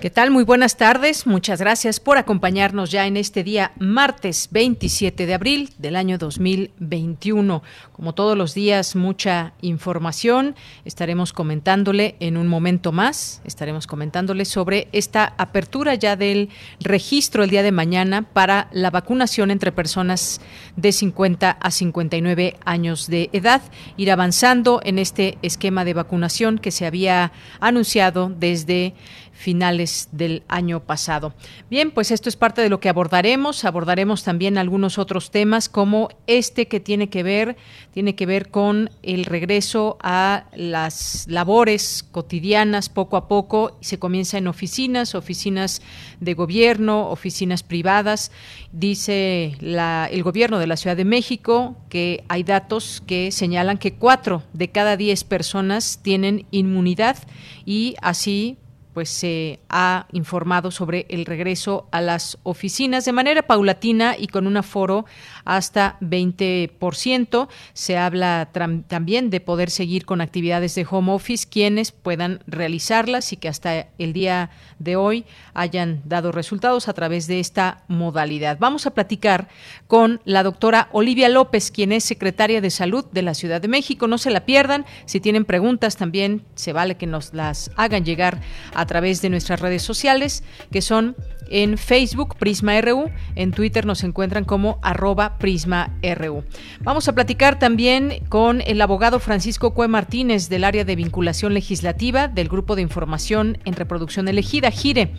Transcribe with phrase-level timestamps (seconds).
[0.00, 0.30] ¿Qué tal?
[0.30, 1.26] Muy buenas tardes.
[1.26, 7.62] Muchas gracias por acompañarnos ya en este día martes 27 de abril del año 2021.
[7.92, 10.56] Como todos los días, mucha información.
[10.86, 16.48] Estaremos comentándole en un momento más, estaremos comentándole sobre esta apertura ya del
[16.80, 20.40] registro el día de mañana para la vacunación entre personas
[20.76, 23.60] de 50 a 59 años de edad.
[23.98, 28.94] Ir avanzando en este esquema de vacunación que se había anunciado desde
[29.40, 31.32] finales del año pasado.
[31.70, 33.64] Bien, pues esto es parte de lo que abordaremos.
[33.64, 37.56] Abordaremos también algunos otros temas como este que tiene que ver
[37.92, 43.78] tiene que ver con el regreso a las labores cotidianas poco a poco.
[43.80, 45.80] Se comienza en oficinas, oficinas
[46.20, 48.32] de gobierno, oficinas privadas.
[48.72, 53.94] Dice la, el gobierno de la Ciudad de México que hay datos que señalan que
[53.94, 57.16] cuatro de cada diez personas tienen inmunidad
[57.64, 58.58] y así
[59.00, 64.46] pues se ha informado sobre el regreso a las oficinas de manera paulatina y con
[64.46, 65.06] un aforo
[65.50, 67.48] hasta 20%.
[67.72, 68.50] Se habla
[68.86, 73.88] también de poder seguir con actividades de home office quienes puedan realizarlas y que hasta
[73.98, 78.58] el día de hoy hayan dado resultados a través de esta modalidad.
[78.60, 79.48] Vamos a platicar
[79.88, 84.06] con la doctora Olivia López, quien es secretaria de Salud de la Ciudad de México.
[84.06, 84.86] No se la pierdan.
[85.04, 88.40] Si tienen preguntas también se vale que nos las hagan llegar
[88.72, 91.16] a través de nuestras redes sociales, que son
[91.50, 96.44] en Facebook Prisma RU, en Twitter nos encuentran como arroba Prisma RU.
[96.80, 102.28] Vamos a platicar también con el abogado Francisco Cue Martínez del área de vinculación legislativa
[102.28, 105.14] del Grupo de Información en Reproducción Elegida, GIRE.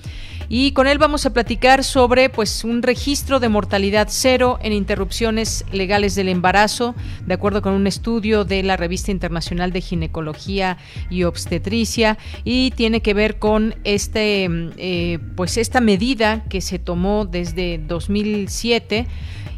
[0.53, 5.63] Y con él vamos a platicar sobre pues un registro de mortalidad cero en interrupciones
[5.71, 6.93] legales del embarazo,
[7.25, 10.77] de acuerdo con un estudio de la Revista Internacional de Ginecología
[11.09, 17.25] y Obstetricia, y tiene que ver con este eh, pues esta medida que se tomó
[17.25, 19.07] desde 2007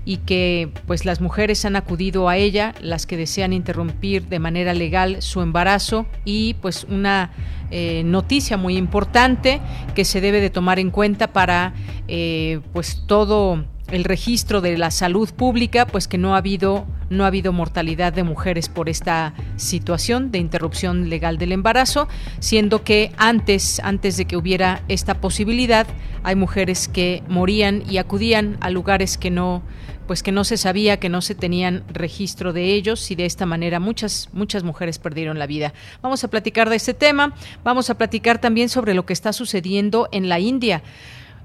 [0.06, 4.74] y que pues las mujeres han acudido a ella, las que desean interrumpir de manera
[4.74, 7.32] legal su embarazo y pues una
[7.72, 9.62] eh, noticia muy importante
[9.96, 11.74] que se debe de tomar en cuenta para
[12.08, 17.26] eh, pues todo el registro de la salud pública, pues que no ha habido no
[17.26, 22.08] ha habido mortalidad de mujeres por esta situación de interrupción legal del embarazo,
[22.40, 25.86] siendo que antes antes de que hubiera esta posibilidad
[26.24, 29.62] hay mujeres que morían y acudían a lugares que no
[30.08, 33.46] pues que no se sabía, que no se tenían registro de ellos y de esta
[33.46, 35.74] manera muchas muchas mujeres perdieron la vida.
[36.02, 37.34] Vamos a platicar de este tema,
[37.64, 40.84] vamos a platicar también sobre lo que está sucediendo en la India.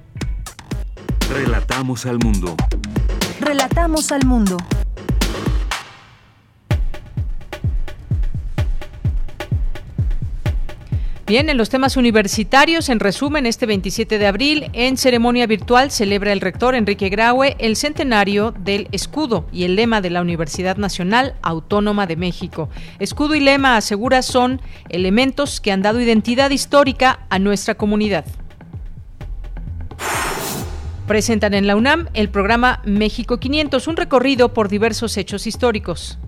[1.30, 2.58] Relatamos al mundo.
[3.40, 4.58] Relatamos al mundo.
[11.26, 16.34] Bien, en los temas universitarios, en resumen, este 27 de abril, en ceremonia virtual, celebra
[16.34, 21.36] el rector Enrique Graue el centenario del escudo y el lema de la Universidad Nacional
[21.42, 22.68] Autónoma de México.
[23.00, 24.60] Escudo y lema, asegura, son
[24.90, 28.26] elementos que han dado identidad histórica a nuestra comunidad.
[31.08, 36.20] Presentan en la UNAM el programa México 500, un recorrido por diversos hechos históricos.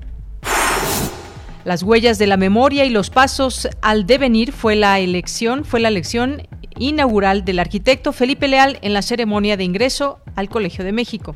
[1.65, 5.87] Las huellas de la memoria y los pasos al devenir fue la elección, fue la
[5.87, 6.47] elección
[6.77, 11.35] inaugural del arquitecto Felipe Leal en la ceremonia de ingreso al Colegio de México.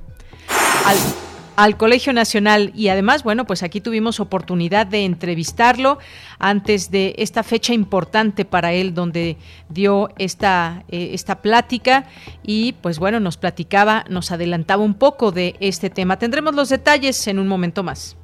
[1.55, 5.97] Al, Colegio Nacional y además, bueno, pues aquí tuvimos oportunidad de entrevistarlo
[6.37, 9.35] antes de esta fecha importante para él donde
[9.67, 12.05] dio esta, eh, esta plática
[12.43, 16.19] y pues bueno, nos platicaba, nos adelantaba un poco de este tema.
[16.19, 18.15] Tendremos los detalles en un momento más.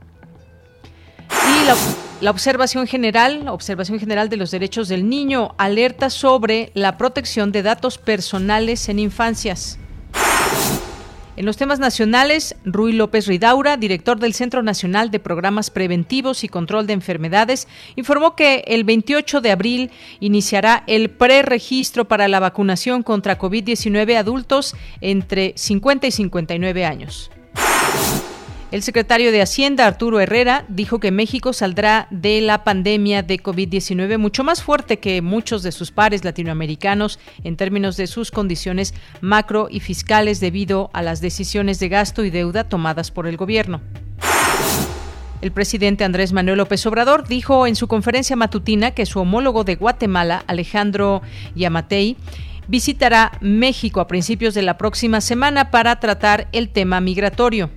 [1.32, 7.52] Y la, observación general, observación general de los derechos del niño, alerta sobre la protección
[7.52, 9.78] de datos personales en infancias.
[11.38, 16.48] En los temas nacionales, Rui López Ridaura, director del Centro Nacional de Programas Preventivos y
[16.48, 17.68] Control de Enfermedades,
[17.98, 24.76] informó que el 28 de abril iniciará el preregistro para la vacunación contra COVID-19 adultos
[25.02, 27.30] entre 50 y 59 años.
[28.72, 34.18] El secretario de Hacienda, Arturo Herrera, dijo que México saldrá de la pandemia de COVID-19
[34.18, 39.68] mucho más fuerte que muchos de sus pares latinoamericanos en términos de sus condiciones macro
[39.70, 43.82] y fiscales debido a las decisiones de gasto y deuda tomadas por el gobierno.
[45.42, 49.76] El presidente Andrés Manuel López Obrador dijo en su conferencia matutina que su homólogo de
[49.76, 51.22] Guatemala, Alejandro
[51.54, 52.18] Yamatei,
[52.68, 57.70] visitará México a principios de la próxima semana para tratar el tema migratorio.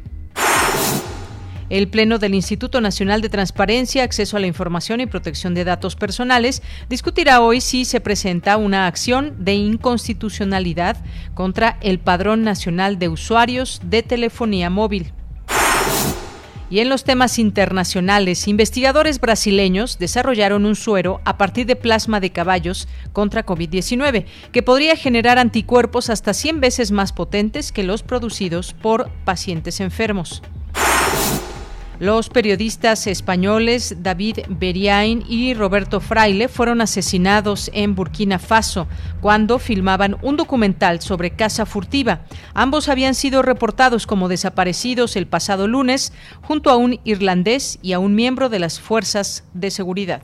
[1.70, 5.96] El Pleno del Instituto Nacional de Transparencia, Acceso a la Información y Protección de Datos
[5.96, 10.96] Personales discutirá hoy si se presenta una acción de inconstitucionalidad
[11.34, 15.12] contra el Padrón Nacional de Usuarios de Telefonía Móvil.
[16.70, 22.30] Y en los temas internacionales, investigadores brasileños desarrollaron un suero a partir de plasma de
[22.30, 28.74] caballos contra COVID-19, que podría generar anticuerpos hasta 100 veces más potentes que los producidos
[28.74, 30.42] por pacientes enfermos.
[32.00, 38.86] Los periodistas españoles David Beriain y Roberto Fraile fueron asesinados en Burkina Faso
[39.20, 42.20] cuando filmaban un documental sobre caza furtiva.
[42.54, 46.12] Ambos habían sido reportados como desaparecidos el pasado lunes
[46.42, 50.22] junto a un irlandés y a un miembro de las fuerzas de seguridad.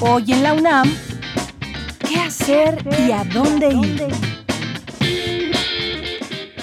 [0.00, 0.90] Hoy en la UNAM,
[2.08, 4.29] ¿qué hacer y a dónde ir?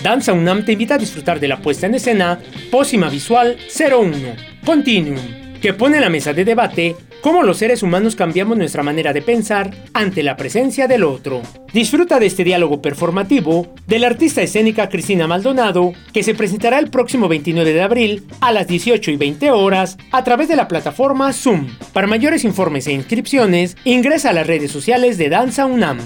[0.02, 2.40] Danza UNAM te invita a disfrutar de la puesta en escena
[2.72, 4.18] Pósima Visual 01,
[4.66, 5.18] Continuum,
[5.62, 9.72] que pone la mesa de debate cómo los seres humanos cambiamos nuestra manera de pensar
[9.94, 11.42] ante la presencia del otro.
[11.74, 16.90] Disfruta de este diálogo performativo de la artista escénica Cristina Maldonado, que se presentará el
[16.90, 21.34] próximo 29 de abril a las 18 y 20 horas a través de la plataforma
[21.34, 21.68] Zoom.
[21.92, 25.98] Para mayores informes e inscripciones, ingresa a las redes sociales de Danza UNAM.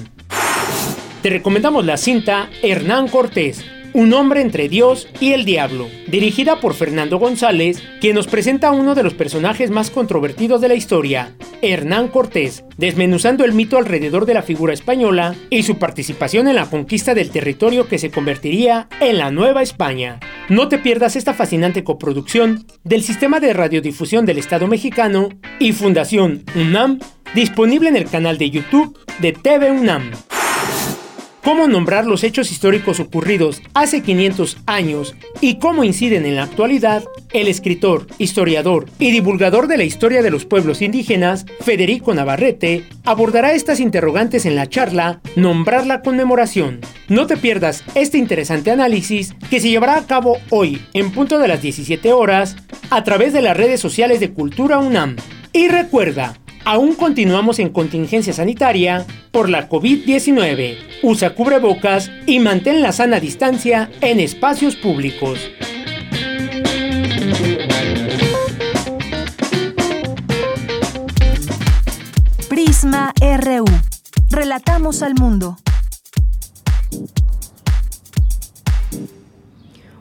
[1.21, 6.73] Te recomendamos la cinta Hernán Cortés, un hombre entre Dios y el diablo, dirigida por
[6.73, 11.35] Fernando González, quien nos presenta a uno de los personajes más controvertidos de la historia,
[11.61, 16.69] Hernán Cortés, desmenuzando el mito alrededor de la figura española y su participación en la
[16.69, 20.19] conquista del territorio que se convertiría en la Nueva España.
[20.49, 26.43] No te pierdas esta fascinante coproducción del Sistema de Radiodifusión del Estado mexicano y Fundación
[26.55, 26.99] UNAM,
[27.35, 30.11] disponible en el canal de YouTube de TV UNAM
[31.43, 37.03] cómo nombrar los hechos históricos ocurridos hace 500 años y cómo inciden en la actualidad,
[37.33, 43.53] el escritor, historiador y divulgador de la historia de los pueblos indígenas, Federico Navarrete, abordará
[43.53, 46.81] estas interrogantes en la charla Nombrar la conmemoración.
[47.07, 51.47] No te pierdas este interesante análisis que se llevará a cabo hoy en punto de
[51.47, 52.55] las 17 horas
[52.89, 55.15] a través de las redes sociales de Cultura UNAM.
[55.53, 60.77] Y recuerda, aún continuamos en contingencia sanitaria por la COVID-19.
[61.03, 65.39] Usa cubrebocas y mantén la sana distancia en espacios públicos.
[72.49, 73.65] Prisma RU.
[74.29, 75.57] Relatamos al mundo.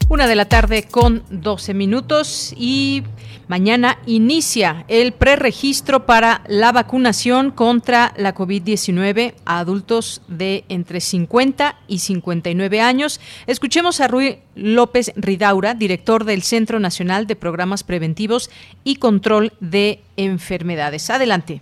[0.09, 3.05] Una de la tarde con 12 minutos y
[3.51, 11.75] mañana inicia el preregistro para la vacunación contra la COVID-19 a adultos de entre 50
[11.89, 13.21] y 59 años.
[13.49, 18.51] Escuchemos a Rui López Ridaura, director del Centro Nacional de Programas Preventivos
[18.85, 21.11] y Control de Enfermedades.
[21.11, 21.61] Adelante.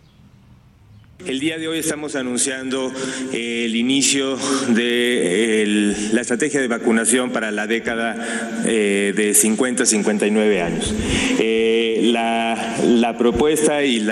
[1.27, 2.93] El día de hoy estamos anunciando
[3.33, 10.63] el inicio de la estrategia de vacunación para la década eh, de 50 a 59
[10.63, 10.95] años.
[11.41, 14.07] Eh, la, propuesta y,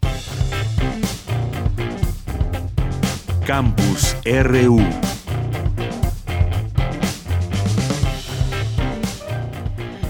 [3.46, 4.82] Campus RU.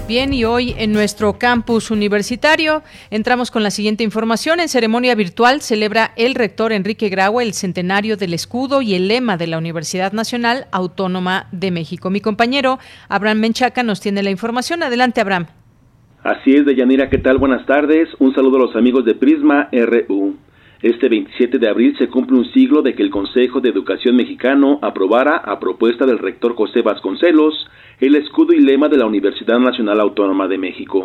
[0.07, 4.61] Bien, y hoy en nuestro campus universitario entramos con la siguiente información.
[4.61, 9.35] En ceremonia virtual celebra el rector Enrique Grau el centenario del escudo y el lema
[9.35, 12.09] de la Universidad Nacional Autónoma de México.
[12.09, 14.81] Mi compañero Abraham Menchaca nos tiene la información.
[14.81, 15.47] Adelante, Abraham.
[16.23, 17.37] Así es, Deyanira, ¿qué tal?
[17.37, 18.07] Buenas tardes.
[18.19, 20.37] Un saludo a los amigos de Prisma RU.
[20.81, 24.77] Este 27 de abril se cumple un siglo de que el Consejo de Educación Mexicano
[24.83, 27.55] aprobara, a propuesta del rector José Vasconcelos,
[27.99, 31.03] el escudo y lema de la Universidad Nacional Autónoma de México.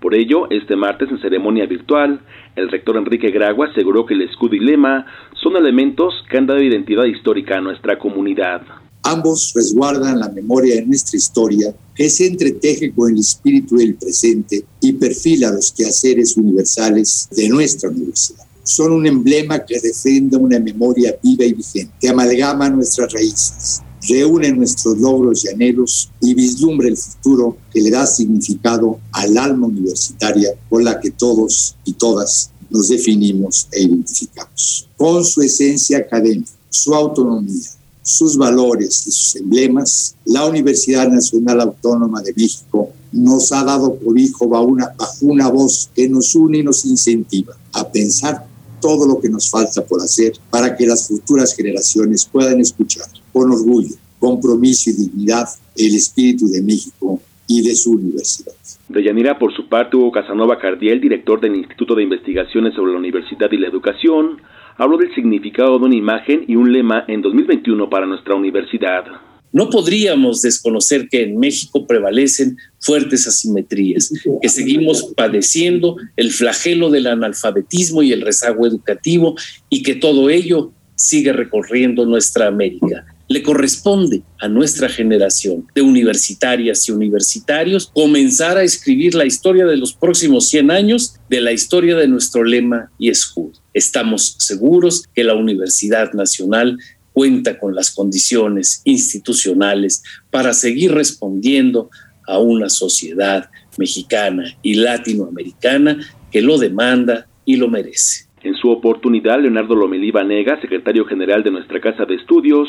[0.00, 2.22] Por ello, este martes en ceremonia virtual,
[2.56, 5.06] el rector Enrique Gragua aseguró que el escudo y lema
[5.40, 8.62] son elementos que han dado identidad histórica a nuestra comunidad.
[9.04, 14.64] Ambos resguardan la memoria de nuestra historia, que se entreteje con el espíritu del presente
[14.80, 18.53] y perfila los quehaceres universales de nuestra universidad.
[18.64, 24.52] Son un emblema que refrenda una memoria viva y vigente, que amalgama nuestras raíces, reúne
[24.52, 30.50] nuestros logros y anhelos y vislumbra el futuro que le da significado al alma universitaria
[30.68, 34.88] con la que todos y todas nos definimos e identificamos.
[34.96, 37.68] Con su esencia académica, su autonomía,
[38.02, 44.48] sus valores y sus emblemas, la Universidad Nacional Autónoma de México nos ha dado cobijo
[44.48, 48.53] bajo una, bajo una voz que nos une y nos incentiva a pensar
[48.84, 53.50] todo lo que nos falta por hacer para que las futuras generaciones puedan escuchar con
[53.50, 58.52] orgullo, compromiso y dignidad el espíritu de México y de su universidad.
[58.90, 63.50] Deyanira, por su parte, Hugo Casanova Cardiel, director del Instituto de Investigaciones sobre la Universidad
[63.52, 64.42] y la Educación,
[64.76, 69.04] habló del significado de una imagen y un lema en 2021 para nuestra universidad.
[69.54, 77.06] No podríamos desconocer que en México prevalecen fuertes asimetrías, que seguimos padeciendo el flagelo del
[77.06, 79.36] analfabetismo y el rezago educativo
[79.70, 83.06] y que todo ello sigue recorriendo nuestra América.
[83.28, 89.76] Le corresponde a nuestra generación de universitarias y universitarios comenzar a escribir la historia de
[89.76, 93.52] los próximos 100 años de la historia de nuestro lema y escudo.
[93.72, 96.76] Estamos seguros que la Universidad Nacional
[97.14, 101.88] cuenta con las condiciones institucionales para seguir respondiendo
[102.26, 105.98] a una sociedad mexicana y latinoamericana
[106.30, 108.26] que lo demanda y lo merece.
[108.42, 112.68] En su oportunidad, Leonardo Lomelí Vanega, secretario general de nuestra Casa de Estudios,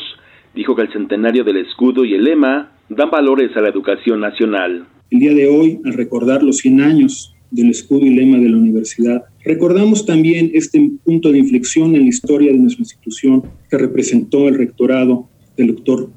[0.54, 4.86] dijo que el centenario del escudo y el lema dan valores a la educación nacional.
[5.10, 8.56] El día de hoy, al recordar los 100 años del escudo y lema de la
[8.56, 14.46] universidad, recordamos también este punto de inflexión en la historia de nuestra institución que representó
[14.48, 16.10] el rectorado del doctor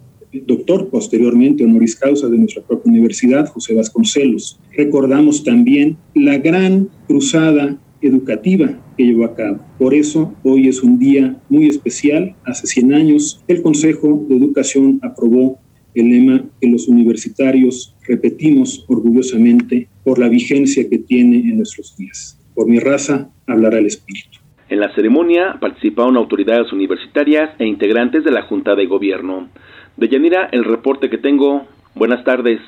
[0.46, 4.60] doctor posteriormente honoris causa de nuestra propia universidad, José Vasconcelos.
[4.78, 9.60] Recordamos también la gran cruzada educativa que llevó a cabo.
[9.78, 12.36] Por eso hoy es un día muy especial.
[12.46, 15.58] Hace 100 años el Consejo de Educación aprobó
[15.96, 22.36] el lema que los universitarios repetimos orgullosamente por la vigencia que tiene en nuestros días.
[22.56, 24.40] Por mi raza hablará el espíritu.
[24.68, 29.50] En la ceremonia participaron autoridades universitarias e integrantes de la Junta de Gobierno.
[29.98, 31.68] De Yanira, el reporte que tengo.
[31.94, 32.60] Buenas tardes.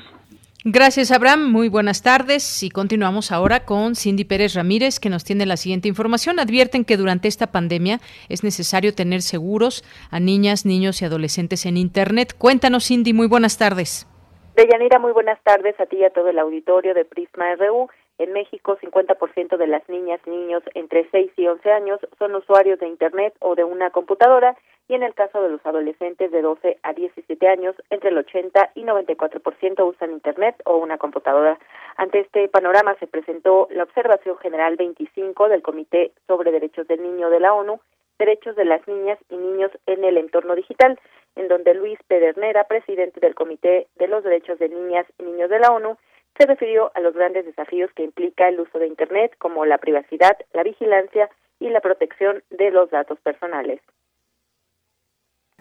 [0.62, 1.50] Gracias, Abraham.
[1.50, 2.62] Muy buenas tardes.
[2.62, 6.38] Y continuamos ahora con Cindy Pérez Ramírez, que nos tiene la siguiente información.
[6.38, 11.76] Advierten que durante esta pandemia es necesario tener seguros a niñas, niños y adolescentes en
[11.76, 12.36] Internet.
[12.38, 13.12] Cuéntanos, Cindy.
[13.12, 14.06] Muy buenas tardes.
[14.54, 17.88] Deyanira, muy buenas tardes a ti y a todo el auditorio de Prisma RU.
[18.18, 22.78] En México, 50% de las niñas y niños entre 6 y 11 años son usuarios
[22.78, 24.54] de Internet o de una computadora
[24.88, 28.72] y en el caso de los adolescentes de 12 a 17 años, entre el 80
[28.74, 31.58] y 94% usan Internet o una computadora.
[31.96, 37.30] Ante este panorama se presentó la Observación General 25 del Comité sobre Derechos del Niño
[37.30, 37.80] de la ONU,
[38.24, 40.96] Derechos de las Niñas y Niños en el Entorno Digital,
[41.34, 45.58] en donde Luis Pedernera, presidente del Comité de los Derechos de Niñas y Niños de
[45.58, 45.96] la ONU,
[46.38, 50.36] se refirió a los grandes desafíos que implica el uso de Internet, como la privacidad,
[50.52, 53.80] la vigilancia y la protección de los datos personales.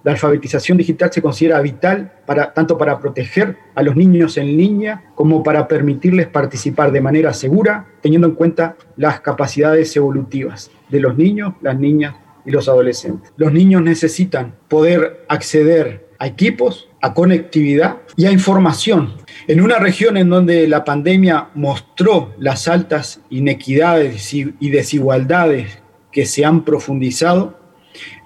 [0.04, 5.12] La alfabetización digital se considera vital para, tanto para proteger a los niños en línea
[5.16, 11.18] como para permitirles participar de manera segura, teniendo en cuenta las capacidades evolutivas de los
[11.18, 13.32] niños, las niñas y los adolescentes.
[13.38, 19.14] Los niños necesitan poder acceder a equipos, a conectividad y a información.
[19.48, 25.80] En una región en donde la pandemia mostró las altas inequidades y desigualdades
[26.12, 27.60] que se han profundizado,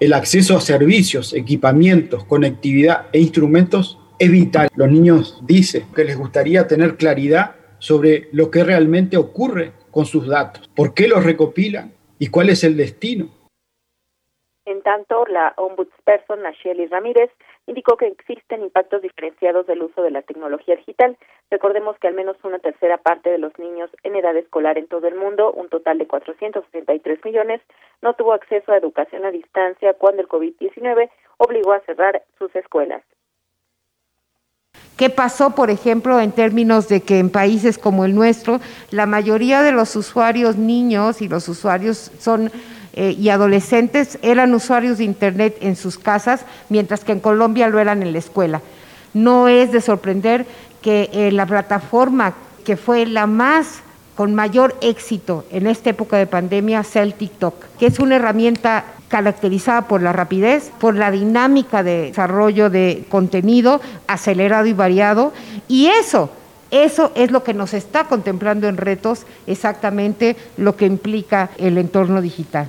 [0.00, 4.68] el acceso a servicios, equipamientos, conectividad e instrumentos es vital.
[4.74, 10.26] Los niños dicen que les gustaría tener claridad sobre lo que realmente ocurre con sus
[10.26, 13.30] datos, por qué los recopilan y cuál es el destino.
[14.66, 17.30] En tanto, la ombudsperson Nacheli Ramírez
[17.68, 21.16] indicó que existen impactos diferenciados del uso de la tecnología digital.
[21.52, 25.06] Recordemos que al menos una tercera parte de los niños en edad escolar en todo
[25.06, 27.60] el mundo, un total de 463 millones,
[28.02, 33.04] no tuvo acceso a educación a distancia cuando el COVID-19 obligó a cerrar sus escuelas.
[34.96, 38.58] ¿Qué pasó, por ejemplo, en términos de que en países como el nuestro,
[38.90, 42.50] la mayoría de los usuarios niños y los usuarios son
[42.96, 47.78] eh, y adolescentes eran usuarios de Internet en sus casas, mientras que en Colombia lo
[47.78, 48.62] eran en la escuela.
[49.14, 50.46] No es de sorprender
[50.82, 53.80] que eh, la plataforma que fue la más
[54.14, 58.84] con mayor éxito en esta época de pandemia sea el TikTok, que es una herramienta
[59.08, 65.32] caracterizada por la rapidez, por la dinámica de desarrollo de contenido acelerado y variado,
[65.68, 66.30] y eso
[66.70, 72.20] eso es lo que nos está contemplando en retos, exactamente lo que implica el entorno
[72.20, 72.68] digital.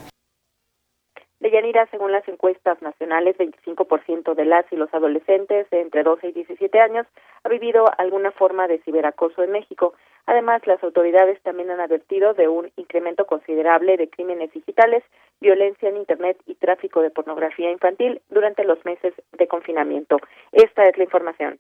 [1.40, 6.32] Deyanira, según las encuestas nacionales, 25% de las y los adolescentes de entre 12 y
[6.32, 7.06] 17 años
[7.44, 9.94] ha vivido alguna forma de ciberacoso en México.
[10.26, 15.04] Además, las autoridades también han advertido de un incremento considerable de crímenes digitales,
[15.40, 20.18] violencia en Internet y tráfico de pornografía infantil durante los meses de confinamiento.
[20.52, 21.60] Esta es la información.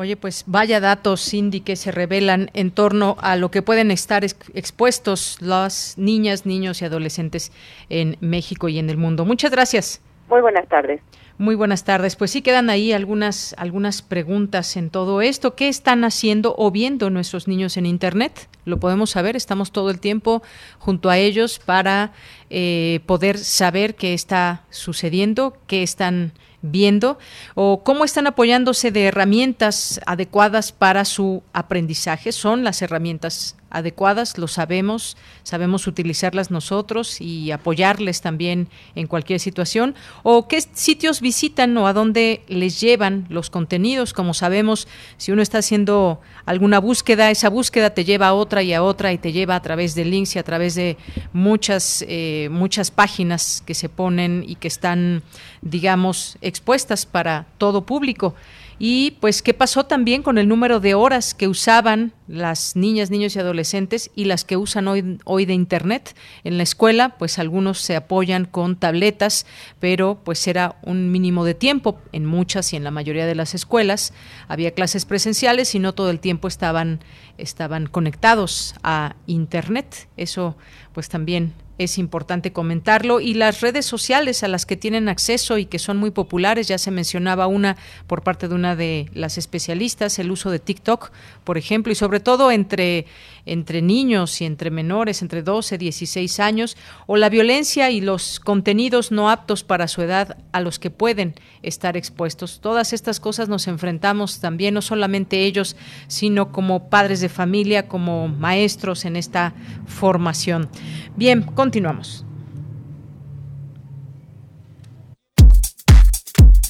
[0.00, 4.22] Oye, pues vaya datos, Cindy, que se revelan en torno a lo que pueden estar
[4.22, 7.50] expuestos las niñas, niños y adolescentes
[7.88, 9.24] en México y en el mundo.
[9.24, 10.00] Muchas gracias.
[10.28, 11.00] Muy buenas tardes.
[11.36, 12.14] Muy buenas tardes.
[12.14, 15.56] Pues sí quedan ahí algunas, algunas preguntas en todo esto.
[15.56, 18.48] ¿Qué están haciendo o viendo nuestros niños en Internet?
[18.66, 20.44] Lo podemos saber, estamos todo el tiempo
[20.78, 22.12] junto a ellos para
[22.50, 27.18] eh, poder saber qué está sucediendo, qué están viendo
[27.54, 32.32] o cómo están apoyándose de herramientas adecuadas para su aprendizaje.
[32.32, 39.94] Son las herramientas adecuadas, lo sabemos, sabemos utilizarlas nosotros y apoyarles también en cualquier situación,
[40.22, 45.42] o qué sitios visitan o a dónde les llevan los contenidos, como sabemos, si uno
[45.42, 49.32] está haciendo alguna búsqueda, esa búsqueda te lleva a otra y a otra y te
[49.32, 50.96] lleva a través de links y a través de
[51.32, 55.22] muchas, eh, muchas páginas que se ponen y que están,
[55.62, 58.34] digamos, expuestas para todo público.
[58.78, 63.34] Y pues, ¿qué pasó también con el número de horas que usaban las niñas, niños
[63.34, 66.14] y adolescentes y las que usan hoy, hoy de Internet?
[66.44, 69.46] En la escuela, pues algunos se apoyan con tabletas,
[69.80, 73.54] pero pues era un mínimo de tiempo en muchas y en la mayoría de las
[73.54, 74.12] escuelas.
[74.46, 77.00] Había clases presenciales y no todo el tiempo estaban,
[77.36, 80.08] estaban conectados a Internet.
[80.16, 80.56] Eso
[80.92, 83.20] pues también es importante comentarlo.
[83.20, 86.78] Y las redes sociales a las que tienen acceso y que son muy populares, ya
[86.78, 91.10] se mencionaba una por parte de una de las especialistas, el uso de TikTok,
[91.44, 93.06] por ejemplo, y sobre todo entre,
[93.52, 99.10] entre niños y entre menores, entre 12 16 años, o la violencia y los contenidos
[99.12, 102.60] no aptos para su edad a los que pueden estar expuestos.
[102.60, 108.28] Todas estas cosas nos enfrentamos también, no solamente ellos, sino como padres de familia, como
[108.28, 109.54] maestros en esta
[109.86, 110.68] formación.
[111.16, 112.24] Bien, continuamos.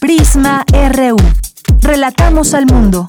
[0.01, 1.17] Prisma RU.
[1.81, 3.09] Relatamos al mundo.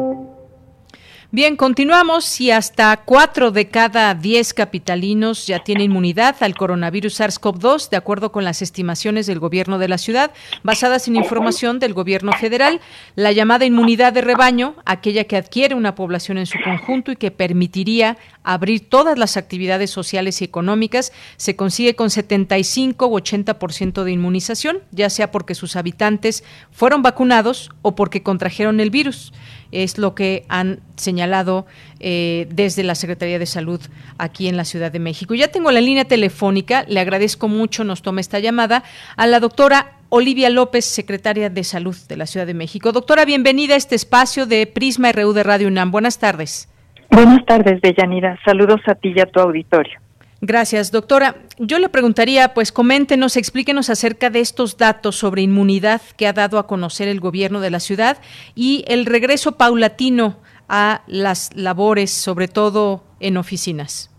[1.33, 7.89] Bien, continuamos y hasta cuatro de cada diez capitalinos ya tienen inmunidad al coronavirus SARS-CoV-2,
[7.89, 12.33] de acuerdo con las estimaciones del gobierno de la ciudad, basadas en información del gobierno
[12.33, 12.81] federal.
[13.15, 17.31] La llamada inmunidad de rebaño, aquella que adquiere una población en su conjunto y que
[17.31, 24.11] permitiría abrir todas las actividades sociales y económicas, se consigue con 75 u 80% de
[24.11, 29.31] inmunización, ya sea porque sus habitantes fueron vacunados o porque contrajeron el virus
[29.71, 31.65] es lo que han señalado
[31.99, 33.79] eh, desde la Secretaría de Salud
[34.17, 35.33] aquí en la Ciudad de México.
[35.33, 38.83] Ya tengo la línea telefónica, le agradezco mucho, nos toma esta llamada,
[39.17, 42.91] a la doctora Olivia López, secretaria de Salud de la Ciudad de México.
[42.91, 45.91] Doctora, bienvenida a este espacio de Prisma RU de Radio UNAM.
[45.91, 46.67] Buenas tardes.
[47.09, 48.37] Buenas tardes, Deyanira.
[48.45, 49.99] Saludos a ti y a tu auditorio.
[50.43, 51.35] Gracias, doctora.
[51.59, 56.57] Yo le preguntaría, pues coméntenos, explíquenos acerca de estos datos sobre inmunidad que ha dado
[56.57, 58.17] a conocer el gobierno de la ciudad
[58.55, 64.09] y el regreso paulatino a las labores, sobre todo en oficinas.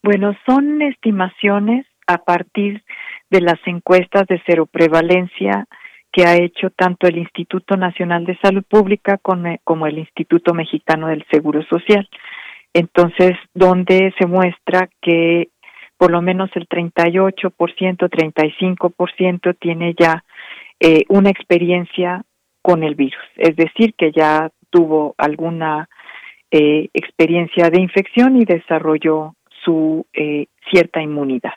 [0.00, 2.84] Bueno, son estimaciones a partir
[3.30, 5.66] de las encuestas de cero prevalencia
[6.12, 11.24] que ha hecho tanto el Instituto Nacional de Salud Pública como el Instituto Mexicano del
[11.32, 12.08] Seguro Social.
[12.74, 15.48] Entonces, donde se muestra que
[15.96, 17.44] por lo menos el 38%,
[18.08, 20.24] 35% tiene ya
[20.80, 22.24] eh, una experiencia
[22.60, 25.88] con el virus, es decir, que ya tuvo alguna
[26.50, 31.52] eh, experiencia de infección y desarrolló su eh, cierta inmunidad.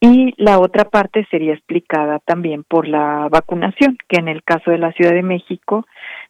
[0.00, 4.78] Y la otra parte sería explicada también por la vacunación, que en el caso de
[4.78, 5.86] la Ciudad de México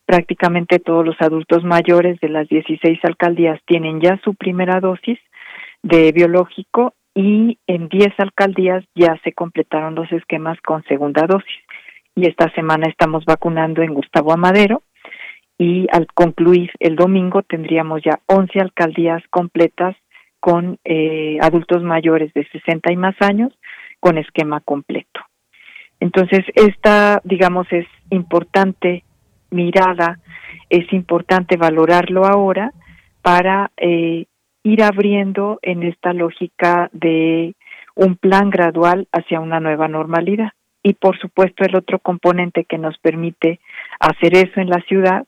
[0.08, 5.18] prácticamente todos los adultos mayores de las 16 alcaldías tienen ya su primera dosis
[5.82, 11.60] de biológico y en 10 alcaldías ya se completaron los esquemas con segunda dosis.
[12.14, 14.82] Y esta semana estamos vacunando en Gustavo Amadero
[15.58, 19.94] y al concluir el domingo tendríamos ya 11 alcaldías completas
[20.40, 23.52] con eh, adultos mayores de 60 y más años
[24.00, 25.20] con esquema completo.
[26.00, 29.04] Entonces, esta, digamos, es importante
[29.50, 30.18] mirada,
[30.70, 32.72] es importante valorarlo ahora
[33.22, 34.26] para eh,
[34.62, 37.54] ir abriendo en esta lógica de
[37.94, 40.50] un plan gradual hacia una nueva normalidad.
[40.82, 43.60] Y por supuesto el otro componente que nos permite
[43.98, 45.26] hacer eso en la ciudad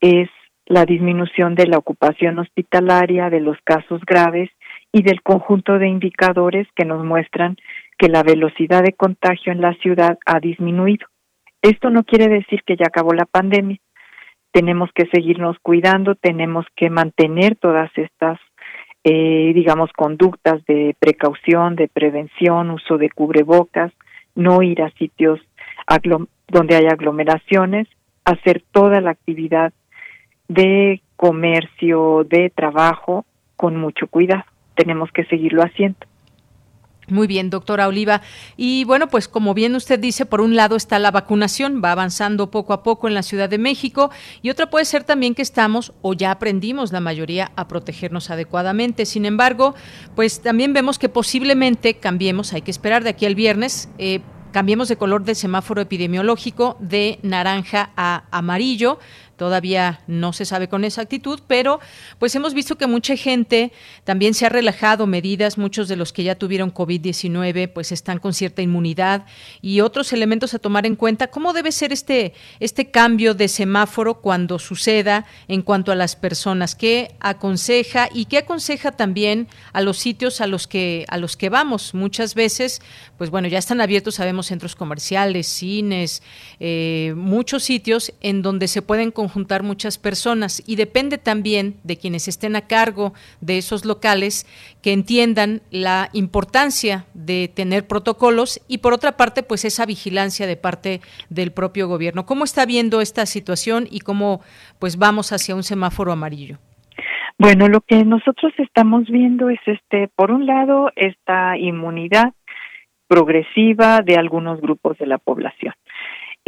[0.00, 0.28] es
[0.66, 4.50] la disminución de la ocupación hospitalaria, de los casos graves
[4.92, 7.56] y del conjunto de indicadores que nos muestran
[7.98, 11.06] que la velocidad de contagio en la ciudad ha disminuido.
[11.62, 13.78] Esto no quiere decir que ya acabó la pandemia.
[14.52, 18.38] Tenemos que seguirnos cuidando, tenemos que mantener todas estas,
[19.04, 23.92] eh, digamos, conductas de precaución, de prevención, uso de cubrebocas,
[24.34, 25.40] no ir a sitios
[26.48, 27.88] donde hay aglomeraciones,
[28.24, 29.72] hacer toda la actividad
[30.48, 33.24] de comercio, de trabajo
[33.56, 34.44] con mucho cuidado.
[34.74, 35.98] Tenemos que seguirlo haciendo.
[37.08, 38.22] Muy bien, doctora Oliva.
[38.56, 42.50] Y bueno, pues como bien usted dice, por un lado está la vacunación, va avanzando
[42.50, 44.10] poco a poco en la Ciudad de México,
[44.42, 49.06] y otra puede ser también que estamos o ya aprendimos la mayoría a protegernos adecuadamente.
[49.06, 49.76] Sin embargo,
[50.16, 53.88] pues también vemos que posiblemente cambiemos, hay que esperar de aquí al viernes.
[53.98, 58.98] Eh, cambiemos de color de semáforo epidemiológico de naranja a amarillo
[59.36, 61.80] todavía no se sabe con exactitud, pero
[62.18, 63.72] pues hemos visto que mucha gente
[64.04, 68.34] también se ha relajado medidas, muchos de los que ya tuvieron COVID-19 pues están con
[68.34, 69.26] cierta inmunidad
[69.62, 71.28] y otros elementos a tomar en cuenta.
[71.28, 76.74] ¿Cómo debe ser este, este cambio de semáforo cuando suceda en cuanto a las personas?
[76.74, 81.48] ¿Qué aconseja y qué aconseja también a los sitios a los que, a los que
[81.48, 81.94] vamos?
[81.94, 82.80] Muchas veces,
[83.18, 86.22] pues bueno, ya están abiertos, sabemos, centros comerciales, cines,
[86.60, 92.28] eh, muchos sitios en donde se pueden juntar muchas personas y depende también de quienes
[92.28, 94.46] estén a cargo de esos locales
[94.82, 100.56] que entiendan la importancia de tener protocolos y por otra parte pues esa vigilancia de
[100.56, 102.26] parte del propio gobierno.
[102.26, 104.40] ¿Cómo está viendo esta situación y cómo
[104.78, 106.58] pues vamos hacia un semáforo amarillo?
[107.38, 112.32] Bueno, lo que nosotros estamos viendo es este, por un lado, esta inmunidad
[113.08, 115.74] progresiva de algunos grupos de la población.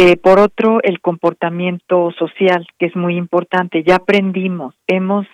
[0.00, 3.82] Eh, por otro, el comportamiento social, que es muy importante.
[3.82, 5.26] Ya aprendimos, hemos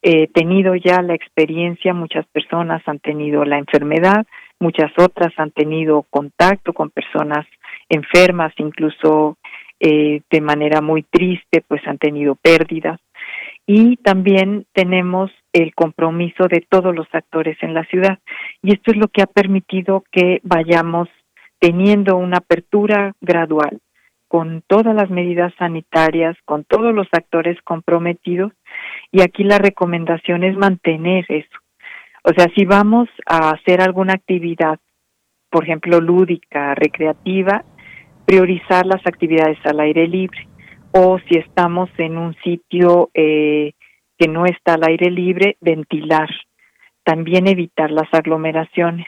[0.00, 4.26] eh, tenido ya la experiencia, muchas personas han tenido la enfermedad,
[4.60, 7.44] muchas otras han tenido contacto con personas
[7.90, 9.36] enfermas, incluso
[9.78, 12.98] eh, de manera muy triste, pues han tenido pérdidas.
[13.66, 18.20] Y también tenemos el compromiso de todos los actores en la ciudad.
[18.62, 21.10] Y esto es lo que ha permitido que vayamos
[21.60, 23.80] teniendo una apertura gradual
[24.28, 28.52] con todas las medidas sanitarias, con todos los actores comprometidos
[29.10, 31.58] y aquí la recomendación es mantener eso.
[32.24, 34.78] O sea, si vamos a hacer alguna actividad,
[35.50, 37.64] por ejemplo, lúdica, recreativa,
[38.26, 40.46] priorizar las actividades al aire libre
[40.92, 43.72] o si estamos en un sitio eh,
[44.18, 46.28] que no está al aire libre, ventilar.
[47.04, 49.06] También evitar las aglomeraciones.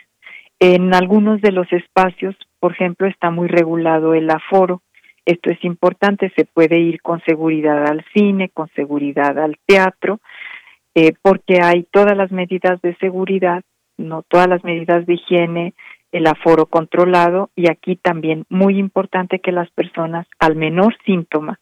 [0.59, 4.83] En algunos de los espacios, por ejemplo, está muy regulado el aforo
[5.25, 10.21] esto es importante, se puede ir con seguridad al cine, con seguridad al teatro,
[10.95, 13.63] eh, porque hay todas las medidas de seguridad,
[13.97, 15.75] no todas las medidas de higiene,
[16.13, 21.61] el aforo controlado y aquí también muy importante que las personas al menor síntoma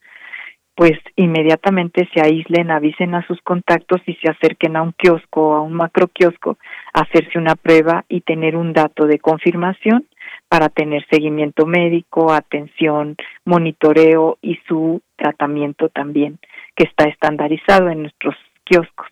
[0.79, 5.55] pues inmediatamente se aíslen, avisen a sus contactos y se acerquen a un kiosco o
[5.55, 6.57] a un macro kiosco
[6.95, 10.07] hacerse una prueba y tener un dato de confirmación
[10.49, 16.39] para tener seguimiento médico, atención, monitoreo y su tratamiento también,
[16.77, 19.09] que está estandarizado en nuestros kioscos.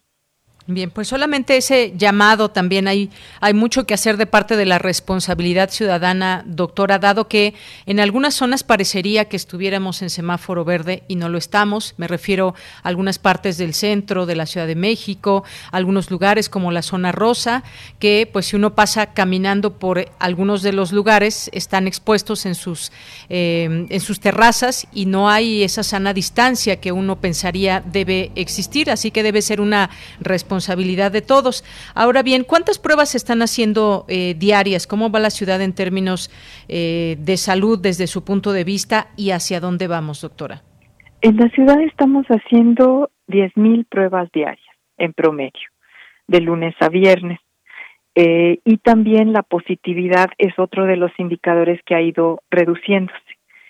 [0.68, 3.08] Bien, pues solamente ese llamado también hay,
[3.40, 7.54] hay mucho que hacer de parte de la responsabilidad ciudadana, doctora, dado que
[7.86, 11.94] en algunas zonas parecería que estuviéramos en semáforo verde y no lo estamos.
[11.98, 16.72] Me refiero a algunas partes del centro de la Ciudad de México, algunos lugares como
[16.72, 17.62] la zona rosa,
[18.00, 22.90] que pues si uno pasa caminando por algunos de los lugares están expuestos en sus,
[23.28, 28.90] eh, en sus terrazas y no hay esa sana distancia que uno pensaría debe existir,
[28.90, 31.64] así que debe ser una responsabilidad responsabilidad de todos.
[31.94, 34.86] Ahora bien, ¿cuántas pruebas se están haciendo eh, diarias?
[34.86, 36.30] ¿Cómo va la ciudad en términos
[36.68, 40.62] eh, de salud desde su punto de vista y hacia dónde vamos, doctora?
[41.20, 44.66] En la ciudad estamos haciendo 10.000 pruebas diarias
[44.96, 45.68] en promedio,
[46.26, 47.38] de lunes a viernes.
[48.14, 53.20] Eh, y también la positividad es otro de los indicadores que ha ido reduciéndose.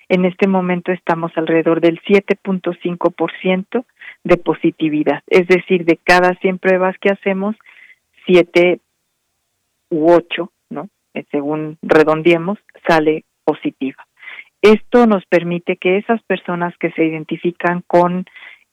[0.09, 3.85] En este momento estamos alrededor del 7.5%
[4.27, 5.23] de positividad.
[5.29, 7.55] Es decir, de cada 100 pruebas que hacemos,
[8.27, 8.81] 7
[9.91, 10.89] u 8, ¿no?
[11.15, 12.59] Eh, según redondeemos,
[12.89, 14.05] sale positiva.
[14.63, 18.25] Esto nos permite que esas personas que se identifican con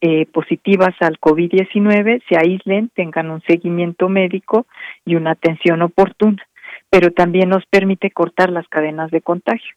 [0.02, 4.66] eh, positivas al COVID-19 se aíslen, tengan un seguimiento médico
[5.06, 6.44] y una atención oportuna,
[6.90, 9.76] pero también nos permite cortar las cadenas de contagio,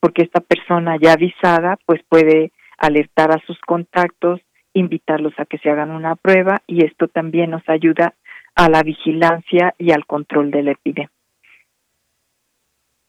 [0.00, 4.40] porque esta persona ya avisada pues puede alertar a sus contactos,
[4.72, 8.14] invitarlos a que se hagan una prueba y esto también nos ayuda
[8.54, 11.10] a la vigilancia y al control de la epidemia.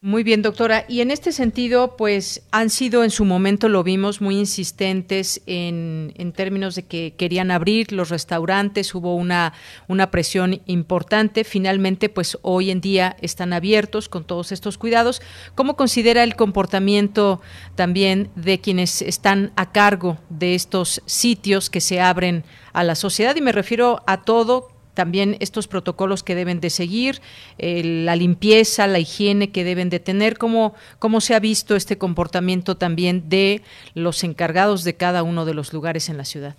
[0.02, 0.86] Muy bien, doctora.
[0.88, 6.14] Y en este sentido, pues han sido en su momento, lo vimos, muy insistentes en,
[6.16, 9.52] en términos de que querían abrir los restaurantes, hubo una,
[9.88, 11.44] una presión importante.
[11.44, 15.20] Finalmente, pues hoy en día están abiertos con todos estos cuidados.
[15.54, 17.42] ¿Cómo considera el comportamiento
[17.74, 23.36] también de quienes están a cargo de estos sitios que se abren a la sociedad?
[23.36, 27.20] Y me refiero a todo también estos protocolos que deben de seguir,
[27.58, 32.76] la limpieza, la higiene que deben de tener, cómo, cómo se ha visto este comportamiento
[32.76, 33.62] también de
[33.94, 36.54] los encargados de cada uno de los lugares en la ciudad.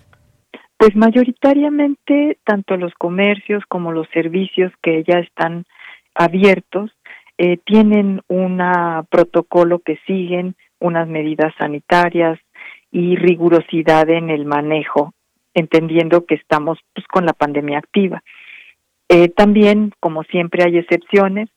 [0.75, 5.65] Pues mayoritariamente tanto los comercios como los servicios que ya están
[6.15, 6.89] abiertos
[7.37, 8.59] eh, tienen un
[9.11, 12.39] protocolo que siguen, unas medidas sanitarias
[12.91, 15.13] y rigurosidad en el manejo,
[15.53, 18.23] entendiendo que estamos pues, con la pandemia activa.
[19.09, 21.49] Eh, también, como siempre, hay excepciones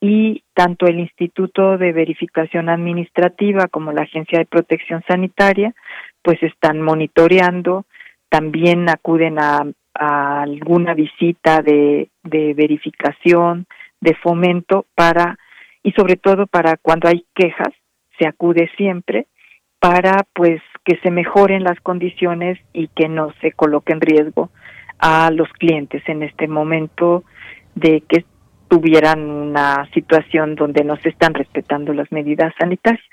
[0.00, 5.74] y tanto el Instituto de Verificación Administrativa como la Agencia de Protección Sanitaria
[6.22, 7.84] pues están monitoreando,
[8.28, 13.66] también acuden a, alguna visita de, de verificación,
[14.00, 15.38] de fomento para
[15.84, 17.72] y sobre todo para cuando hay quejas
[18.18, 19.26] se acude siempre
[19.78, 24.50] para pues que se mejoren las condiciones y que no se coloque en riesgo
[24.98, 27.24] a los clientes en este momento
[27.74, 28.24] de que
[28.68, 33.04] tuvieran una situación donde no se están respetando las medidas sanitarias.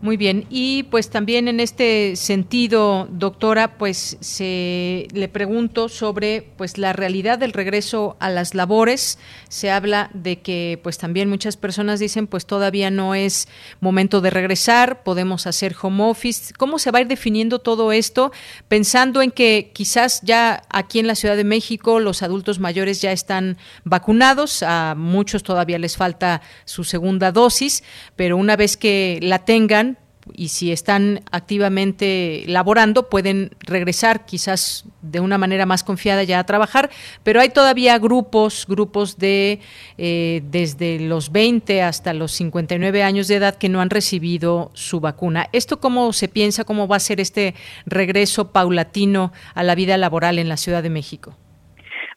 [0.00, 6.78] Muy bien, y pues también en este sentido, doctora, pues se le pregunto sobre pues
[6.78, 9.18] la realidad del regreso a las labores.
[9.48, 13.48] Se habla de que pues también muchas personas dicen pues todavía no es
[13.80, 16.54] momento de regresar, podemos hacer home office.
[16.56, 18.30] ¿Cómo se va a ir definiendo todo esto
[18.68, 23.10] pensando en que quizás ya aquí en la Ciudad de México los adultos mayores ya
[23.10, 27.82] están vacunados, a muchos todavía les falta su segunda dosis,
[28.14, 29.87] pero una vez que la tengan
[30.34, 36.44] y si están activamente laborando pueden regresar quizás de una manera más confiada ya a
[36.44, 36.90] trabajar,
[37.22, 39.60] pero hay todavía grupos, grupos de
[39.96, 45.00] eh, desde los 20 hasta los 59 años de edad que no han recibido su
[45.00, 45.46] vacuna.
[45.52, 47.54] ¿Esto cómo se piensa, cómo va a ser este
[47.86, 51.34] regreso paulatino a la vida laboral en la Ciudad de México?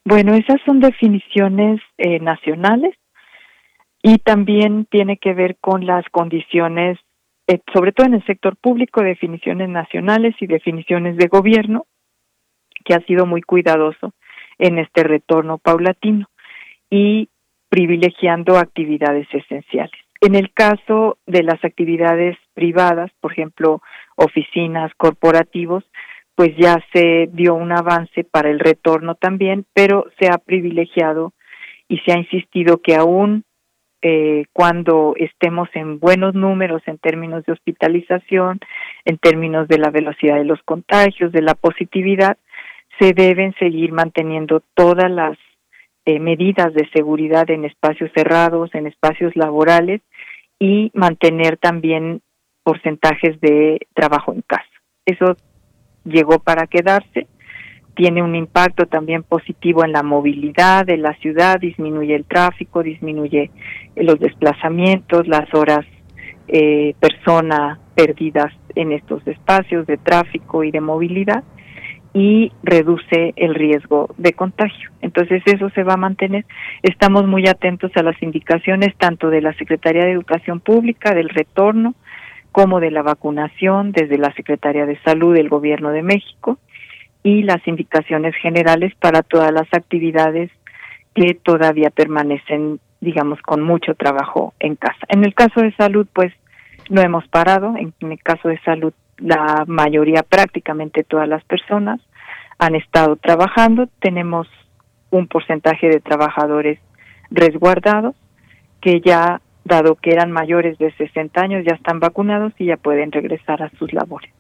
[0.04, 2.96] Bueno, esas son definiciones eh, nacionales
[4.02, 6.98] y también tiene que ver con las condiciones
[7.74, 11.86] sobre todo en el sector público, definiciones nacionales y definiciones de gobierno,
[12.86, 14.14] que ha sido muy cuidadoso
[14.58, 16.28] en este retorno paulatino
[16.90, 17.30] y
[17.70, 20.00] privilegiando actividades esenciales.
[20.20, 23.82] En el caso de las actividades privadas, por ejemplo,
[24.16, 25.84] oficinas, corporativos,
[26.36, 31.34] pues ya se dio un avance para el retorno también, pero se ha privilegiado
[31.88, 33.46] y se ha insistido que aún
[34.02, 38.60] eh, cuando estemos en buenos números en términos de hospitalización,
[39.06, 42.38] en términos de la velocidad de los contagios, de la positividad,
[43.00, 45.38] se deben seguir manteniendo todas las
[46.06, 50.02] eh, medidas de seguridad en espacios cerrados, en espacios laborales
[50.60, 52.22] y mantener también
[52.64, 54.64] porcentajes de trabajo en casa.
[55.06, 55.36] Eso
[56.06, 57.28] llegó para quedarse
[58.02, 63.52] tiene un impacto también positivo en la movilidad de la ciudad, disminuye el tráfico, disminuye
[63.96, 65.86] los desplazamientos, las horas
[66.48, 71.44] eh, persona perdidas en estos espacios de tráfico y de movilidad
[72.12, 74.90] y reduce el riesgo de contagio.
[75.04, 76.44] Entonces eso se va a mantener.
[76.82, 81.94] Estamos muy atentos a las indicaciones tanto de la Secretaría de Educación Pública, del retorno,
[82.52, 86.58] como de la vacunación desde la Secretaría de Salud del Gobierno de México
[87.24, 90.50] y las indicaciones generales para todas las actividades
[91.14, 95.00] que todavía permanecen, digamos, con mucho trabajo en casa.
[95.08, 96.34] En el caso de salud, pues
[96.90, 97.76] no hemos parado.
[97.78, 102.00] En, el caso de salud, la mayoría, prácticamente todas las personas
[102.58, 103.88] han estado trabajando.
[104.00, 104.48] Tenemos
[105.10, 106.80] un porcentaje de trabajadores
[107.30, 108.16] resguardados
[108.82, 113.12] que ya, dado que eran mayores de 60 años, ya están vacunados y ya pueden
[113.12, 114.32] regresar a sus labores.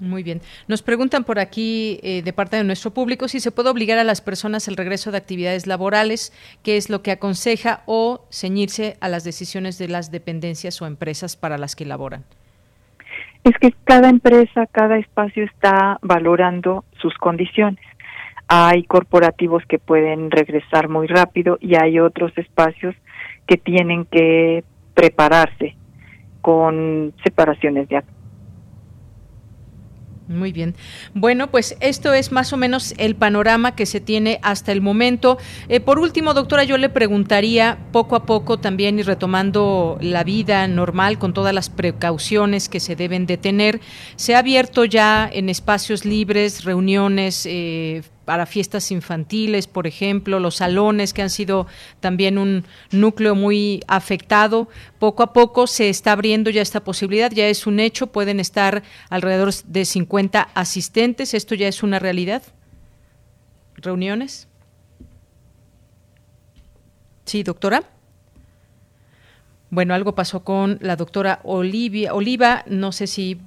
[0.00, 0.40] Muy bien.
[0.66, 4.04] Nos preguntan por aquí, eh, de parte de nuestro público, si se puede obligar a
[4.04, 6.32] las personas el regreso de actividades laborales,
[6.64, 11.36] qué es lo que aconseja, o ceñirse a las decisiones de las dependencias o empresas
[11.36, 12.24] para las que laboran.
[13.44, 17.84] Es que cada empresa, cada espacio está valorando sus condiciones.
[18.48, 22.96] Hay corporativos que pueden regresar muy rápido y hay otros espacios
[23.46, 25.76] que tienen que prepararse
[26.40, 28.02] con separaciones de,
[30.26, 30.74] muy bien.
[31.12, 35.38] Bueno, pues esto es más o menos el panorama que se tiene hasta el momento.
[35.68, 40.66] Eh, por último, doctora, yo le preguntaría poco a poco también y retomando la vida
[40.66, 43.80] normal con todas las precauciones que se deben de tener,
[44.16, 50.56] se ha abierto ya en espacios libres reuniones, eh, para fiestas infantiles, por ejemplo, los
[50.56, 51.66] salones que han sido
[52.00, 54.68] también un núcleo muy afectado.
[54.98, 58.82] Poco a poco se está abriendo ya esta posibilidad, ya es un hecho, pueden estar
[59.10, 62.42] alrededor de 50 asistentes, esto ya es una realidad.
[63.76, 64.48] ¿Reuniones?
[67.24, 67.93] Sí, doctora.
[69.74, 73.40] Bueno, algo pasó con la doctora Olivia, Oliva, no sé si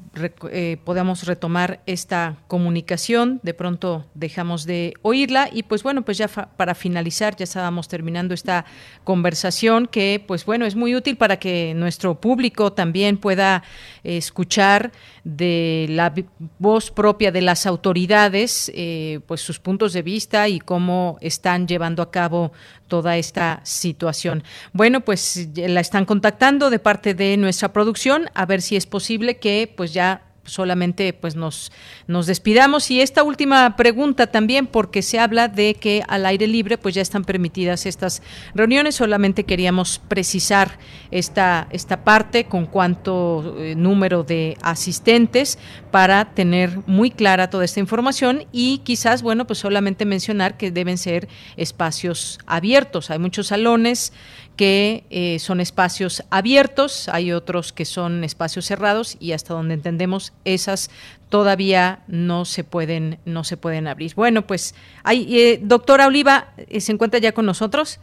[0.52, 3.40] eh, podamos retomar esta comunicación.
[3.44, 8.34] De pronto dejamos de oírla y pues bueno, pues ya para finalizar, ya estábamos terminando
[8.34, 8.66] esta
[9.06, 13.64] conversación que pues bueno, es muy útil para que nuestro público también pueda
[14.04, 14.92] escuchar
[15.24, 16.14] de la
[16.60, 22.02] voz propia de las autoridades, eh, pues sus puntos de vista y cómo están llevando
[22.02, 22.52] a cabo
[22.88, 24.44] toda esta situación.
[24.74, 29.38] Bueno, pues la están contactando de parte de nuestra producción a ver si es posible
[29.38, 31.72] que pues ya solamente pues nos,
[32.08, 32.90] nos despidamos.
[32.90, 37.02] Y esta última pregunta también, porque se habla de que al aire libre pues ya
[37.02, 38.22] están permitidas estas
[38.56, 40.80] reuniones, solamente queríamos precisar
[41.12, 45.60] esta, esta parte con cuánto eh, número de asistentes
[45.92, 50.98] para tener muy clara toda esta información y quizás, bueno, pues solamente mencionar que deben
[50.98, 53.10] ser espacios abiertos.
[53.10, 54.14] Hay muchos salones
[54.58, 60.34] que eh, son espacios abiertos, hay otros que son espacios cerrados y hasta donde entendemos
[60.44, 60.90] esas
[61.30, 64.16] todavía no se pueden no se pueden abrir.
[64.16, 68.00] Bueno, pues hay eh, doctora Oliva eh, se encuentra ya con nosotros.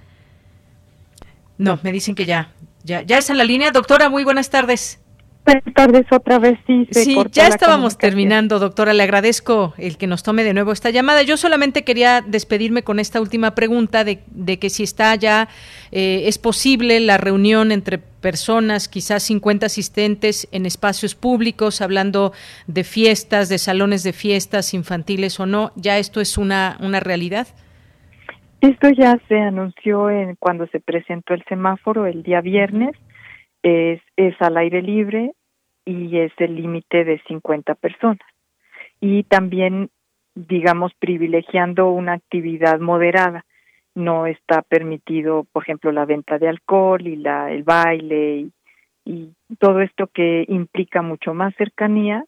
[1.58, 2.52] No, me dicen que ya
[2.84, 3.72] ya ya está en la línea.
[3.72, 5.00] Doctora, muy buenas tardes.
[5.44, 6.88] Buenas tardes otra vez, sí.
[6.90, 8.94] sí, ya estábamos terminando, doctora.
[8.94, 11.22] Le agradezco el que nos tome de nuevo esta llamada.
[11.22, 15.48] Yo solamente quería despedirme con esta última pregunta de, de que si está ya,
[15.92, 22.32] eh, es posible la reunión entre personas, quizás 50 asistentes en espacios públicos, hablando
[22.66, 25.72] de fiestas, de salones de fiestas infantiles o no.
[25.76, 27.48] ¿Ya esto es una, una realidad?
[28.62, 32.96] Esto ya se anunció en, cuando se presentó el semáforo el día viernes
[33.64, 35.32] es, es al aire libre
[35.86, 38.20] y es el límite de 50 personas.
[39.00, 39.90] Y también,
[40.34, 43.44] digamos, privilegiando una actividad moderada.
[43.94, 48.48] No está permitido, por ejemplo, la venta de alcohol y la, el baile
[49.06, 52.24] y, todo esto que implica mucho más cercanía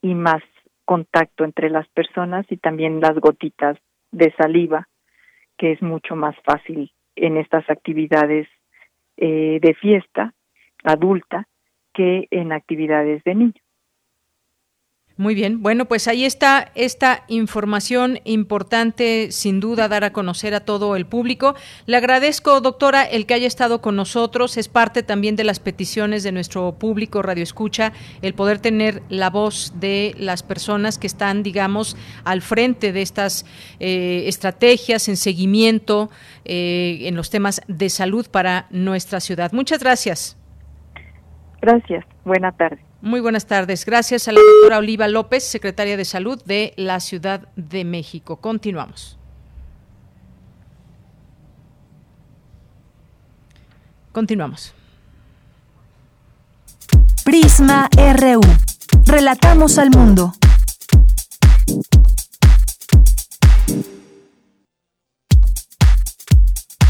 [0.00, 0.42] y más
[0.84, 3.76] contacto entre las personas y también las gotitas
[4.12, 4.88] de saliva,
[5.58, 8.48] que es mucho más fácil en estas actividades
[9.16, 10.32] eh, de fiesta
[10.82, 11.48] adulta
[11.92, 13.62] que en actividades de niños.
[15.18, 20.60] Muy bien, bueno, pues ahí está esta información importante, sin duda, dar a conocer a
[20.60, 21.54] todo el público.
[21.84, 24.56] Le agradezco, doctora, el que haya estado con nosotros.
[24.56, 29.28] Es parte también de las peticiones de nuestro público Radio Escucha, el poder tener la
[29.28, 33.44] voz de las personas que están, digamos, al frente de estas
[33.80, 36.10] eh, estrategias en seguimiento
[36.46, 39.52] eh, en los temas de salud para nuestra ciudad.
[39.52, 40.41] Muchas gracias.
[41.62, 42.04] Gracias.
[42.24, 42.78] Buena tarde.
[43.00, 43.86] Muy buenas tardes.
[43.86, 48.36] Gracias a la doctora Oliva López, secretaria de Salud de la Ciudad de México.
[48.36, 49.16] Continuamos.
[54.10, 54.74] Continuamos.
[57.24, 58.40] Prisma RU.
[59.06, 60.32] Relatamos al mundo.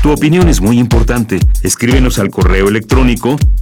[0.02, 1.38] Tu opinión es muy importante.
[1.62, 3.36] Escríbenos al correo electrónico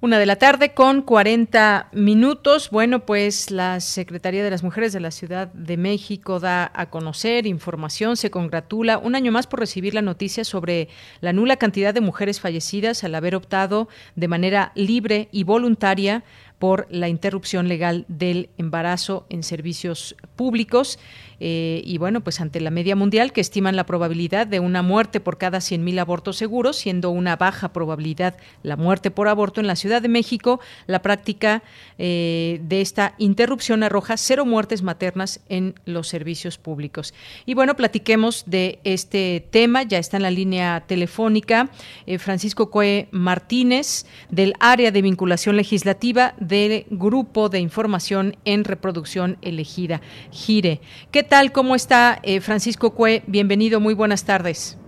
[0.00, 2.70] Una de la tarde con 40 minutos.
[2.70, 7.48] Bueno, pues la Secretaría de las Mujeres de la Ciudad de México da a conocer
[7.48, 10.88] información, se congratula un año más por recibir la noticia sobre
[11.20, 16.22] la nula cantidad de mujeres fallecidas al haber optado de manera libre y voluntaria
[16.60, 21.00] por la interrupción legal del embarazo en servicios públicos.
[21.40, 25.20] Eh, y bueno, pues ante la media mundial que estiman la probabilidad de una muerte
[25.20, 29.76] por cada 100.000 abortos seguros, siendo una baja probabilidad la muerte por aborto en la
[29.76, 31.62] Ciudad de México, la práctica
[31.98, 37.14] eh, de esta interrupción arroja cero muertes maternas en los servicios públicos.
[37.46, 41.70] Y bueno, platiquemos de este tema, ya está en la línea telefónica
[42.06, 49.38] eh, Francisco Cue Martínez del área de vinculación legislativa del Grupo de Información en Reproducción
[49.42, 50.80] Elegida, GIRE.
[51.10, 51.52] ¿Qué tal?
[51.52, 53.22] ¿Cómo está eh, Francisco Cue?
[53.26, 54.78] Bienvenido, muy buenas tardes.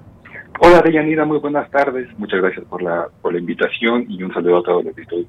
[0.61, 2.09] Hola, Deyanira, muy buenas tardes.
[2.19, 5.27] Muchas gracias por la, por la invitación y un saludo a todos los que estoy.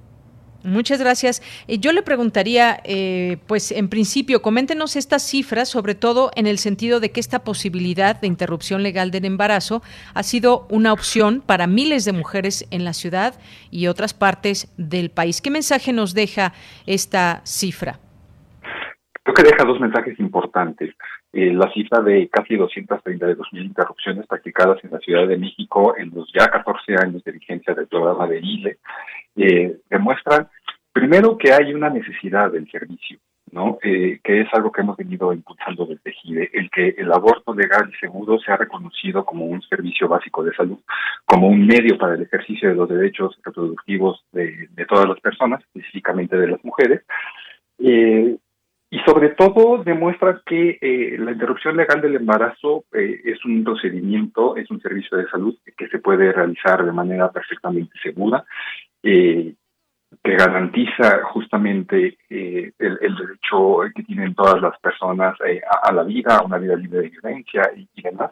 [0.64, 1.42] Muchas gracias.
[1.68, 6.60] Eh, yo le preguntaría, eh, pues en principio, coméntenos estas cifras, sobre todo en el
[6.60, 9.82] sentido de que esta posibilidad de interrupción legal del embarazo
[10.14, 13.36] ha sido una opción para miles de mujeres en la ciudad
[13.72, 15.42] y otras partes del país.
[15.42, 16.54] ¿Qué mensaje nos deja
[16.86, 18.00] esta cifra?
[19.32, 20.94] Creo que deja dos mensajes importantes.
[21.32, 26.12] Eh, la cifra de casi 232 mil interrupciones practicadas en la Ciudad de México en
[26.14, 28.78] los ya 14 años de vigencia del programa de ILE
[29.38, 30.50] eh, demuestran,
[30.92, 33.20] primero, que hay una necesidad del servicio.
[33.54, 33.80] ¿no?
[33.84, 37.90] Eh, que es algo que hemos venido impulsando desde GIDE, el que el aborto legal
[37.90, 40.80] y seguro sea reconocido como un servicio básico de salud,
[41.26, 46.38] como un medio para el ejercicio de los derechos reproductivos de, todas las personas, específicamente
[46.38, 47.02] de las mujeres.
[47.80, 48.38] Eh,
[48.92, 54.70] y sobre todo demuestra que eh, la interrupción legal del embarazo es un procedimiento, es
[54.70, 58.44] un servicio de salud que se puede realizar de manera perfectamente segura
[59.02, 59.56] eh,
[60.24, 66.38] que garantiza justamente eh, el, derecho que tienen todas las personas eh, a, la vida,
[66.38, 68.32] a una vida libre de violencia y, demás.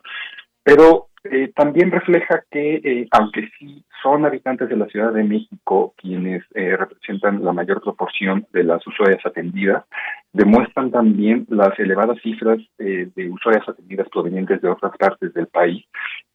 [0.62, 6.43] Pero eh, también refleja que, aunque sí son habitantes de la Ciudad de México quienes
[6.53, 9.84] representan la mayor proporción de las usuarias atendidas,
[10.32, 15.86] demuestran también las elevadas cifras de usuarias atendidas provenientes de otras partes del país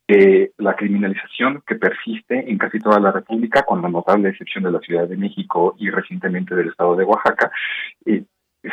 [0.06, 4.70] eh, la criminalización que persiste en casi toda la República, con la notable excepción de
[4.70, 7.50] la Ciudad de México y recientemente del Estado de Oaxaca,
[8.04, 8.22] eh,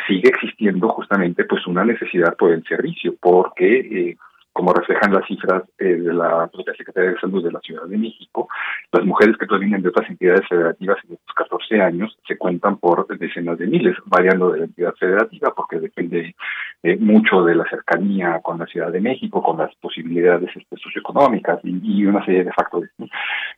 [0.06, 4.16] sigue existiendo justamente pues una necesidad por el servicio, porque eh,
[4.52, 7.96] como reflejan las cifras eh, de la propia Secretaría de Salud de la Ciudad de
[7.96, 8.48] México,
[8.92, 13.06] las mujeres que provienen de otras entidades federativas en estos 14 años se cuentan por
[13.18, 16.34] decenas de miles, variando de la entidad federativa, porque depende
[16.82, 21.60] eh, mucho de la cercanía con la Ciudad de México, con las posibilidades este, socioeconómicas
[21.64, 22.90] y, una serie de factores.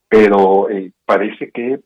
[0.09, 1.81] Pero eh, parece que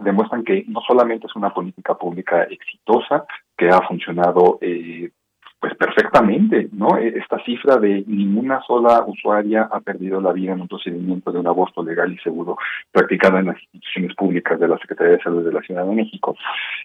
[0.00, 3.24] demuestran que no solamente es una política pública exitosa,
[3.56, 4.58] que ha funcionado
[5.62, 6.98] pues perfectamente, ¿no?
[6.98, 11.38] E, esta cifra de ninguna sola usuaria ha perdido la vida en un procedimiento de
[11.38, 12.56] un aborto legal y seguro
[12.90, 16.34] practicado en las instituciones públicas de la Secretaría de Salud de la Ciudad de México,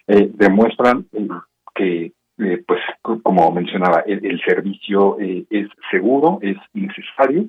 [0.06, 1.28] eh, demuestran eh,
[1.74, 2.80] que, eh, pues,
[3.24, 7.46] como mencionaba, el, servicio es seguro, es necesario,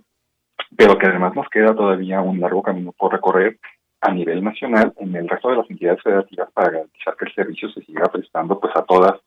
[0.75, 3.59] pero que además nos queda todavía un largo camino por recorrer
[4.01, 7.69] a nivel nacional en el resto de las entidades federativas para garantizar que el servicio
[7.69, 9.19] se siga prestando pues a todas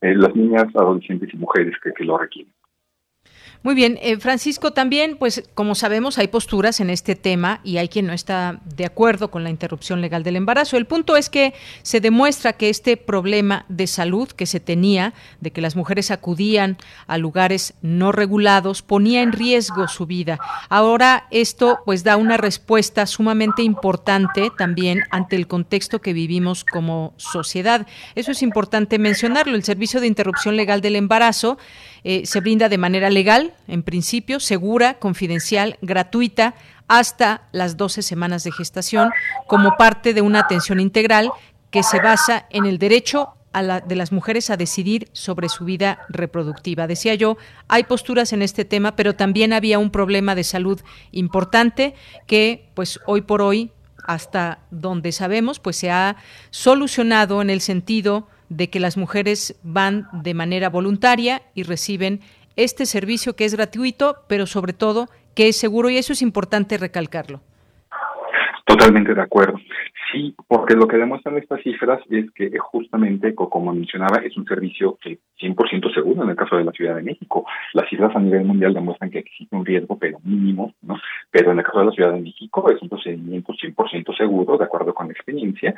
[0.00, 2.52] eh, las niñas, adolescentes y mujeres que, que lo requieren.
[3.62, 7.90] Muy bien, eh, Francisco, también, pues como sabemos, hay posturas en este tema y hay
[7.90, 10.78] quien no está de acuerdo con la interrupción legal del embarazo.
[10.78, 11.52] El punto es que
[11.82, 16.78] se demuestra que este problema de salud que se tenía, de que las mujeres acudían
[17.06, 20.40] a lugares no regulados, ponía en riesgo su vida.
[20.70, 27.12] Ahora esto pues da una respuesta sumamente importante también ante el contexto que vivimos como
[27.18, 27.86] sociedad.
[28.14, 29.54] Eso es importante mencionarlo.
[29.54, 31.58] El servicio de interrupción legal del embarazo
[32.04, 36.54] eh, se brinda de manera legal, en principio, segura, confidencial, gratuita,
[36.88, 39.10] hasta las 12 semanas de gestación,
[39.46, 41.30] como parte de una atención integral
[41.70, 46.86] que se basa en el derecho de las mujeres a decidir sobre su vida reproductiva.
[46.86, 47.36] Decía yo,
[47.68, 50.80] hay posturas en este tema, pero también había un problema de salud
[51.10, 51.94] importante
[52.26, 53.72] que, pues hoy por hoy,
[54.04, 56.16] hasta donde sabemos, pues se ha
[56.50, 62.20] solucionado en el sentido de que las mujeres van de manera voluntaria y reciben
[62.64, 66.78] este servicio que es gratuito, pero sobre todo que es seguro y eso es importante
[66.78, 67.40] recalcarlo.
[68.66, 69.58] Totalmente de acuerdo.
[70.12, 74.98] Sí, porque lo que demuestran estas cifras es que justamente, como mencionaba, es un servicio
[75.00, 77.46] que 100% seguro en el caso de la Ciudad de México.
[77.74, 81.00] Las cifras a nivel mundial demuestran que existe un riesgo, pero mínimo, ¿no?
[81.30, 84.64] Pero en el caso de la Ciudad de México es un procedimiento 100% seguro, de
[84.64, 85.74] acuerdo con la experiencia.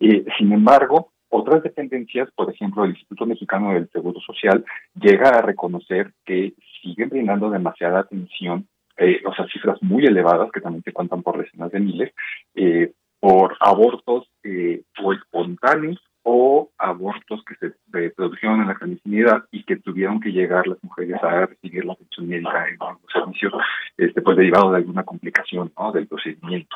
[0.00, 4.64] Eh, sin embargo, otras dependencias, por ejemplo, el Instituto Mexicano del Seguro Social,
[4.94, 10.60] llega a reconocer que siguen brindando demasiada atención, eh, o sea, cifras muy elevadas, que
[10.60, 12.14] también se cuentan por decenas de miles,
[12.54, 19.64] eh, por abortos eh, o espontáneos o abortos que se produjeron en la clandestinidad y
[19.64, 23.52] que tuvieron que llegar las mujeres a recibir la atención médica en los servicios
[23.98, 25.92] este, pues derivado de alguna complicación ¿no?
[25.92, 26.74] del procedimiento.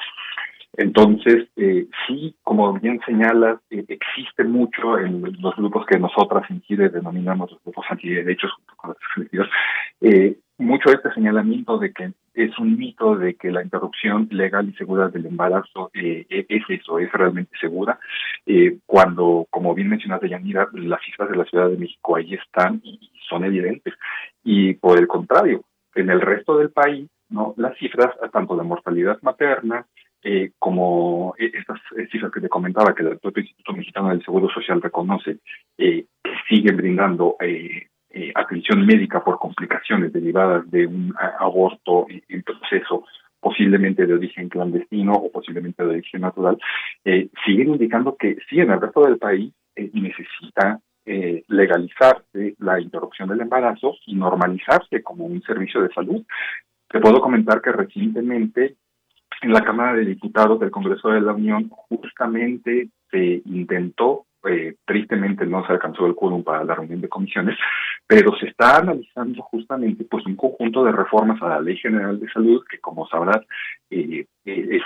[0.77, 6.61] Entonces, eh, sí, como bien señalas, eh, existe mucho en los grupos que nosotras en
[6.63, 8.95] Chile denominamos los grupos antiderechos, junto con
[9.33, 9.49] los
[10.01, 14.75] eh, mucho este señalamiento de que es un mito de que la interrupción legal y
[14.75, 17.99] segura del embarazo eh, e-, es eso, es realmente segura,
[18.87, 23.11] cuando, como bien mencionaste, Yanira, las cifras de la Ciudad de México ahí están y
[23.29, 23.95] son evidentes.
[24.43, 25.65] Y por el contrario,
[25.95, 29.87] en el resto del país, no las cifras tanto de mortalidad materna
[30.23, 34.49] eh, como eh, estas cifras que te comentaba, que el propio Instituto Mexicano del Seguro
[34.51, 35.39] Social reconoce,
[35.77, 37.37] eh, que siguen brindando
[38.35, 43.05] atención médica por complicaciones derivadas de un aborto en proceso
[43.39, 46.59] posiblemente de origen clandestino o posiblemente de origen natural,
[47.45, 53.41] siguen indicando que sí, en el resto del país necesita eh, legalizarse la interrupción del
[53.41, 56.23] embarazo y normalizarse como un servicio de salud.
[56.87, 58.77] Te puedo comentar que recientemente
[59.43, 65.45] en la Cámara de Diputados del Congreso de la Unión justamente se intentó eh, tristemente
[65.47, 67.59] no se alcanzó el quórum para la reunión de comisiones,
[68.07, 72.31] pero se está analizando justamente pues un conjunto de reformas a la Ley General de
[72.31, 73.45] Salud que como sabrás
[73.91, 74.83] eh, es,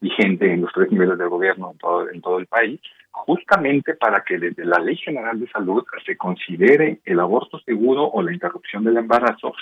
[0.00, 2.80] vigente en los tres niveles del gobierno en todo, en todo el país,
[3.10, 8.22] justamente para que desde la Ley General de Salud se considere el aborto seguro o
[8.22, 9.52] la interrupción del embarazo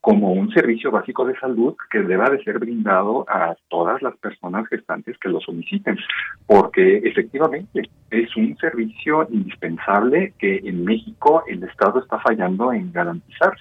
[0.00, 4.66] como un servicio básico de salud que deba de ser brindado a todas las personas
[4.68, 5.98] gestantes que lo soliciten,
[6.46, 13.56] porque efectivamente es un servicio indispensable que en México el Estado está fallando en garantizar.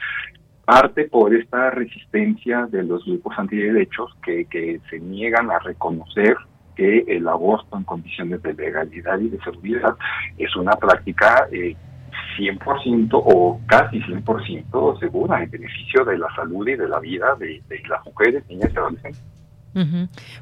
[0.65, 6.35] Parte por esta resistencia de los grupos antiderechos que, que se niegan a reconocer
[6.75, 9.95] que el aborto en condiciones de legalidad y de seguridad
[10.38, 11.75] es una práctica eh,
[12.38, 17.61] 100% o casi 100% segura en beneficio de la salud y de la vida de,
[17.67, 19.23] de las mujeres, niñas y adolescentes.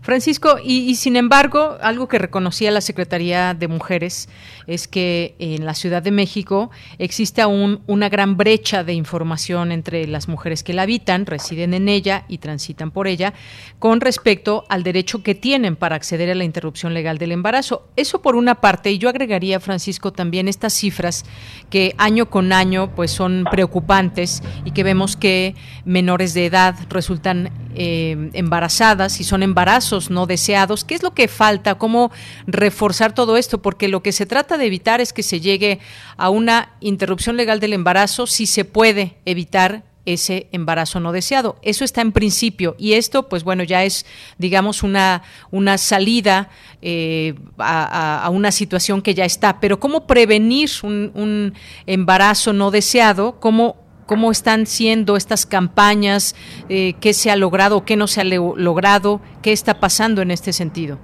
[0.01, 4.29] Francisco, y, sin embargo, algo que reconocía la Secretaría de Mujeres
[4.65, 10.07] es que en la Ciudad de México existe aún una gran brecha de información entre
[10.07, 13.33] las mujeres que la habitan, residen en ella y transitan por ella,
[13.77, 17.89] con respecto al derecho que tienen para acceder a la interrupción legal del embarazo.
[17.95, 21.25] Eso por una parte, y yo agregaría, Francisco, también estas cifras
[21.69, 27.51] que año con año pues son preocupantes y que vemos que menores de edad resultan
[27.75, 30.83] eh, embarazadas y son embarazos no deseados.
[30.83, 31.75] ¿Qué es lo que falta?
[31.75, 32.11] ¿Cómo
[32.47, 33.61] reforzar todo esto?
[33.61, 35.79] Porque lo que se trata de evitar es que se llegue
[36.17, 41.57] a una interrupción legal del embarazo si se puede evitar ese embarazo no deseado.
[41.61, 44.05] Eso está en principio y esto, pues bueno, ya es,
[44.37, 46.49] digamos, una, una salida
[46.81, 49.59] eh, a, una situación que ya está.
[49.59, 51.53] Pero ¿cómo prevenir un, un
[51.87, 53.39] embarazo no deseado?
[53.39, 56.35] ¿Cómo cómo están siendo estas campañas,
[56.69, 60.53] eh, qué se ha logrado, qué no se ha logrado, qué está pasando en este
[60.53, 60.99] sentido.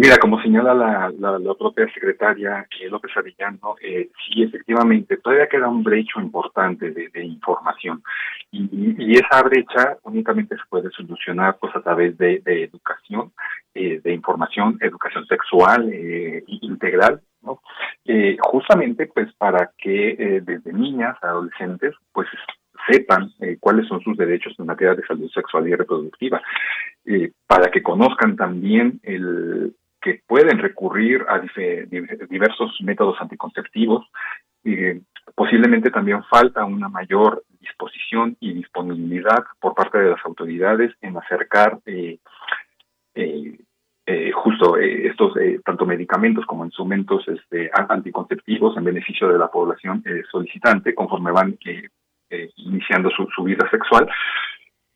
[0.00, 5.82] Mira, como señala la, propia secretaria eh, López Arellano, eh, sí, efectivamente, todavía queda un
[5.82, 8.00] brecho importante de, información
[8.52, 13.32] y, esa brecha únicamente se puede solucionar pues a través de, educación,
[13.74, 15.92] eh, de información, educación sexual
[16.46, 17.60] integral, ¿no?
[18.40, 22.28] justamente pues para que desde niñas, adolescentes, pues
[22.90, 23.30] sepan
[23.60, 26.40] cuáles son sus derechos en materia de salud sexual y reproductiva,
[27.46, 31.42] para que conozcan también el, que pueden recurrir a
[32.28, 34.06] diversos métodos anticonceptivos.
[34.64, 35.00] Eh,
[35.34, 41.78] posiblemente también falta una mayor disposición y disponibilidad por parte de las autoridades en acercar
[41.86, 42.18] eh,
[44.08, 45.34] eh, justo estos
[45.64, 51.58] tanto medicamentos como instrumentos este, anticonceptivos en beneficio de la población solicitante conforme van
[52.56, 54.08] iniciando su, su, vida sexual.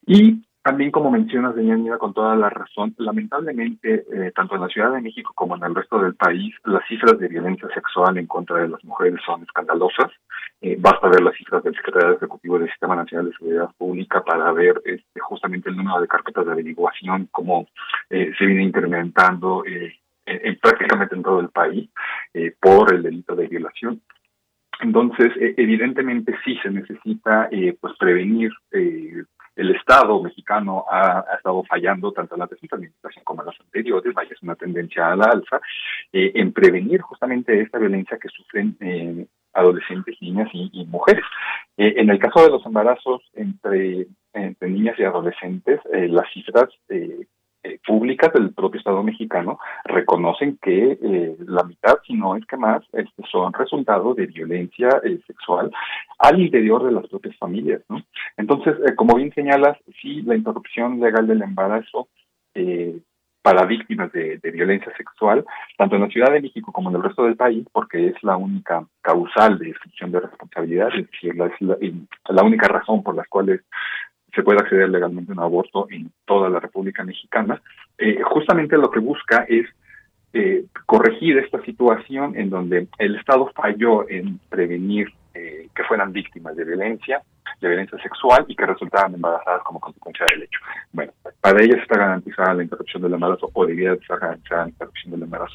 [0.07, 4.93] Y también, como mencionas, Deyanira, con toda la razón, lamentablemente, eh, tanto en la Ciudad
[4.93, 8.59] de México como en el resto del país, las cifras de violencia sexual en contra
[8.59, 10.13] de las mujeres son escandalosas.
[10.61, 14.53] Eh, basta ver las cifras del Secretario Ejecutivo del Sistema Nacional de Seguridad Pública para
[14.53, 17.67] ver este, justamente el número de carpetas de averiguación, cómo
[18.09, 21.91] eh, se viene incrementando en, prácticamente en todo el país
[22.61, 24.01] por el delito de violación.
[24.81, 27.51] Entonces, evidentemente sí se necesita
[27.81, 28.53] pues prevenir
[29.57, 34.15] el Estado mexicano ha, estado fallando tanto en la presente administración como en las anteriores,
[34.15, 35.61] vaya, es una tendencia a la alza,
[36.13, 41.25] eh, en prevenir justamente esta violencia que sufren eh, adolescentes, niñas y, mujeres.
[41.77, 46.71] Eh, en el caso de los embarazos entre, entre niñas y adolescentes, las cifras
[47.65, 52.57] eh, públicas del propio Estado mexicano reconocen que eh, la mitad, si no es que
[52.57, 55.71] más, este, son resultado de violencia eh, sexual
[56.19, 57.81] al interior de las propias familias.
[57.89, 58.03] ¿no?
[58.37, 62.09] Entonces, como bien señalas, sí, la interrupción legal del embarazo
[63.43, 65.45] para víctimas de, violencia sexual,
[65.79, 68.37] tanto en la Ciudad de México como en el resto del país, porque es la
[68.37, 71.51] única causal de extinción de responsabilidad, es decir, la,
[72.29, 73.63] la única razón por las cuales
[74.35, 77.61] se puede acceder legalmente a un aborto en toda la República Mexicana.
[77.99, 79.67] Eh, justamente lo que busca es
[80.33, 86.57] eh, corregir esta situación en donde el Estado falló en prevenir eh, que fueran víctimas
[86.57, 87.23] de violencia,
[87.61, 90.61] de violencia sexual y que resultaran embarazadas como consecuencia del hecho.
[90.93, 95.13] Bueno, para ellas está garantizada la interrupción del embarazo o debería estar garantizada la interrupción
[95.13, 95.55] del embarazo.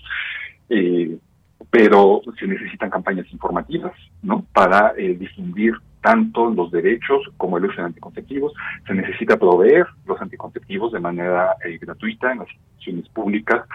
[1.72, 4.46] pero se necesitan campañas informativas, ¿no?
[4.54, 5.74] Para difundir
[6.08, 8.54] tanto los derechos como el uso de anticonceptivos.
[8.88, 13.66] Se necesita proveer los anticonceptivos de manera eh, gratuita en las instituciones públicas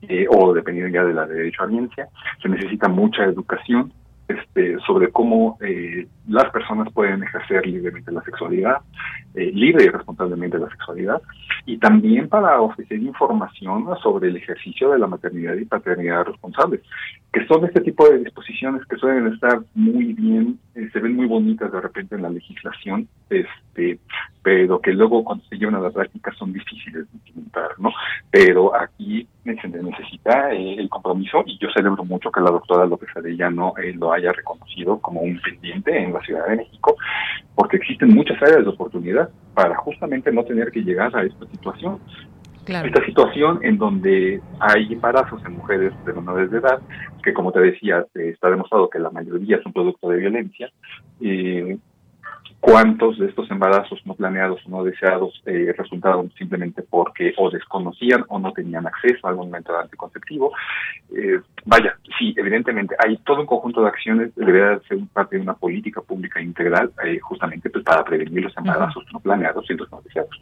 [0.00, 2.08] eh, o dependiendo ya de la derecho a ciencia.
[2.42, 3.92] Se necesita mucha educación
[4.28, 8.78] este, sobre cómo eh, las personas pueden ejercer libremente la sexualidad,
[9.34, 11.20] eh, libre y responsablemente la sexualidad,
[11.66, 16.80] y también para ofrecer información sobre el ejercicio de la maternidad y paternidad responsables,
[17.32, 21.26] que son este tipo de disposiciones que suelen estar muy bien, eh, se ven muy
[21.26, 23.98] bonitas de repente en la legislación, este,
[24.42, 27.90] pero que luego cuando se llevan a la práctica son difíciles de implementar, ¿no?
[28.30, 33.74] Pero aquí se necesita el compromiso y yo celebro mucho que la doctora López Arellano
[33.94, 36.96] lo haya reconocido como un pendiente en la Ciudad de México,
[37.54, 39.23] porque existen muchas áreas de oportunidad
[39.54, 42.00] para justamente no tener que llegar a esta situación.
[42.66, 46.80] Esta situación en donde hay embarazos en mujeres de menores de edad,
[47.22, 50.70] que como te decía, está demostrado que la mayoría es un producto de violencia,
[51.20, 51.76] eh,
[52.60, 58.24] cuántos de estos embarazos no planeados o no deseados eh, resultaron simplemente porque o desconocían
[58.28, 60.52] o no tenían acceso a algún método anticonceptivo.
[61.14, 65.54] Eh, vaya, sí, evidentemente hay todo un conjunto de acciones, debería ser parte de una
[65.54, 70.00] política pública integral eh, justamente pues, para prevenir los embarazos no planeados y los no
[70.02, 70.40] deseados.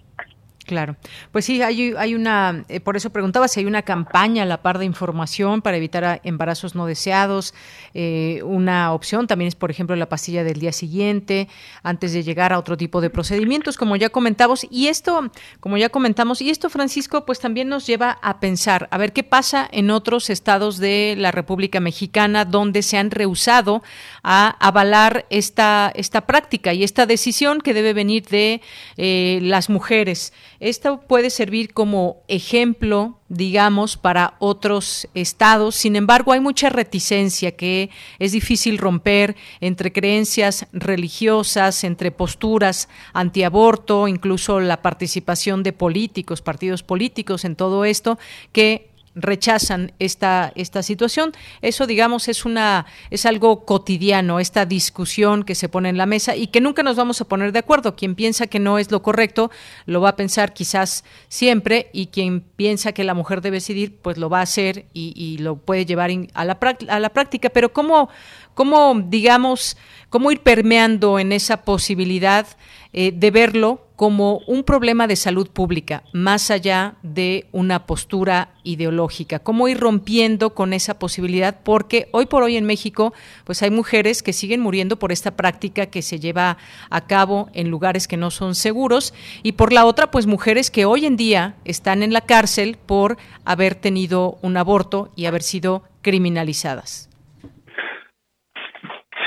[0.73, 0.97] Claro.
[1.33, 4.79] Pues sí, hay, una, eh, por eso preguntaba si hay una campaña a la par
[4.79, 7.53] de información para evitar embarazos no deseados.
[7.93, 11.47] Eh, una opción también es, por ejemplo, la pastilla del día siguiente,
[11.83, 14.67] antes de llegar a otro tipo de procedimientos, como ya comentamos.
[14.71, 18.97] Y esto, como ya comentamos, y esto, Francisco, pues también nos lleva a pensar, a
[18.97, 23.83] ver qué pasa en otros estados de la República Mexicana donde se han rehusado
[24.23, 28.63] a avalar esta, esta práctica y esta decisión que debe venir de
[28.97, 30.33] eh, las mujeres.
[30.63, 35.75] Esto puede servir como ejemplo, digamos, para otros estados.
[35.75, 37.91] Sin embargo, hay mucha reticencia que
[38.21, 46.85] es difícil romper entre creencias religiosas, entre posturas antiaborto, incluso la participación de políticos, partidos
[46.85, 48.21] políticos en todo esto,
[48.53, 51.33] que rechazan esta, esta situación.
[51.61, 56.37] Eso, digamos, es una, es algo cotidiano, esta discusión que se pone en la mesa
[56.37, 57.95] y que nunca nos vamos a poner de acuerdo.
[57.97, 59.51] Quien piensa que no es lo correcto,
[59.87, 64.17] lo va a pensar quizás siempre, y quien piensa que la mujer debe decidir, pues
[64.19, 66.59] lo va a hacer y, y lo puede llevar a la,
[66.89, 67.51] a la práctica.
[67.51, 68.09] Pero cómo,
[68.55, 69.77] cómo, digamos,
[70.09, 72.47] cómo ir permeando en esa posibilidad
[72.93, 79.39] eh, de verlo como un problema de salud pública, más allá de una postura ideológica.
[79.39, 83.15] Cómo ir rompiendo con esa posibilidad, porque hoy por hoy en México,
[83.45, 86.59] pues hay mujeres que siguen muriendo por esta práctica que se lleva
[86.91, 89.15] a cabo en lugares que no son seguros,
[89.45, 93.19] y por la otra, pues mujeres que hoy en día están en la cárcel por
[93.45, 97.09] haber tenido un aborto y haber sido criminalizadas.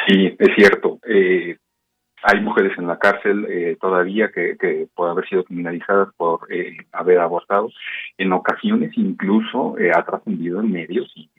[0.07, 0.99] Sí, es cierto.
[1.07, 1.57] Eh,
[2.25, 6.77] hay mujeres en la cárcel eh, todavía que, que por haber sido criminalizadas por eh,
[6.91, 7.69] haber abortado.
[8.17, 11.29] En ocasiones incluso ha trascendido en medios y,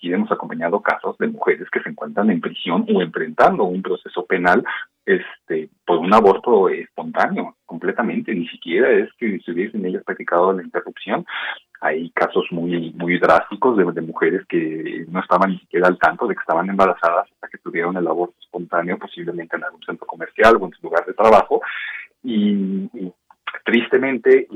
[0.00, 4.24] y, hemos acompañado casos de mujeres que se encuentran en prisión o enfrentando un proceso
[4.24, 4.64] penal
[5.04, 8.34] este por un aborto espontáneo completamente.
[8.34, 11.24] Ni siquiera es que se hubiesen ellas practicado la interrupción,
[11.80, 16.34] hay casos muy muy drásticos de, mujeres que no estaban ni siquiera al tanto de
[16.34, 20.66] que estaban embarazadas hasta que tuvieron el aborto espontáneo, posiblemente en algún centro comercial o
[20.66, 21.60] en su lugar de trabajo.
[22.22, 22.88] Y,
[23.64, 24.48] tristemente,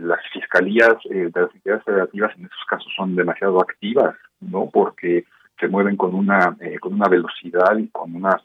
[0.00, 4.68] las fiscalías eh, de las entidades federativas en esos casos son demasiado activas, ¿no?
[4.72, 5.24] Porque
[5.58, 8.40] se mueven con una eh, con una velocidad y con una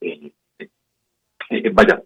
[0.00, 0.32] eh,
[1.72, 2.02] vaya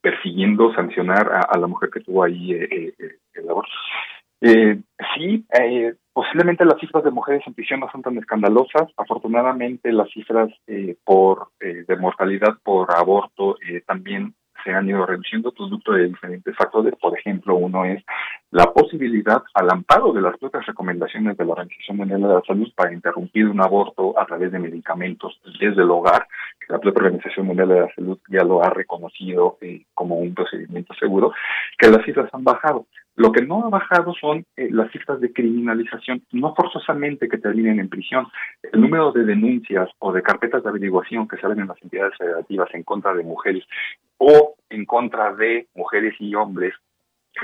[0.00, 3.70] persiguiendo sancionar a, la mujer que tuvo ahí el aborto
[4.40, 4.80] eh,
[5.14, 8.88] sí, eh, posiblemente las cifras de mujeres en prisión no son tan escandalosas.
[8.96, 14.34] Afortunadamente, las cifras eh, por eh, de mortalidad por aborto eh, también
[14.64, 16.94] se han ido reduciendo producto de diferentes factores.
[17.00, 18.02] Por ejemplo, uno es
[18.50, 22.68] la posibilidad al amparo de las propias recomendaciones de la Organización Mundial de la Salud
[22.74, 26.26] para interrumpir un aborto a través de medicamentos desde el hogar,
[26.58, 30.34] que la propia Organización Mundial de la Salud ya lo ha reconocido eh, como un
[30.34, 31.32] procedimiento seguro,
[31.78, 32.86] que las cifras han bajado.
[33.20, 37.78] Lo que no ha bajado son eh, las cifras de criminalización, no forzosamente que terminen
[37.78, 38.26] en prisión.
[38.72, 42.70] El número de denuncias o de carpetas de averiguación que salen en las entidades federativas
[42.72, 43.62] en contra de mujeres
[44.16, 46.72] o en contra de mujeres y hombres,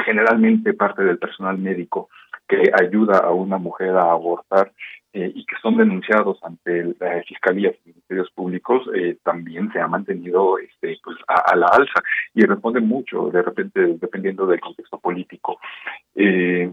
[0.07, 2.09] generalmente parte del personal médico
[2.49, 4.73] que ayuda a una mujer a abortar
[5.13, 9.89] eh, y que son denunciados ante las fiscalías y ministerios públicos eh, también se ha
[9.89, 12.03] mantenido este pues a, la alza
[12.35, 15.59] y responde mucho de repente dependiendo del contexto político.
[16.15, 16.73] Eh,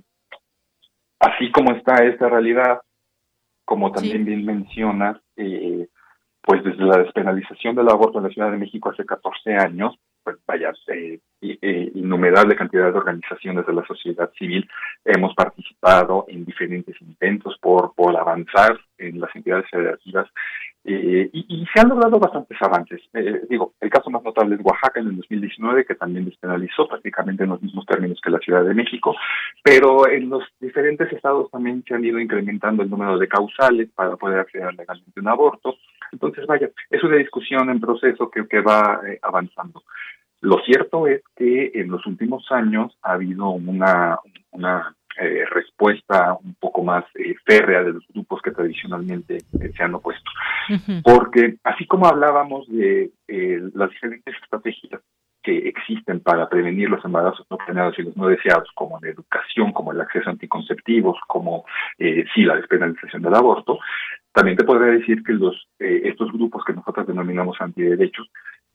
[1.19, 2.81] así como está esta realidad
[3.65, 8.89] como también bien mencionas pues desde la despenalización del aborto en la Ciudad de México
[8.89, 14.67] hace 14 años pues vaya, eh, eh, innumerable cantidad de organizaciones de la sociedad civil
[15.03, 20.27] hemos participado en diferentes intentos por, por avanzar en las entidades federativas
[20.85, 23.01] Eh, y, se han logrado bastantes avances.
[23.13, 27.43] Eh, digo, el caso más notable es Oaxaca en el 2019, que también despenalizó prácticamente
[27.43, 29.15] en los mismos términos que la Ciudad de México,
[29.63, 34.17] pero en los diferentes estados también se han ido incrementando el número de causales para
[34.17, 35.75] poder acceder legalmente a un aborto.
[36.11, 39.83] Entonces, vaya, es una discusión en proceso que, que va eh, avanzando.
[40.41, 44.19] Lo cierto es que en los últimos años ha habido una,
[44.51, 49.83] una eh, respuesta un poco más eh, férrea de los grupos que tradicionalmente eh, se
[49.83, 50.29] han opuesto.
[51.03, 55.01] Porque así como hablábamos de las diferentes estrategias
[55.43, 59.71] que existen para prevenir los embarazos no planeados y los no deseados, como la educación,
[59.73, 61.65] como el acceso a anticonceptivos, como
[61.97, 63.79] sí la despenalización del aborto,
[64.31, 68.29] también te podría decir que los estos grupos que nosotros denominamos antiderechos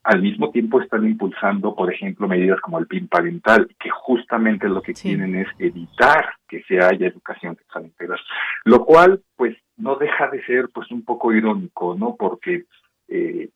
[0.04, 4.80] al mismo tiempo están impulsando, por ejemplo, medidas como el PIN parental, que justamente lo
[4.80, 8.20] que quieren es evitar que se haya educación sexual integral,
[8.64, 12.16] lo cual, pues, no deja de ser, pues, un poco irónico, ¿no?
[12.16, 12.64] Porque
[13.08, 13.50] eh,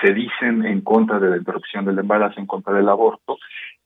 [0.00, 3.38] se dicen en contra de la interrupción del embarazo, en contra del aborto,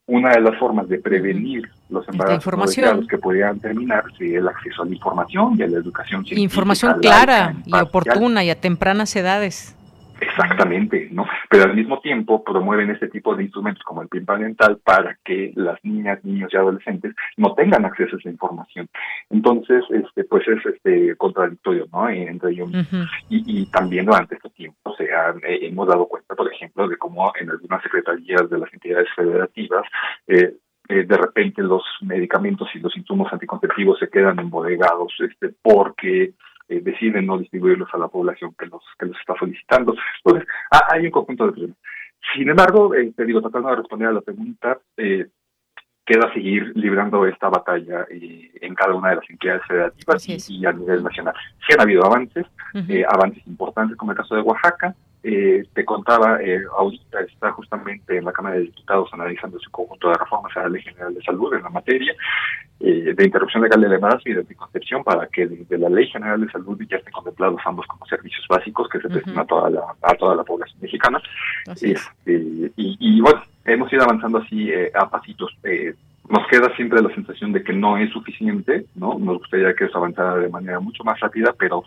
[0.07, 4.83] una de las formas de prevenir los embarazos no que podrían terminar sería el acceso
[4.83, 6.41] a la información y a la educación científica.
[6.41, 9.77] Información clara y oportuna y a tempranas edades.
[10.21, 11.27] Exactamente, ¿no?
[11.51, 15.53] Pero al mismo tiempo promueven este tipo de instrumentos como el PIN parental para que
[15.55, 18.89] las niñas, niños y adolescentes no tengan acceso a esa información.
[19.31, 22.09] Entonces, este, pues es este contradictorio, ¿no?
[22.09, 22.71] Entre ellos.
[23.29, 26.97] y, y, también durante este tiempo se han, eh, hemos dado cuenta, por ejemplo, de
[26.97, 29.85] cómo en algunas secretarías de las entidades federativas
[30.27, 30.55] eh,
[30.89, 36.35] eh, de repente los medicamentos y los insumos anticonceptivos se quedan embodegados este, porque
[36.69, 39.95] eh, deciden no distribuirlos a la población que los que los está solicitando.
[40.25, 41.79] Entonces, ah, hay un conjunto de problemas.
[42.35, 45.29] Sin embargo, eh, te digo, tratando de responder a la pregunta, eh,
[46.05, 51.03] queda seguir librando esta batalla en cada una de las entidades federativas y, a nivel
[51.03, 51.35] nacional.
[51.67, 52.47] Sí han habido avances,
[53.09, 58.25] avances importantes como el caso de Oaxaca, eh, te contaba, eh, ahorita está justamente en
[58.25, 61.53] la Cámara de Diputados analizando su conjunto de reformas a la Ley General de Salud
[61.55, 62.15] en la materia
[62.79, 66.41] eh, de interrupción legal del embarazo y de anticoncepción para que desde la Ley General
[66.41, 69.81] de Salud ya estén contemplados ambos como servicios básicos que se presten a toda la
[70.03, 71.21] a toda la población mexicana.
[71.67, 75.57] Este, y, y, bueno, hemos ido avanzando así eh, a pasitos.
[75.65, 75.95] Eh,
[76.29, 79.19] nos queda siempre la sensación de que no es suficiente, ¿no?
[79.19, 81.85] Nos gustaría que eso avanzara de manera mucho más rápida, pero,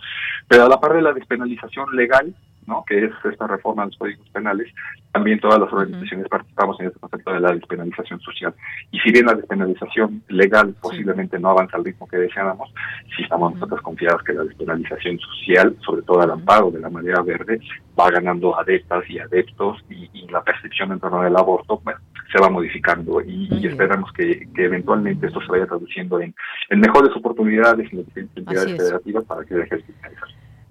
[0.48, 2.34] pero a la par de la despenalización legal,
[2.70, 2.86] ¿no?
[2.88, 4.72] Que es esta reforma de los códigos penales,
[5.11, 8.53] también todas las organizaciones participamos en este concepto de la despenalización social.
[8.91, 12.72] Y si bien la despenalización legal posiblemente no avanza al ritmo que deseábamos,
[13.15, 17.22] sí estamos nosotros confiados que la despenalización social, sobre todo al amparo de la manera
[17.24, 17.59] verde,
[17.99, 21.99] va ganando adeptas y adeptos y, la percepción en torno al aborto, bueno,
[22.32, 23.20] se va modificando.
[23.22, 26.36] Y, esperamos que, eventualmente esto se vaya traduciendo en,
[26.70, 29.84] mejores oportunidades en las entidades federativas para que deje de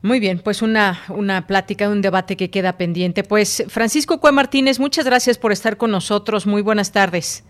[0.00, 3.24] muy bien, pues una, una plática, un debate que queda pendiente.
[3.24, 6.46] Pues Francisco Cue Martínez, muchas gracias por estar con nosotros.
[6.46, 7.44] Muy buenas tardes.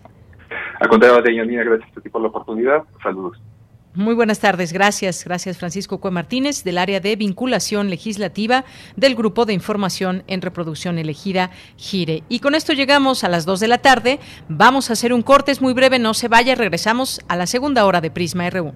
[0.79, 2.83] A contrario, gracias a ti por la oportunidad.
[3.03, 3.37] Saludos.
[3.95, 5.25] Muy buenas tardes, gracias.
[5.25, 8.63] Gracias Francisco Cue Martínez del área de vinculación legislativa
[8.95, 12.23] del Grupo de Información en Reproducción Elegida Gire.
[12.29, 14.19] Y con esto llegamos a las 2 de la tarde.
[14.47, 17.85] Vamos a hacer un corte, es muy breve, no se vaya, regresamos a la segunda
[17.85, 18.73] hora de Prisma RU.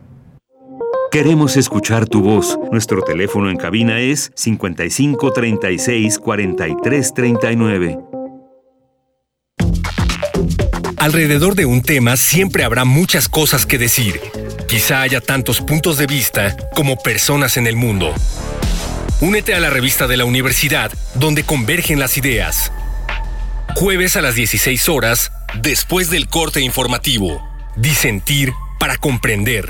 [1.14, 2.58] Queremos escuchar tu voz.
[2.72, 8.00] Nuestro teléfono en cabina es 55 36 43 39.
[10.98, 14.20] Alrededor de un tema siempre habrá muchas cosas que decir.
[14.68, 18.12] Quizá haya tantos puntos de vista como personas en el mundo.
[19.22, 22.72] Únete a la revista de la universidad donde convergen las ideas.
[23.76, 27.40] Jueves a las 16 horas, después del corte informativo.
[27.76, 29.70] Disentir para comprender.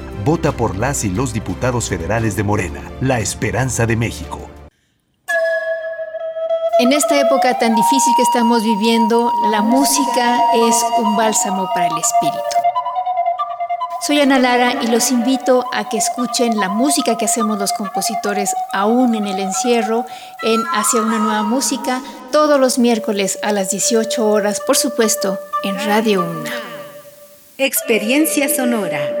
[0.23, 4.39] Vota por las y los diputados federales de Morena, la esperanza de México.
[6.79, 11.97] En esta época tan difícil que estamos viviendo, la música es un bálsamo para el
[11.97, 12.39] espíritu.
[14.05, 18.53] Soy Ana Lara y los invito a que escuchen la música que hacemos los compositores
[18.73, 20.05] aún en el encierro
[20.43, 22.01] en Hacia una nueva música
[22.31, 26.51] todos los miércoles a las 18 horas, por supuesto, en Radio Una.
[27.57, 29.20] Experiencia sonora.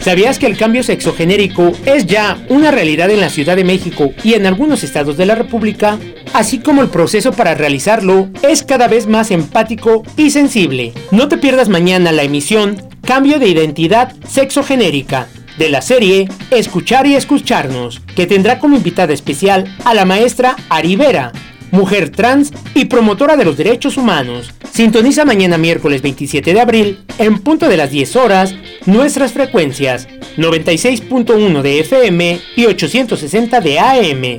[0.00, 4.34] ¿Sabías que el cambio sexogenérico es ya una realidad en la Ciudad de México y
[4.34, 5.98] en algunos estados de la República?
[6.32, 10.92] Así como el proceso para realizarlo es cada vez más empático y sensible.
[11.10, 15.28] No te pierdas mañana la emisión Cambio de Identidad Sexogenérica
[15.58, 21.32] de la serie Escuchar y Escucharnos, que tendrá como invitada especial a la maestra Arivera,
[21.70, 24.52] mujer trans y promotora de los derechos humanos.
[24.72, 28.54] Sintoniza mañana miércoles 27 de abril, en punto de las 10 horas,
[28.86, 34.38] nuestras frecuencias 96.1 de FM y 860 de AM.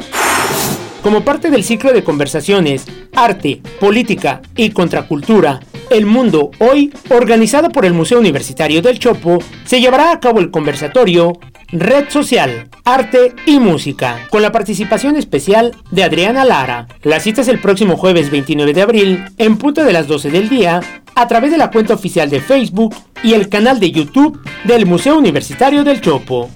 [1.01, 7.85] Como parte del ciclo de conversaciones, arte, política y contracultura, El Mundo Hoy, organizado por
[7.85, 11.39] el Museo Universitario del Chopo, se llevará a cabo el conversatorio
[11.71, 16.87] Red Social, Arte y Música, con la participación especial de Adriana Lara.
[17.03, 20.49] La cita es el próximo jueves 29 de abril, en punto de las 12 del
[20.49, 20.81] día,
[21.13, 25.17] a través de la cuenta oficial de Facebook y el canal de YouTube del Museo
[25.17, 26.49] Universitario del Chopo.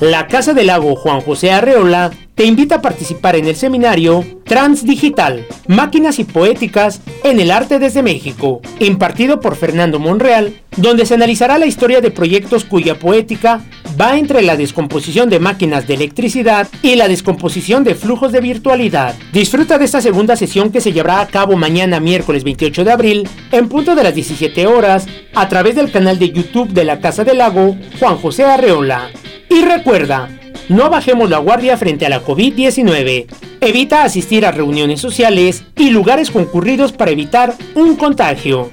[0.00, 5.46] La Casa del Lago Juan José Arreola te invita a participar en el seminario Transdigital,
[5.68, 11.58] Máquinas y Poéticas en el Arte desde México, impartido por Fernando Monreal, donde se analizará
[11.58, 13.62] la historia de proyectos cuya poética
[13.98, 19.14] va entre la descomposición de máquinas de electricidad y la descomposición de flujos de virtualidad.
[19.32, 23.28] Disfruta de esta segunda sesión que se llevará a cabo mañana miércoles 28 de abril
[23.50, 27.24] en punto de las 17 horas a través del canal de YouTube de la Casa
[27.24, 29.08] del Lago Juan José Arreola.
[29.48, 30.28] Y recuerda,
[30.68, 33.26] no bajemos la guardia frente a la COVID-19.
[33.60, 38.70] Evita asistir a reuniones sociales y lugares concurridos para evitar un contagio.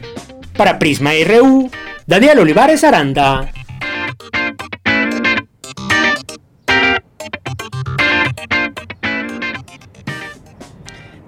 [0.57, 1.69] Para Prisma RU,
[2.05, 3.51] Daniel Olivares Aranda.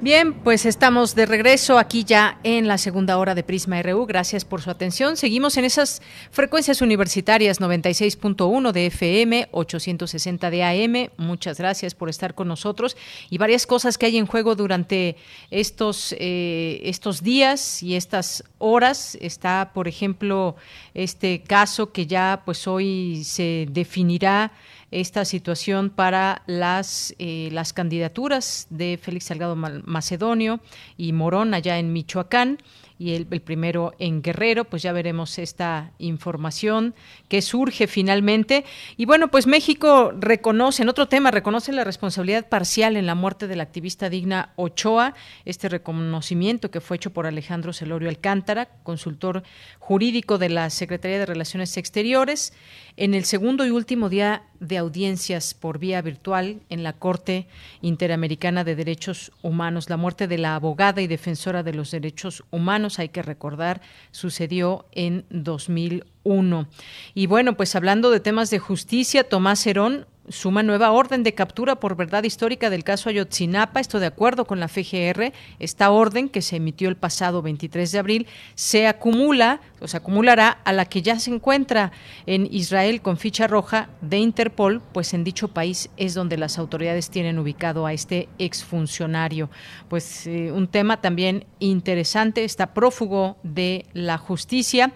[0.02, 4.06] Bien, pues estamos de regreso aquí ya en la segunda hora de Prisma RU.
[4.06, 5.16] Gracias por su atención.
[5.16, 11.10] Seguimos en esas frecuencias universitarias 96.1 de FM, 860 de AM.
[11.16, 12.98] Muchas gracias por estar con nosotros
[13.30, 15.16] y varias cosas que hay en juego durante
[15.50, 19.18] estos, eh, estos días y estas horas.
[19.22, 20.58] Está, por ejemplo,
[20.93, 24.52] este caso que ya pues hoy se definirá
[24.96, 30.62] esta situación para las, eh, las candidaturas de Félix Salgado Macedonio
[30.98, 32.60] y Morón allá en Michoacán
[32.98, 36.96] y el, primero en Guerrero, pues ya veremos esta información
[37.28, 38.64] que surge finalmente.
[38.96, 43.48] Y bueno, pues México reconoce, en otro tema, reconoce la responsabilidad parcial en la muerte
[43.48, 49.43] de la activista digna Ochoa, este reconocimiento que fue hecho por Alejandro Celorio Alcántara, consultor
[49.80, 52.54] jurídico de la Secretaría de Relaciones Exteriores
[52.98, 57.48] en el segundo y último día de audiencias por vía virtual en la Corte
[57.82, 62.85] Interamericana de Derechos Humanos, la muerte de la abogada y defensora de los derechos humanos
[62.98, 63.82] hay que recordar,
[64.12, 66.68] sucedió en 2001.
[67.14, 71.76] Y bueno, pues hablando de temas de justicia, Tomás Herón suma nueva orden de captura
[71.76, 73.80] por verdad histórica del caso Ayotzinapa.
[73.80, 75.34] Esto de acuerdo con la FGR.
[75.59, 80.49] Esta orden, que se emitió el pasado 23 de abril, se acumula o se acumulará
[80.63, 81.91] a la que ya se encuentra
[82.26, 87.09] en Israel con ficha roja de Interpol, pues en dicho país es donde las autoridades
[87.09, 89.49] tienen ubicado a este exfuncionario.
[89.89, 94.93] Pues eh, un tema también interesante, está prófugo de la justicia.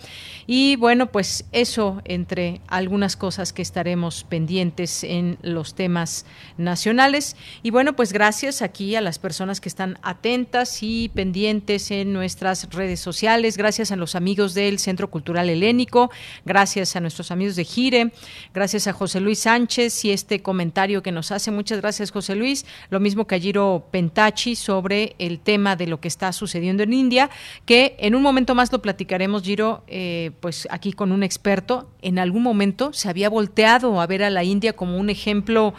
[0.48, 6.26] Y bueno, pues eso entre algunas cosas que estaremos pendientes en los temas
[6.58, 7.36] nacionales.
[7.64, 12.70] Y bueno, pues gracias aquí a las personas que están atentas y pendientes en nuestras
[12.72, 16.12] redes sociales, gracias a los amigos del Centro Cultural Helénico,
[16.46, 18.12] gracias a nuestros amigos de Gire,
[18.54, 21.52] gracias a José Luis Sánchez y este comentario que nos hace.
[21.52, 22.66] Muchas gracias, José Luis.
[22.90, 26.94] Lo mismo que a Giro Pentachi sobre el tema de lo que está sucediendo en
[26.94, 27.30] India,
[27.66, 31.90] que en un momento más lo platicaremos, Giro, eh, pues aquí con un experto.
[32.02, 35.74] En algún momento se había volteado a ver a la India como un ejemplo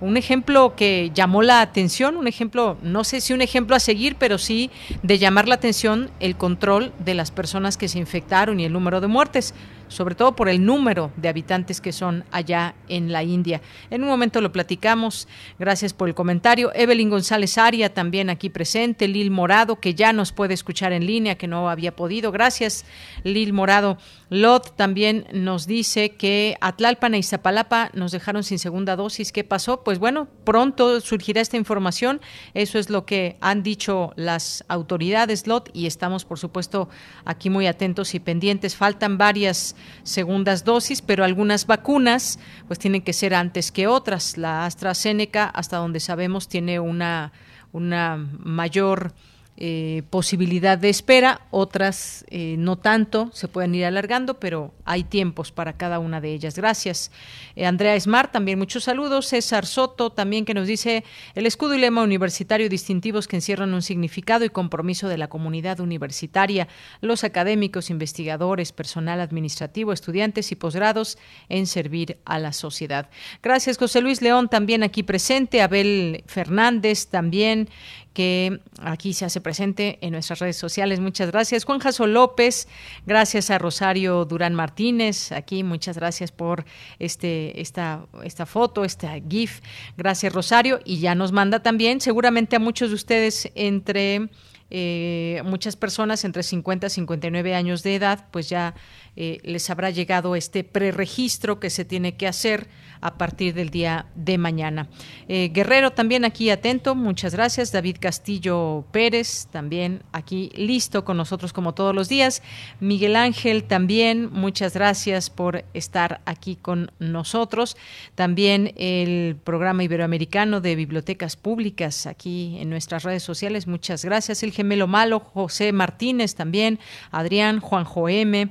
[0.00, 4.16] un ejemplo que llamó la atención, un ejemplo, no sé si un ejemplo a seguir,
[4.16, 4.70] pero sí
[5.02, 9.00] de llamar la atención el control de las personas que se infectaron y el número
[9.00, 9.54] de muertes
[9.88, 13.60] sobre todo por el número de habitantes que son allá en la India.
[13.90, 15.28] En un momento lo platicamos.
[15.58, 16.72] Gracias por el comentario.
[16.74, 19.08] Evelyn González Aria también aquí presente.
[19.08, 22.32] Lil Morado, que ya nos puede escuchar en línea, que no había podido.
[22.32, 22.84] Gracias,
[23.22, 23.98] Lil Morado.
[24.28, 29.30] Lot también nos dice que Atlalpan e Iztapalapa nos dejaron sin segunda dosis.
[29.30, 29.84] ¿Qué pasó?
[29.84, 32.20] Pues bueno, pronto surgirá esta información.
[32.52, 36.88] Eso es lo que han dicho las autoridades, Lot, y estamos, por supuesto,
[37.24, 38.74] aquí muy atentos y pendientes.
[38.74, 44.36] Faltan varias segundas dosis, pero algunas vacunas pues tienen que ser antes que otras.
[44.36, 47.32] La AstraZeneca, hasta donde sabemos, tiene una,
[47.72, 49.12] una mayor
[49.58, 55.50] eh, posibilidad de espera, otras eh, no tanto, se pueden ir alargando, pero hay tiempos
[55.50, 56.56] para cada una de ellas.
[56.56, 57.10] Gracias.
[57.54, 59.28] Eh, Andrea Smart, también muchos saludos.
[59.28, 61.04] César Soto, también que nos dice
[61.34, 65.80] el escudo y lema universitario distintivos que encierran un significado y compromiso de la comunidad
[65.80, 66.68] universitaria,
[67.00, 71.16] los académicos, investigadores, personal administrativo, estudiantes y posgrados
[71.48, 73.08] en servir a la sociedad.
[73.42, 77.70] Gracias, José Luis León, también aquí presente, Abel Fernández, también
[78.16, 81.00] que aquí se hace presente en nuestras redes sociales.
[81.00, 81.66] Muchas gracias.
[81.66, 82.66] Juan Jaso López,
[83.04, 86.64] gracias a Rosario Durán Martínez, aquí muchas gracias por
[86.98, 89.60] este, esta, esta foto, esta GIF.
[89.98, 90.80] Gracias Rosario.
[90.86, 94.30] Y ya nos manda también, seguramente a muchos de ustedes entre...
[94.68, 98.74] Eh, muchas personas entre 50 y 59 años de edad, pues ya
[99.14, 102.66] eh, les habrá llegado este preregistro que se tiene que hacer
[103.06, 104.88] a partir del día de mañana.
[105.28, 107.70] Eh, Guerrero también aquí atento, muchas gracias.
[107.70, 112.42] David Castillo Pérez también aquí listo con nosotros como todos los días.
[112.80, 117.76] Miguel Ángel también, muchas gracias por estar aquí con nosotros.
[118.16, 124.42] También el programa iberoamericano de bibliotecas públicas aquí en nuestras redes sociales, muchas gracias.
[124.42, 126.80] El gemelo malo, José Martínez también,
[127.12, 128.48] Adrián, Juanjo M.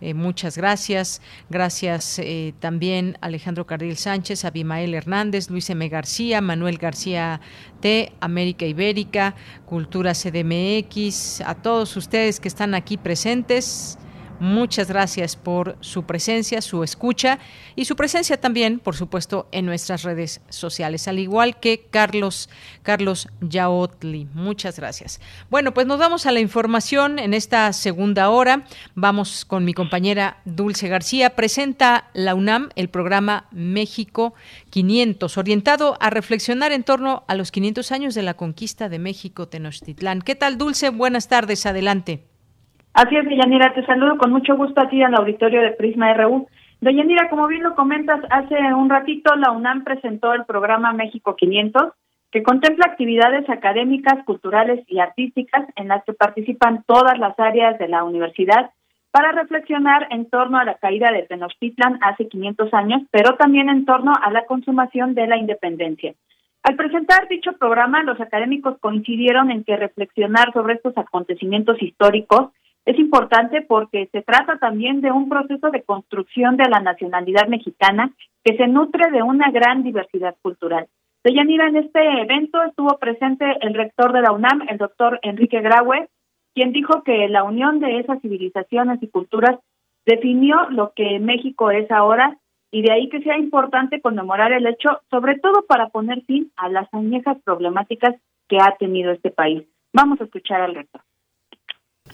[0.00, 1.20] Eh, muchas gracias.
[1.50, 5.88] Gracias eh, también Alejandro Cardil Sánchez, Abimael Hernández, Luis M.
[5.88, 7.40] García, Manuel García
[7.80, 9.34] T, América Ibérica,
[9.66, 13.98] Cultura CDMX, a todos ustedes que están aquí presentes.
[14.40, 17.38] Muchas gracias por su presencia, su escucha
[17.74, 22.48] y su presencia también, por supuesto, en nuestras redes sociales, al igual que Carlos,
[22.82, 24.28] Carlos Yaotli.
[24.34, 25.20] Muchas gracias.
[25.50, 28.64] Bueno, pues nos vamos a la información en esta segunda hora.
[28.94, 31.34] Vamos con mi compañera Dulce García.
[31.34, 34.34] Presenta la UNAM el programa México
[34.70, 39.48] 500, orientado a reflexionar en torno a los 500 años de la conquista de México
[39.48, 40.22] Tenochtitlán.
[40.22, 40.90] ¿Qué tal, Dulce?
[40.90, 42.27] Buenas tardes, adelante.
[42.94, 46.48] Así es, Deyanira, te saludo con mucho gusto a ti el auditorio de Prisma RU.
[46.80, 51.92] Deyanira, como bien lo comentas, hace un ratito la UNAM presentó el programa México 500,
[52.30, 57.88] que contempla actividades académicas, culturales y artísticas en las que participan todas las áreas de
[57.88, 58.70] la universidad
[59.10, 63.84] para reflexionar en torno a la caída de Tenochtitlan hace 500 años, pero también en
[63.84, 66.14] torno a la consumación de la independencia.
[66.62, 72.50] Al presentar dicho programa, los académicos coincidieron en que reflexionar sobre estos acontecimientos históricos
[72.88, 78.14] es importante porque se trata también de un proceso de construcción de la nacionalidad mexicana
[78.42, 80.86] que se nutre de una gran diversidad cultural.
[81.22, 86.08] Deyanira, en este evento estuvo presente el rector de la UNAM, el doctor Enrique Graue,
[86.54, 89.58] quien dijo que la unión de esas civilizaciones y culturas
[90.06, 92.38] definió lo que México es ahora
[92.70, 96.70] y de ahí que sea importante conmemorar el hecho, sobre todo para poner fin a
[96.70, 98.14] las añejas problemáticas
[98.48, 99.64] que ha tenido este país.
[99.92, 101.02] Vamos a escuchar al rector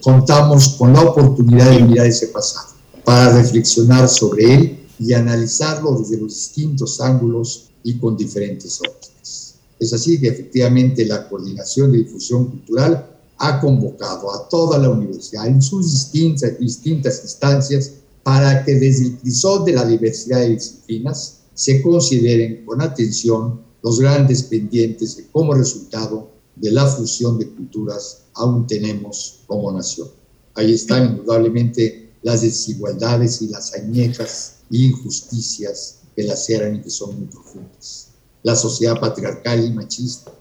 [0.02, 2.68] contamos con la oportunidad de mirar ese pasado
[3.04, 9.56] para reflexionar sobre él y analizarlo desde los distintos ángulos y con diferentes ópticas.
[9.78, 15.46] Es así que efectivamente la Coordinación de Difusión Cultural ha convocado a toda la universidad
[15.46, 17.92] en sus distintas, distintas instancias
[18.22, 24.00] para que desde el crisol de la diversidad de disciplinas se consideren con atención los
[24.00, 30.08] grandes pendientes que como resultado de la fusión de culturas aún tenemos como nación.
[30.54, 37.26] Ahí están indudablemente las desigualdades y las añejas injusticias que laceran y que son muy
[37.26, 38.08] profundas.
[38.42, 40.32] La sociedad patriarcal y machista,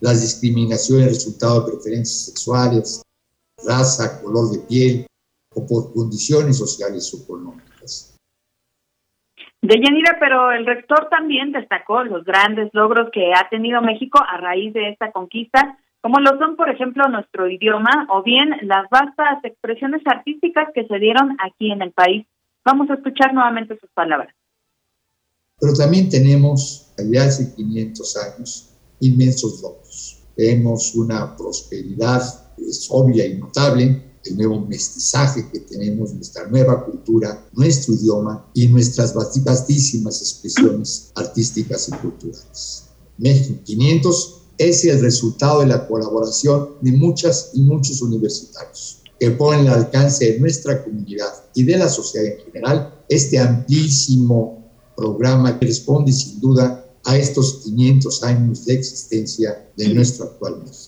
[0.00, 3.02] las discriminaciones resultado de preferencias sexuales,
[3.64, 5.06] raza, color de piel
[5.54, 7.67] o por condiciones sociales o económicas.
[9.60, 14.72] Deyanira, pero el rector también destacó los grandes logros que ha tenido México a raíz
[14.72, 20.02] de esta conquista, como lo son, por ejemplo, nuestro idioma o bien las vastas expresiones
[20.06, 22.26] artísticas que se dieron aquí en el país.
[22.64, 24.32] Vamos a escuchar nuevamente sus palabras.
[25.60, 30.22] Pero también tenemos, desde hace 500 años, inmensos logros.
[30.36, 32.22] Tenemos una prosperidad
[32.60, 38.68] es obvia y notable, el nuevo mestizaje que tenemos, nuestra nueva cultura, nuestro idioma y
[38.68, 42.84] nuestras vastísimas expresiones artísticas y culturales.
[43.16, 49.68] México 500 es el resultado de la colaboración de muchas y muchos universitarios que ponen
[49.68, 55.66] al alcance de nuestra comunidad y de la sociedad en general este amplísimo programa que
[55.66, 60.87] responde sin duda a estos 500 años de existencia de nuestro actual México.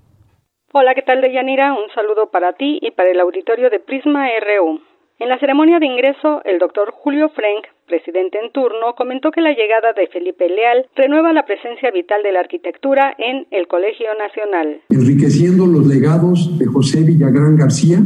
[0.73, 1.73] Hola, ¿qué tal, Deyanira?
[1.73, 4.81] Un saludo para ti y para el auditorio de Prisma RU.
[5.19, 9.51] En la ceremonia de ingreso, el doctor Julio Frank, presidente en turno, comentó que la
[9.51, 14.81] llegada de Felipe Leal renueva la presencia vital de la arquitectura en el Colegio Nacional.
[14.89, 17.99] Enriqueciendo los legados de José Villagrán García,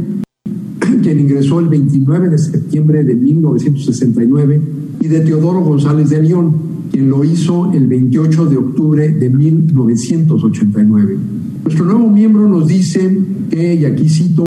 [1.02, 4.61] quien ingresó el 29 de septiembre de 1969,
[5.01, 11.16] y de Teodoro González de León, quien lo hizo el 28 de octubre de 1989.
[11.62, 13.19] Nuestro nuevo miembro nos dice
[13.51, 14.47] que, y aquí cito,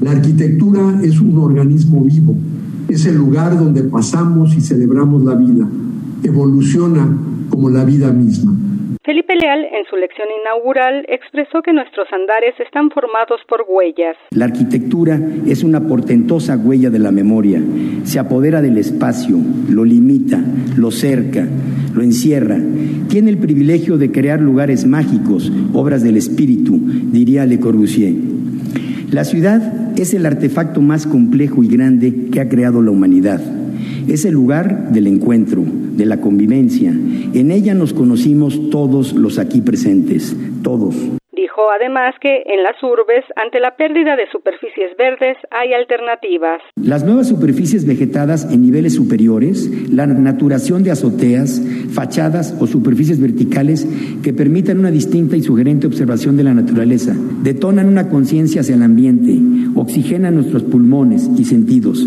[0.00, 2.36] la arquitectura es un organismo vivo,
[2.88, 5.66] es el lugar donde pasamos y celebramos la vida,
[6.22, 7.08] evoluciona
[7.50, 8.52] como la vida misma.
[9.06, 14.16] Felipe Leal, en su lección inaugural, expresó que nuestros andares están formados por huellas.
[14.30, 17.62] La arquitectura es una portentosa huella de la memoria.
[18.02, 19.36] Se apodera del espacio,
[19.70, 20.40] lo limita,
[20.76, 21.46] lo cerca,
[21.94, 22.58] lo encierra.
[23.08, 28.12] Tiene el privilegio de crear lugares mágicos, obras del espíritu, diría Le Corbusier.
[29.10, 33.40] La ciudad es el artefacto más complejo y grande que ha creado la humanidad.
[34.08, 35.64] Es el lugar del encuentro,
[35.96, 36.90] de la convivencia.
[36.90, 40.94] En ella nos conocimos todos los aquí presentes, todos.
[41.76, 46.60] Además que en las urbes, ante la pérdida de superficies verdes, hay alternativas.
[46.76, 51.60] Las nuevas superficies vegetadas en niveles superiores, la naturación de azoteas,
[51.92, 53.86] fachadas o superficies verticales
[54.22, 58.82] que permitan una distinta y sugerente observación de la naturaleza, detonan una conciencia hacia el
[58.82, 59.36] ambiente,
[59.78, 62.06] oxigenan nuestros pulmones y sentidos.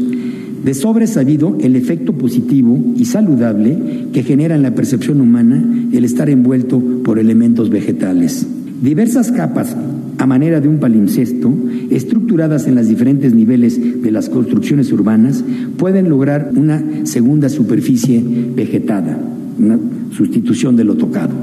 [0.63, 3.77] De sobre sabido el efecto positivo y saludable
[4.13, 5.63] que genera en la percepción humana
[5.93, 8.58] el estar envuelto por elementos vegetales.
[8.81, 9.75] Diversas capas
[10.17, 11.53] a manera de un palimpsesto,
[11.89, 15.43] estructuradas en los diferentes niveles de las construcciones urbanas,
[15.77, 18.23] pueden lograr una segunda superficie
[18.55, 19.17] vegetada,
[19.57, 19.79] una
[20.11, 21.33] sustitución de lo tocado.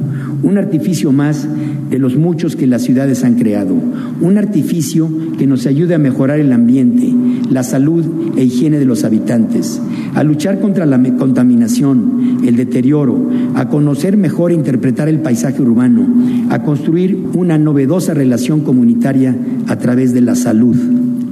[0.43, 1.49] Un artificio más
[1.91, 3.75] de los muchos que las ciudades han creado.
[4.21, 5.09] Un artificio
[5.39, 7.13] que nos ayude a mejorar el ambiente,
[7.51, 8.05] la salud
[8.37, 9.81] e higiene de los habitantes,
[10.17, 13.17] a luchar contra la contaminación, el deterioro,
[13.55, 16.09] a conocer mejor e interpretar el paisaje urbano,
[16.51, 19.35] a construir una novedosa relación comunitaria
[19.69, 20.75] a través de la salud.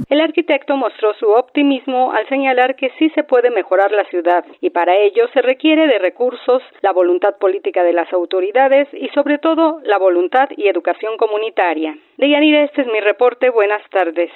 [0.07, 4.69] El arquitecto mostró su optimismo al señalar que sí se puede mejorar la ciudad y
[4.69, 9.81] para ello se requiere de recursos, la voluntad política de las autoridades y sobre todo
[9.83, 11.97] la voluntad y educación comunitaria.
[12.17, 13.49] Deyanira, este es mi reporte.
[13.49, 14.29] Buenas tardes.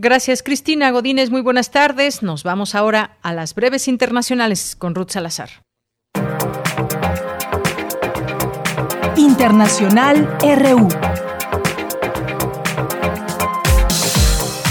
[0.00, 1.28] Gracias, Cristina Godínez.
[1.28, 2.22] Muy buenas tardes.
[2.22, 5.50] Nos vamos ahora a las breves internacionales con Ruth Salazar.
[9.16, 10.88] Internacional RU.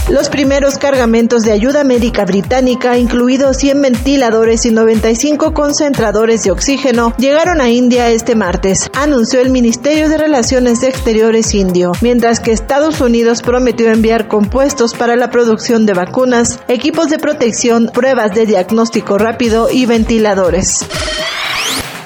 [0.10, 7.14] Los primeros cargamentos de ayuda médica británica, incluidos 100 ventiladores y 95 concentradores de oxígeno,
[7.18, 13.02] llegaron a India este martes, anunció el Ministerio de Relaciones Exteriores indio, mientras que Estados
[13.02, 19.18] Unidos prometió enviar compuestos para la producción de vacunas, equipos de protección, pruebas de diagnóstico
[19.18, 20.86] rápido y ventiladores.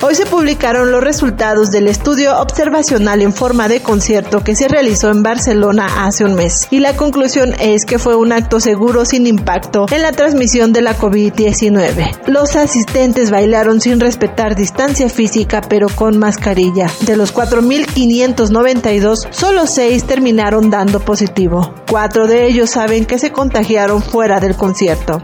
[0.03, 5.11] Hoy se publicaron los resultados del estudio observacional en forma de concierto que se realizó
[5.11, 9.27] en Barcelona hace un mes y la conclusión es que fue un acto seguro sin
[9.27, 12.25] impacto en la transmisión de la COVID-19.
[12.25, 16.87] Los asistentes bailaron sin respetar distancia física pero con mascarilla.
[17.01, 21.75] De los 4.592, solo 6 terminaron dando positivo.
[21.87, 25.21] Cuatro de ellos saben que se contagiaron fuera del concierto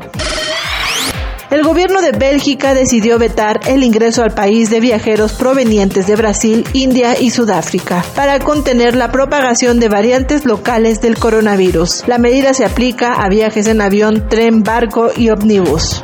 [1.50, 6.66] el gobierno de Bélgica decidió vetar el ingreso al país de viajeros provenientes de Brasil,
[6.74, 12.04] India y Sudáfrica para contener la propagación de variantes locales del coronavirus.
[12.08, 16.02] La medida se aplica a viajes en avión, tren, barco y ómnibus.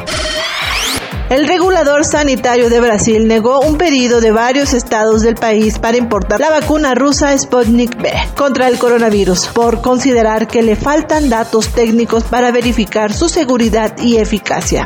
[1.30, 6.40] El regulador sanitario de Brasil negó un pedido de varios estados del país para importar
[6.40, 12.24] la vacuna rusa Sputnik V contra el coronavirus por considerar que le faltan datos técnicos
[12.26, 14.86] para verificar su seguridad y eficacia.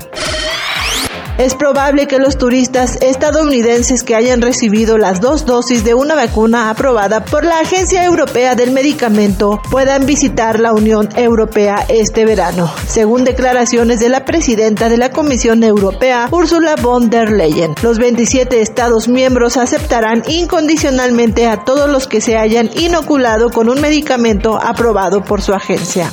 [1.38, 6.72] Es probable que los turistas estadounidenses que hayan recibido las dos dosis de una vacuna
[6.72, 13.24] aprobada por la Agencia Europea del Medicamento puedan visitar la Unión Europea este verano, según
[13.24, 17.76] declaraciones de la presidenta de la Comisión Europea, Ursula von der Leyen.
[17.84, 23.80] Los 27 Estados miembros aceptarán incondicionalmente a todos los que se hayan inoculado con un
[23.80, 26.12] medicamento aprobado por su agencia.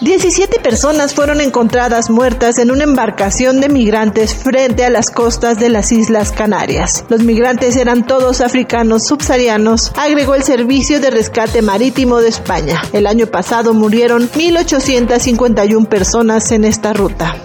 [0.00, 5.68] 17 personas fueron encontradas muertas en una embarcación de migrantes frente a las costas de
[5.68, 7.04] las Islas Canarias.
[7.10, 12.80] Los migrantes eran todos africanos subsaharianos, agregó el Servicio de Rescate Marítimo de España.
[12.94, 17.36] El año pasado murieron 1.851 personas en esta ruta.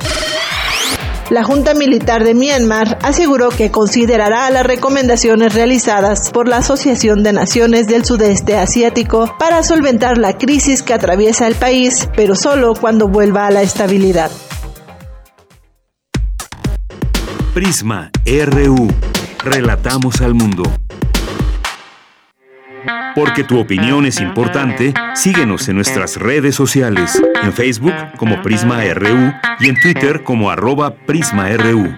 [1.36, 7.34] La Junta Militar de Myanmar aseguró que considerará las recomendaciones realizadas por la Asociación de
[7.34, 13.10] Naciones del Sudeste Asiático para solventar la crisis que atraviesa el país, pero solo cuando
[13.10, 14.32] vuelva a la estabilidad.
[17.54, 18.88] Prisma RU.
[19.44, 20.64] Relatamos al mundo.
[23.16, 29.34] Porque tu opinión es importante, síguenos en nuestras redes sociales, en Facebook como Prisma RU
[29.60, 31.96] y en Twitter como arroba PrismaRU.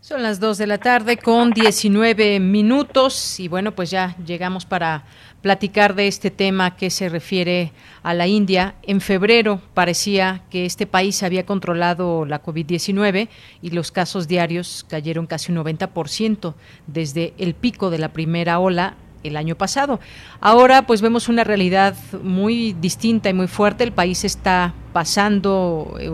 [0.00, 5.04] Son las 2 de la tarde con 19 minutos y bueno, pues ya llegamos para
[5.42, 8.74] platicar de este tema que se refiere a la India.
[8.82, 13.28] En febrero parecía que este país había controlado la COVID-19
[13.62, 16.54] y los casos diarios cayeron casi un 90%
[16.86, 20.00] desde el pico de la primera ola el año pasado.
[20.40, 23.84] Ahora pues vemos una realidad muy distinta y muy fuerte.
[23.84, 26.10] El país está pasando eh,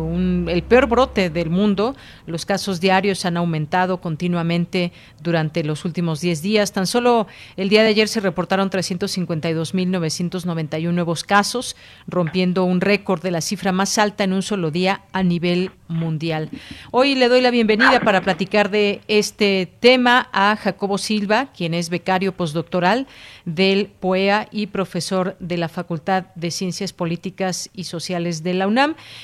[0.52, 1.96] el peor brote del mundo.
[2.26, 4.92] Los casos diarios han aumentado continuamente
[5.22, 6.72] durante los últimos 10 días.
[6.72, 13.30] Tan solo el día de ayer se reportaron 352.991 nuevos casos, rompiendo un récord de
[13.30, 16.50] la cifra más alta en un solo día a nivel mundial.
[16.90, 21.88] Hoy le doy la bienvenida para platicar de este tema a Jacobo Silva, quien es
[21.88, 23.06] becario postdoctoral
[23.46, 28.73] del POEA y profesor de la Facultad de Ciencias Políticas y Sociales de la UNAM.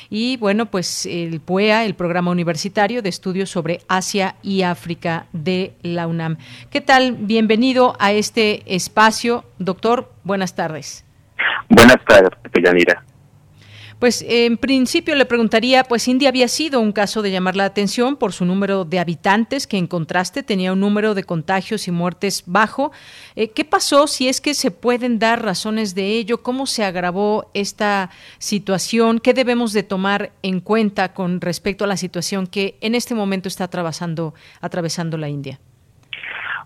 [0.08, 5.72] Y bueno, pues el POEA, el Programa Universitario de Estudios sobre Asia y África de
[5.82, 6.36] la UNAM.
[6.70, 7.12] ¿Qué tal?
[7.12, 9.44] Bienvenido a este espacio.
[9.58, 11.04] Doctor, buenas tardes.
[11.68, 12.30] Buenas tardes,
[12.62, 13.04] Yanira.
[14.00, 18.16] Pues en principio le preguntaría, pues India había sido un caso de llamar la atención
[18.16, 22.44] por su número de habitantes, que en contraste tenía un número de contagios y muertes
[22.46, 22.92] bajo.
[23.36, 24.06] Eh, ¿Qué pasó?
[24.06, 28.08] Si es que se pueden dar razones de ello, ¿cómo se agravó esta
[28.38, 29.18] situación?
[29.18, 33.48] ¿Qué debemos de tomar en cuenta con respecto a la situación que en este momento
[33.48, 34.32] está atravesando,
[34.62, 35.60] atravesando la India?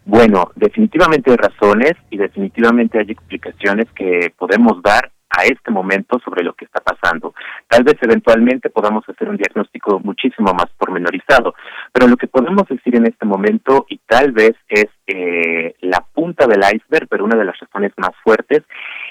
[0.04, 6.44] Bueno, definitivamente hay razones y definitivamente hay explicaciones que podemos dar a este momento sobre
[6.44, 7.34] lo que está pasando.
[7.68, 11.54] Tal vez eventualmente podamos hacer un diagnóstico muchísimo más pormenorizado,
[11.92, 16.46] Pero lo que podemos decir en este momento, y tal vez es eh, la punta
[16.46, 18.62] del iceberg, pero una de las razones más fuertes,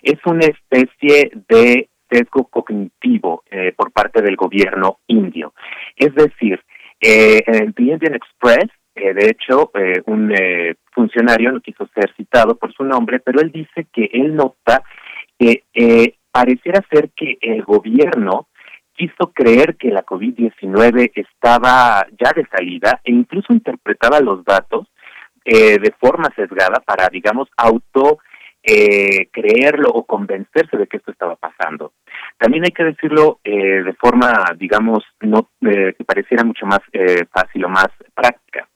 [0.01, 5.53] es una especie de sesgo cognitivo eh, por parte del gobierno indio.
[5.95, 6.61] Es decir,
[7.01, 9.71] eh, en The Indian Express, de hecho,
[10.05, 10.31] un
[10.91, 14.83] funcionario no quiso ser citado por su nombre, pero él dice que él nota
[15.43, 18.47] que pareciera ser que el gobierno
[18.95, 24.87] quiso creer que la COVID-19 estaba ya de salida e incluso interpretaba los datos
[25.45, 28.19] de forma sesgada para, digamos, auto
[28.63, 31.93] eh, creerlo o convencerse de que esto estaba pasando.
[32.37, 37.25] También hay que decirlo eh, de forma, digamos, no eh, que pareciera mucho más eh,
[37.31, 38.67] fácil o más práctica.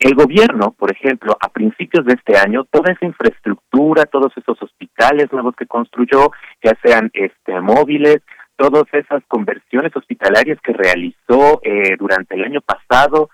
[0.00, 5.30] El gobierno, por ejemplo, a principios de este año, toda esa infraestructura, todos esos hospitales
[5.30, 6.30] nuevos que construyó,
[6.64, 8.22] ya sean este, móviles,
[8.56, 13.28] todas esas conversiones hospitalarias que realizó eh, durante el año pasado,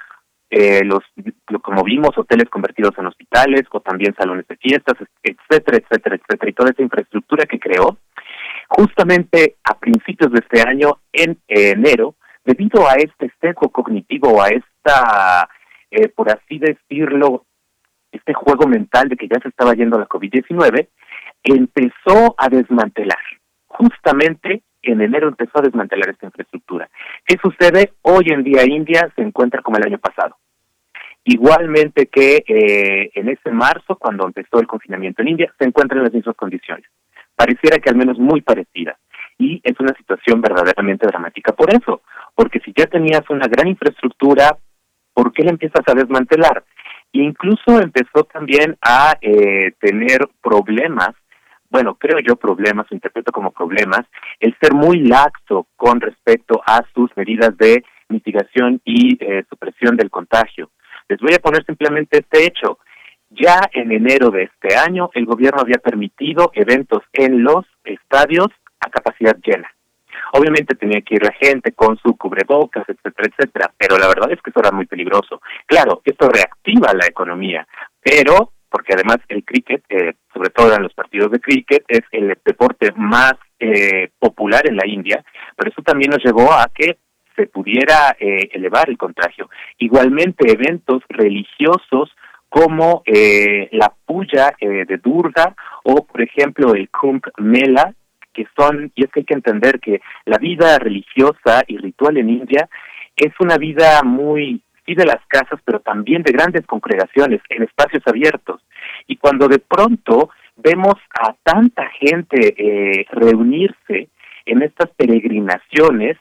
[0.50, 1.04] eh, los,
[1.62, 6.52] como vimos, hoteles convertidos en hospitales o también salones de fiestas, etcétera, etcétera, etcétera, y
[6.52, 7.96] toda esa infraestructura que creó,
[8.68, 15.48] justamente a principios de este año, en enero, debido a este sesgo cognitivo, a esta,
[15.96, 17.46] eh, por así decirlo,
[18.12, 20.88] este juego mental de que ya se estaba yendo la COVID-19,
[21.42, 23.18] empezó a desmantelar.
[23.66, 26.88] Justamente en enero empezó a desmantelar esta infraestructura.
[27.24, 27.94] ¿Qué sucede?
[28.02, 30.36] Hoy en día India se encuentra como el año pasado.
[31.24, 36.04] Igualmente que eh, en ese marzo, cuando empezó el confinamiento en India, se encuentra en
[36.04, 36.84] las mismas condiciones.
[37.34, 38.98] Pareciera que al menos muy parecida.
[39.38, 42.02] Y es una situación verdaderamente dramática por eso.
[42.34, 44.56] Porque si ya tenías una gran infraestructura,
[45.16, 46.62] ¿por qué la empiezas a desmantelar?
[47.12, 51.14] E incluso empezó también a eh, tener problemas
[51.68, 54.02] bueno, creo yo problemas, interpreto como problemas,
[54.40, 60.10] el ser muy laxo con respecto a sus medidas de mitigación y eh, supresión del
[60.10, 60.70] contagio.
[61.08, 62.78] Les voy a poner simplemente este hecho.
[63.30, 68.48] Ya en enero de este año, el gobierno había permitido eventos en los estadios
[68.80, 69.68] a capacidad llena.
[70.32, 74.40] Obviamente tenía que ir la gente con su cubrebocas, etcétera, etcétera, pero la verdad es
[74.42, 75.40] que eso era muy peligroso.
[75.66, 77.66] Claro, esto reactiva la economía,
[78.00, 82.36] pero porque además el cricket, eh, sobre todo en los partidos de cricket, es el
[82.44, 85.24] deporte más eh, popular en la India,
[85.56, 86.98] pero eso también nos llevó a que
[87.34, 89.48] se pudiera eh, elevar el contagio.
[89.78, 92.14] Igualmente eventos religiosos
[92.48, 95.54] como la puya de Durga
[95.84, 97.92] o, por ejemplo, el Kumbh Mela,
[98.36, 102.28] que son, y es que hay que entender que la vida religiosa y ritual en
[102.28, 102.68] India
[103.16, 108.02] es una vida muy y de las casas, pero también de grandes congregaciones en espacios
[108.06, 108.60] abiertos.
[109.08, 114.08] Y cuando de pronto vemos a tanta gente eh, reunirse
[114.44, 116.18] en estas peregrinaciones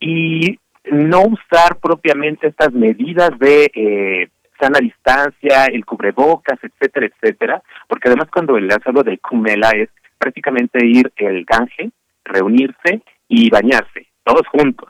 [0.00, 0.58] y
[0.90, 4.28] no usar propiamente estas medidas de eh,
[4.58, 9.90] sana distancia, el cubrebocas, etcétera, etcétera, porque además cuando el lanzado del Kumela es
[10.22, 11.90] prácticamente ir el Gange,
[12.24, 14.88] reunirse y bañarse, todos juntos.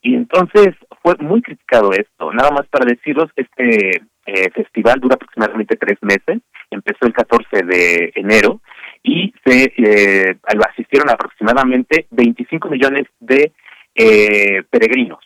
[0.00, 0.68] Y entonces
[1.02, 2.32] fue muy criticado esto.
[2.32, 6.40] Nada más para deciros, este eh, festival dura aproximadamente tres meses.
[6.70, 8.62] Empezó el 14 de enero
[9.02, 10.38] y se eh,
[10.70, 13.52] asistieron aproximadamente 25 millones de
[13.94, 15.24] eh, peregrinos,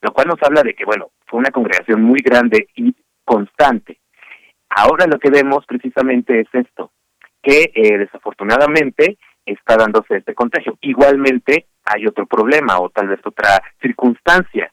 [0.00, 2.94] lo cual nos habla de que, bueno, fue una congregación muy grande y
[3.24, 3.98] constante.
[4.70, 6.90] Ahora lo que vemos precisamente es esto,
[7.44, 10.78] que eh, desafortunadamente está dándose este contagio.
[10.80, 14.70] Igualmente hay otro problema o tal vez otra circunstancia.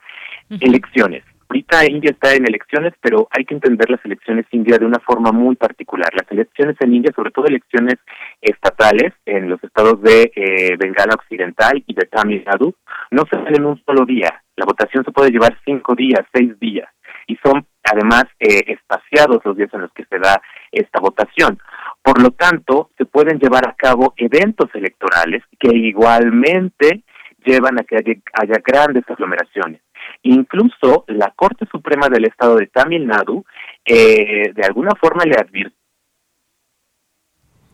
[0.50, 1.24] Elecciones.
[1.50, 5.34] Ahorita India está en elecciones, pero hay que entender las elecciones india de una forma
[5.34, 6.10] muy particular.
[6.14, 7.96] Las elecciones en India, sobre todo elecciones
[8.42, 12.74] estatales en los estados de eh, Bengala Occidental y de Tamil Nadu,
[13.12, 14.42] no se hacen en un solo día.
[14.56, 16.88] La votación se puede llevar cinco días, seis días,
[17.28, 20.42] y son además eh, espaciados los días en los que se da
[20.72, 21.60] esta votación.
[22.02, 27.04] Por lo tanto, se pueden llevar a cabo eventos electorales que igualmente
[27.46, 29.82] llevan a que haya, grandes aglomeraciones.
[30.24, 33.46] Incluso la Corte Suprema del Estado de Tamil Nadu
[33.86, 35.78] eh, de alguna forma le advirtió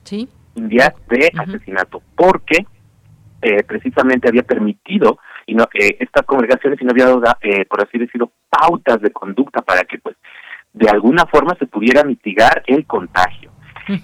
[0.04, 0.30] ¿Sí?
[0.56, 2.66] India de asesinato, porque
[3.42, 7.84] eh, precisamente había permitido y no, eh, estas congregaciones y no había dado, eh, por
[7.84, 10.16] así decirlo, pautas de conducta para que pues
[10.74, 13.52] de alguna forma se pudiera mitigar el contagio.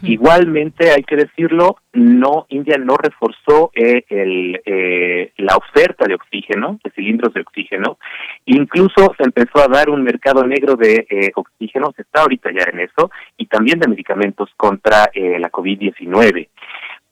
[0.04, 6.80] Igualmente, hay que decirlo, no India no reforzó eh, el, eh, la oferta de oxígeno,
[6.84, 7.98] de cilindros de oxígeno.
[8.46, 12.70] Incluso se empezó a dar un mercado negro de eh, oxígeno, se está ahorita ya
[12.72, 16.48] en eso, y también de medicamentos contra la COVID-19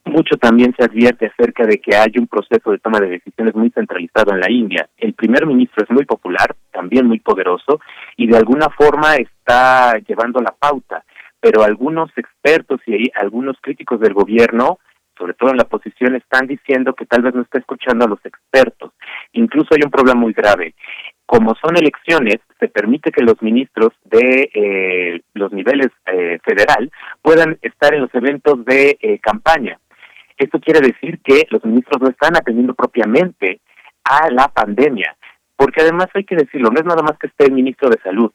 [0.06, 3.70] mucho también se advierte acerca de que hay un proceso de toma de decisiones muy
[3.70, 4.90] centralizado en la India.
[4.98, 7.80] El primer ministro es muy popular, también muy poderoso
[8.18, 11.04] y de alguna forma está llevando la pauta.
[11.42, 14.80] Pero algunos expertos y algunos críticos del gobierno,
[15.18, 18.24] sobre todo en la oposición, están diciendo que tal vez no está escuchando a los
[18.24, 18.94] expertos.
[19.34, 20.76] Incluso hay un problema muy grave.
[21.26, 26.92] Como son elecciones, se permite que los ministros de eh, los niveles eh, federal
[27.22, 29.80] puedan estar en los eventos de eh, campaña.
[30.38, 33.62] Esto quiere decir que los ministros no están atendiendo propiamente
[34.04, 35.16] a la pandemia,
[35.56, 38.32] porque además hay que decirlo, no es nada más que esté el ministro de Salud,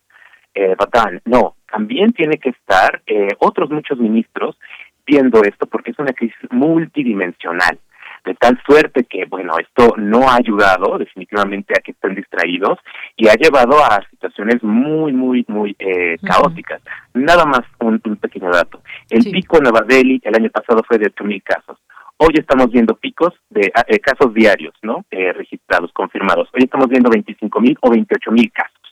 [0.57, 4.59] eh, Batán, no, también tiene que estar eh, otros muchos ministros
[5.07, 7.79] viendo esto porque es una crisis multidimensional
[8.27, 12.79] de tal suerte que, bueno, esto no ha ayudado definitivamente a que estén distraídos
[13.17, 16.83] y ha llevado a situaciones muy, muy, muy eh, caóticas.
[17.15, 18.83] Nada más un, pequeño dato.
[19.09, 21.79] El pico en Nueva Delhi el año pasado fue de mil casos.
[22.19, 25.05] Hoy estamos viendo picos de eh, casos diarios, ¿no?
[25.11, 26.49] Eh, registrados, confirmados.
[26.55, 28.86] Hoy estamos viendo 25 mil o 28 mil casos.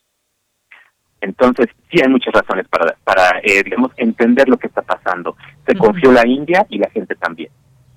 [1.25, 5.37] Entonces, sí hay muchas razones para, para digamos, entender lo que está pasando.
[5.67, 7.51] Se confió la India y la gente también.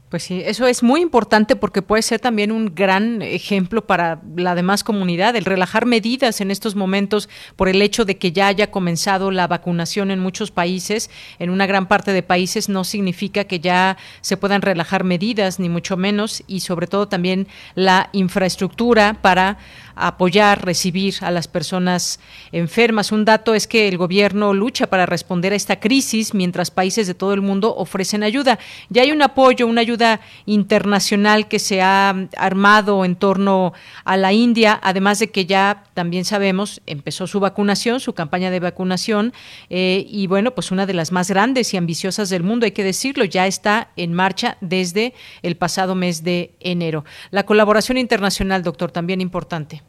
[0.09, 4.55] Pues sí, eso es muy importante porque puede ser también un gran ejemplo para la
[4.55, 7.27] demás comunidad, el relajar medidas en estos momentos
[7.57, 11.09] por el hecho de que ya haya comenzado la vacunación en muchos países,
[11.39, 15.67] en una gran parte de países no significa que ya se puedan relajar medidas, ni
[15.67, 19.57] mucho menos, y sobre todo también la infraestructura para
[19.97, 22.19] apoyar, recibir a las personas
[22.51, 23.11] enfermas.
[23.11, 27.15] Un dato es que el gobierno lucha para responder a esta crisis mientras países de
[27.15, 28.59] todo el mundo ofrecen ayuda.
[28.89, 29.96] Ya hay un apoyo, una ayuda
[30.45, 36.25] internacional que se ha armado en torno a la India, además de que ya también
[36.25, 39.33] sabemos, empezó su vacunación, su campaña de vacunación,
[39.69, 42.83] eh, y bueno, pues una de las más grandes y ambiciosas del mundo, hay que
[42.83, 47.05] decirlo, ya está en marcha desde el pasado mes de enero.
[47.31, 49.81] La colaboración internacional, doctor, también importante.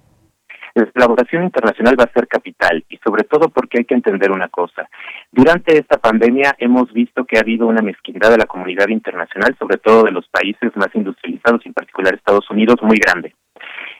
[0.78, 4.48] La colaboración internacional va a ser capital y sobre todo porque hay que entender una
[4.48, 4.88] cosa.
[5.32, 9.78] Durante esta pandemia hemos visto que ha habido una mezquindad de la comunidad internacional, sobre
[9.78, 13.34] todo de los países más industrializados, en particular Estados Unidos, muy grande.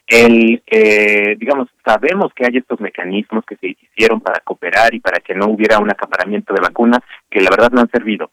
[0.06, 5.20] El, eh, digamos, sabemos que hay estos mecanismos que se hicieron para cooperar y para
[5.20, 8.30] que no hubiera un acaparamiento de vacunas que la verdad no han servido.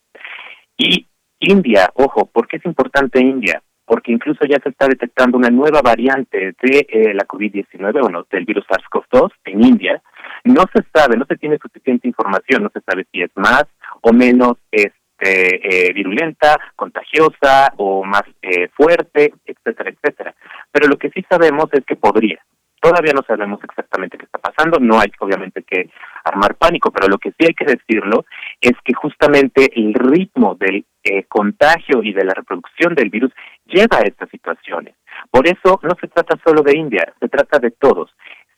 [0.78, 1.08] Y
[1.40, 3.62] India, ojo, ¿por qué es importante India?
[3.86, 8.46] Porque incluso ya se está detectando una nueva variante de eh, la COVID-19, bueno, del
[8.46, 10.02] virus SARS-CoV-2 en India.
[10.44, 13.66] No se sabe, no se tiene suficiente información, no se sabe si es más
[14.02, 20.36] o menos este, eh, virulenta, contagiosa o más eh, fuerte, etcétera, etcétera.
[20.72, 22.44] Pero lo que sí sabemos es que podría.
[22.82, 25.90] Todavía no sabemos exactamente qué está pasando, no hay obviamente que
[26.24, 28.26] armar pánico, pero lo que sí hay que decirlo
[28.62, 33.32] es que justamente el ritmo del eh, contagio y de la reproducción del virus
[33.66, 34.96] lleva a estas situaciones.
[35.32, 38.12] Por eso no se trata solo de India, se trata de todos.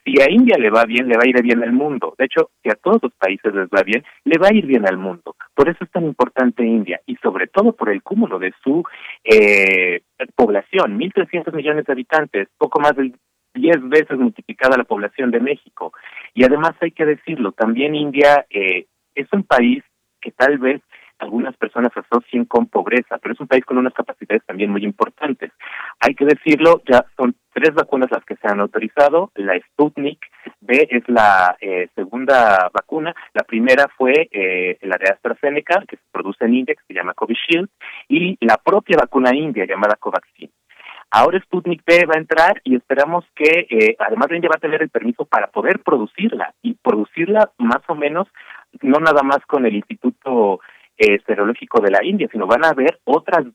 [0.04, 2.16] Si a India le va bien, le va a ir bien al mundo.
[2.18, 4.88] De hecho, si a todos los países les va bien, le va a ir bien
[4.88, 5.36] al mundo.
[5.54, 8.84] Por eso es tan importante India y sobre todo por el cúmulo de su
[9.26, 10.02] eh,
[10.36, 13.16] población, 1.300 millones de habitantes, poco más del
[13.54, 15.92] 10 veces multiplicada la población de México.
[16.34, 19.84] Y además hay que decirlo, también India eh, es un país
[20.22, 20.82] que tal vez
[21.20, 25.52] algunas personas asocien con pobreza, pero es un país con unas capacidades también muy importantes.
[26.00, 29.32] Hay que decirlo, ya son tres vacunas las que se han autorizado.
[29.36, 30.20] La Sputnik
[30.62, 33.16] B es la eh, segunda vacuna.
[33.34, 37.14] La primera fue eh, la de AstraZeneca, que se produce en India, que se llama
[37.14, 37.70] Covishield,
[38.08, 40.52] y la propia vacuna india llamada Covaxin.
[41.10, 44.62] Ahora Sputnik V va a entrar y esperamos que, eh, además de India, va a
[44.62, 48.28] tener el permiso para poder producirla y producirla más o menos,
[48.82, 50.60] no nada más con el Instituto
[50.98, 53.46] eh, Serológico de la India, sino van a haber otras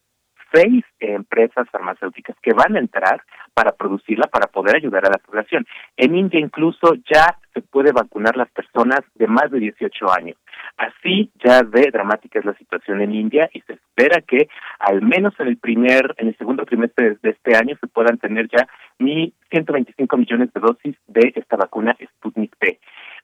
[0.53, 3.23] seis empresas farmacéuticas que van a entrar
[3.55, 5.67] para producirla para poder ayudar a la población.
[5.97, 10.37] En India incluso ya se puede vacunar las personas de más de 18 años.
[10.77, 14.49] Así ya de dramática es la situación en India y se espera que
[14.79, 18.49] al menos en el primer, en el segundo trimestre de este año se puedan tener
[18.49, 22.79] ya 1.125 millones de dosis de esta vacuna Sputnik V.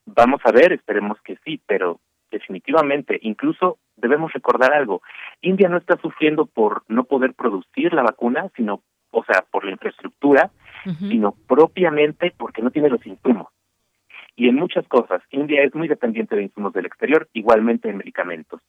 [0.06, 2.00] Vamos a ver, esperemos que sí, pero
[2.30, 5.02] definitivamente, incluso debemos recordar algo,
[5.40, 9.72] India no está sufriendo por no poder producir la vacuna, sino, o sea, por la
[9.72, 10.50] infraestructura,
[11.00, 13.48] sino propiamente porque no tiene los insumos.
[14.38, 18.60] Y en muchas cosas, India es muy dependiente de insumos del exterior, igualmente en medicamentos.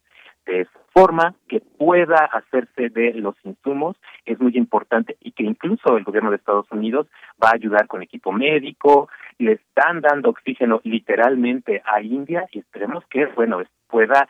[0.43, 3.95] De forma que pueda hacerse de los insumos
[4.25, 7.05] es muy importante y que incluso el gobierno de Estados Unidos
[7.41, 13.05] va a ayudar con equipo médico, le están dando oxígeno literalmente a India y esperemos
[13.05, 14.27] que, bueno, pueda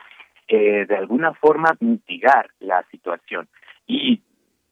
[0.50, 3.48] eh, de alguna forma mitigar la situación.
[3.88, 4.22] Y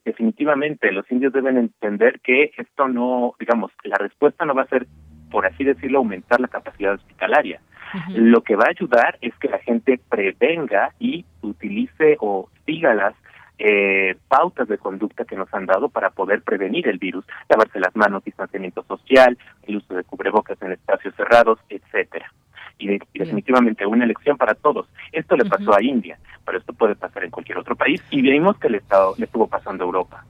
[0.03, 4.87] definitivamente los indios deben entender que esto no, digamos, la respuesta no va a ser
[5.29, 7.61] por así decirlo, aumentar la capacidad hospitalaria.
[8.09, 13.13] Lo que va a ayudar es que la gente prevenga y utilice o siga las
[13.59, 17.95] eh, pautas de conducta que nos han dado para poder prevenir el virus, lavarse las
[17.95, 22.31] manos, distanciamiento social, el uso de cubrebocas en espacios cerrados, etcétera.
[22.79, 24.87] Y, definitivamente una elección para todos.
[25.11, 28.57] Esto le pasó a India, pero esto puede pasar en cualquier otro país y vimos
[28.59, 30.25] que el Estado le estuvo pasando a Europa.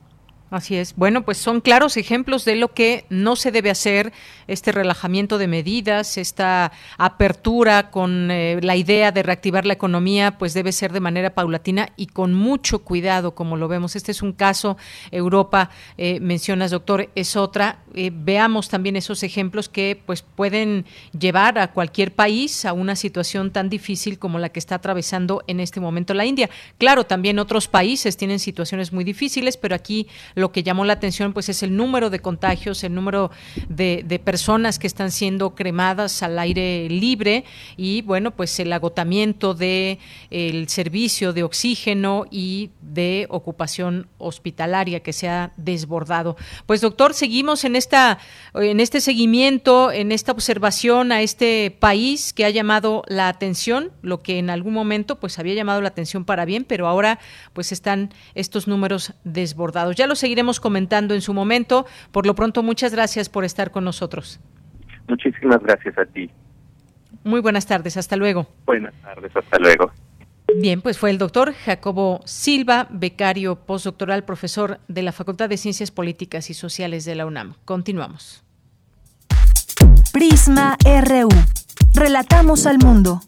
[0.50, 0.96] Así es.
[0.96, 4.14] Bueno, pues son claros ejemplos de lo que no se debe hacer,
[4.48, 10.54] este relajamiento de medidas, esta apertura con eh, la idea de reactivar la economía, pues
[10.54, 13.98] debe ser de manera paulatina y con mucho cuidado, como lo vemos.
[13.98, 14.78] Este es un caso,
[15.12, 17.80] Europa, eh, mencionas, doctor, es otra.
[17.94, 20.86] Eh, veamos también esos ejemplos que pues pueden
[21.18, 25.60] llevar a cualquier país a una situación tan difícil como la que está atravesando en
[25.60, 26.50] este momento la India.
[26.78, 30.08] Claro, también otros países tienen situaciones muy difíciles, pero aquí
[30.38, 33.32] lo que llamó la atención pues es el número de contagios, el número
[33.70, 37.44] de, personas que están siendo cremadas al aire libre
[37.76, 39.98] y bueno, pues el agotamiento de
[40.30, 46.38] el servicio de oxígeno y de ocupación hospitalaria que se ha desbordado.
[46.68, 48.20] Pues doctor, seguimos en esta
[48.54, 54.22] en este seguimiento, en esta observación a este país que ha llamado la atención, lo
[54.22, 57.18] que en algún momento pues había llamado la atención para bien, pero ahora
[57.54, 59.96] pues están estos números desbordados.
[59.96, 61.86] Ya lo seguiremos comentando en su momento.
[62.12, 64.42] Por lo pronto, muchas gracias por estar con nosotros.
[65.08, 66.30] Muchísimas gracias a ti.
[67.24, 68.46] Muy buenas tardes, hasta luego.
[68.66, 69.90] Buenas tardes, hasta luego.
[70.60, 75.92] Bien, pues fue el doctor Jacobo Silva, becario postdoctoral, profesor de la Facultad de Ciencias
[75.92, 77.54] Políticas y Sociales de la UNAM.
[77.64, 78.44] Continuamos.
[80.12, 81.30] Prisma RU.
[81.94, 83.22] Relatamos al mundo.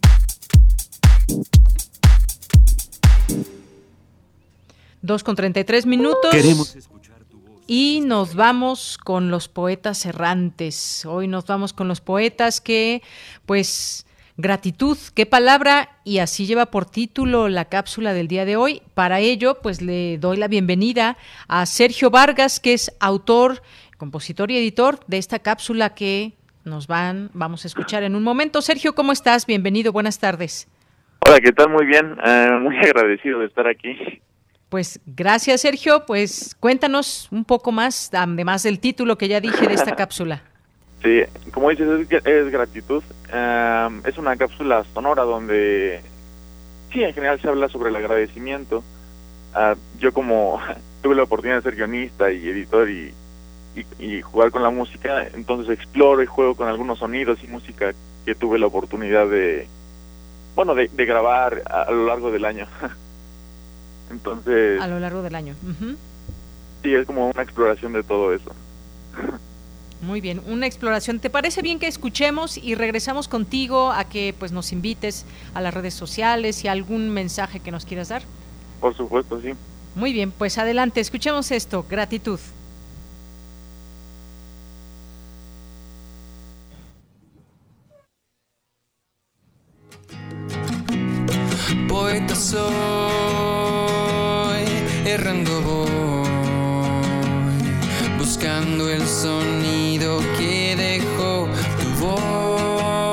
[5.02, 6.30] Dos con treinta y tres minutos.
[6.30, 7.62] Queremos escuchar tu voz.
[7.66, 11.06] Y nos vamos con los poetas errantes.
[11.06, 13.02] Hoy nos vamos con los poetas que,
[13.46, 14.06] pues,
[14.36, 18.82] gratitud, qué palabra, y así lleva por título la cápsula del día de hoy.
[18.94, 21.16] Para ello, pues le doy la bienvenida
[21.48, 23.62] a Sergio Vargas, que es autor,
[23.98, 26.32] compositor y editor de esta cápsula que
[26.64, 28.62] nos van, vamos a escuchar en un momento.
[28.62, 29.46] Sergio, ¿cómo estás?
[29.46, 30.68] Bienvenido, buenas tardes.
[31.26, 31.70] Hola, ¿qué tal?
[31.70, 34.20] Muy bien, eh, muy agradecido de estar aquí.
[34.70, 36.06] Pues gracias, Sergio.
[36.06, 40.42] Pues cuéntanos un poco más, además del título que ya dije de esta cápsula.
[41.02, 43.02] Sí, como dices, es, gratitud.
[44.04, 46.02] es una cápsula sonora donde,
[46.92, 48.84] sí, en general se habla sobre el agradecimiento.
[49.54, 50.60] Ah, yo como
[51.02, 53.12] tuve la oportunidad de ser guionista y editor y,
[53.98, 57.92] y, jugar con la música, entonces exploro y juego con algunos sonidos y música
[58.24, 59.66] que tuve la oportunidad de,
[60.54, 62.66] bueno, de, grabar a lo largo del año.
[64.10, 64.80] Entonces...
[64.80, 65.54] A lo largo del año.
[66.82, 68.52] Sí, es como una exploración de todo eso.
[70.02, 71.20] Muy bien, una exploración.
[71.20, 75.74] ¿Te parece bien que escuchemos y regresamos contigo a que pues nos invites a las
[75.74, 78.22] redes sociales y algún mensaje que nos quieras dar?
[78.80, 79.50] Por supuesto, sí.
[79.94, 81.84] Muy bien, pues adelante, escuchemos esto.
[81.88, 82.40] Gratitud.
[91.88, 92.34] Poeta
[95.10, 96.28] errando voy,
[98.16, 101.48] buscando el sonido que dejó
[101.80, 103.12] tu voz,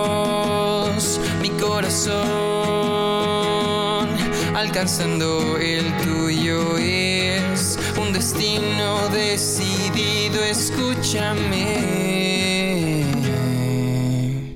[1.41, 2.17] mi corazón,
[4.55, 11.73] alcanzando el tuyo es un destino decidido, escúchame.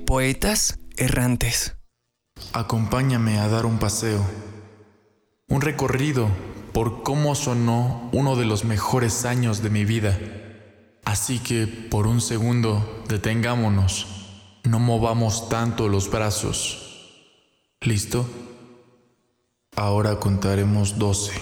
[0.06, 1.74] Poetas errantes.
[2.52, 4.24] Acompáñame a dar un paseo,
[5.48, 6.28] un recorrido
[6.72, 10.18] por cómo sonó uno de los mejores años de mi vida.
[11.04, 14.06] Así que por un segundo detengámonos,
[14.64, 16.82] no movamos tanto los brazos.
[17.80, 18.26] ¿Listo?
[19.76, 21.32] Ahora contaremos doce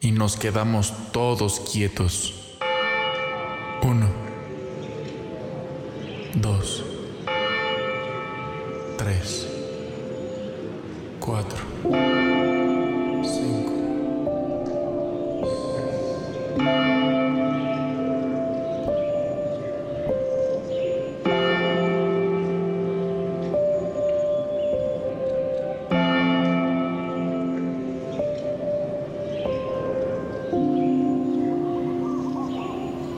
[0.00, 2.58] y nos quedamos todos quietos.
[3.82, 4.06] Uno,
[6.34, 6.84] dos,
[8.98, 9.46] tres,
[11.18, 12.29] cuatro.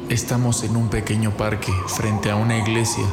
[0.09, 3.05] Estamos en un pequeño parque frente a una iglesia.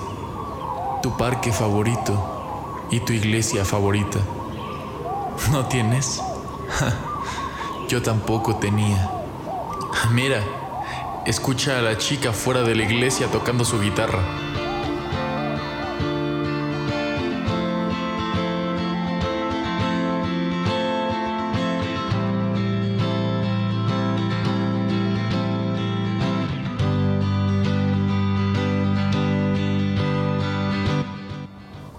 [1.01, 4.19] Tu parque favorito y tu iglesia favorita.
[5.51, 6.21] ¿No tienes?
[7.87, 9.18] Yo tampoco tenía.
[10.11, 10.43] Mira,
[11.27, 14.23] escucha a la chica fuera de la iglesia tocando su guitarra.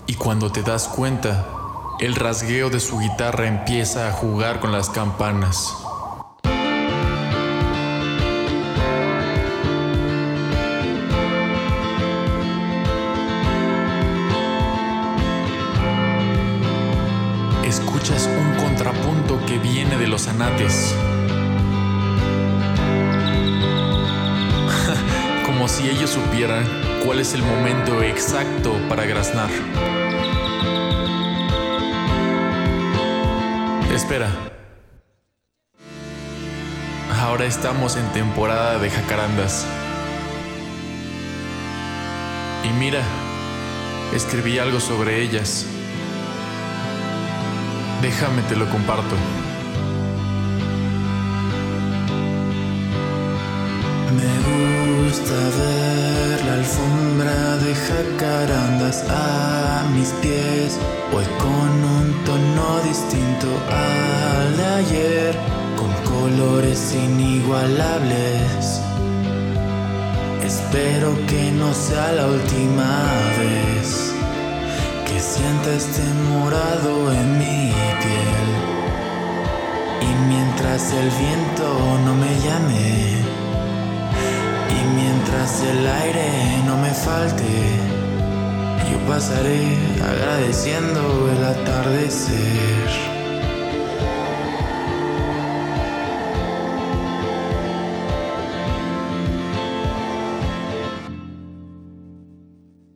[0.09, 1.47] Y cuando te das cuenta,
[2.01, 5.80] el rasgueo de su guitarra empieza a jugar con las campanas.
[27.11, 29.51] Cuál es el momento exacto para graznar.
[33.93, 34.29] Espera.
[37.21, 39.67] Ahora estamos en temporada de jacarandas.
[42.63, 43.03] Y mira,
[44.15, 45.67] escribí algo sobre ellas.
[48.03, 49.17] Déjame te lo comparto.
[55.11, 60.79] Gusta ver la alfombra de jacarandas a mis pies,
[61.13, 65.37] hoy con un tono distinto al de ayer,
[65.77, 68.81] con colores inigualables.
[70.45, 72.93] Espero que no sea la última
[73.41, 74.15] vez
[75.07, 77.73] que sienta este morado en mi
[78.03, 78.49] piel.
[80.09, 81.67] Y mientras el viento
[82.05, 83.30] no me llame,
[85.31, 87.45] mientras el aire no me falte,
[88.91, 92.91] yo pasaré agradeciendo el atardecer.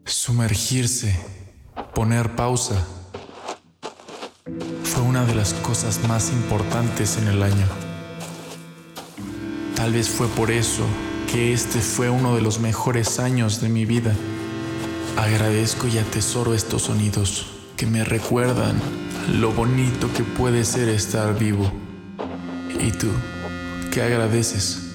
[0.05, 1.17] Sumergirse,
[1.95, 2.85] poner pausa,
[4.83, 7.67] fue una de las cosas más importantes en el año.
[9.77, 10.85] Tal vez fue por eso
[11.35, 14.15] que este fue uno de los mejores años de mi vida.
[15.17, 17.47] Agradezco y atesoro estos sonidos
[17.77, 18.81] que me recuerdan
[19.41, 21.73] lo bonito que puede ser estar vivo.
[22.81, 23.09] ¿Y tú?
[23.91, 24.95] ¿Qué agradeces?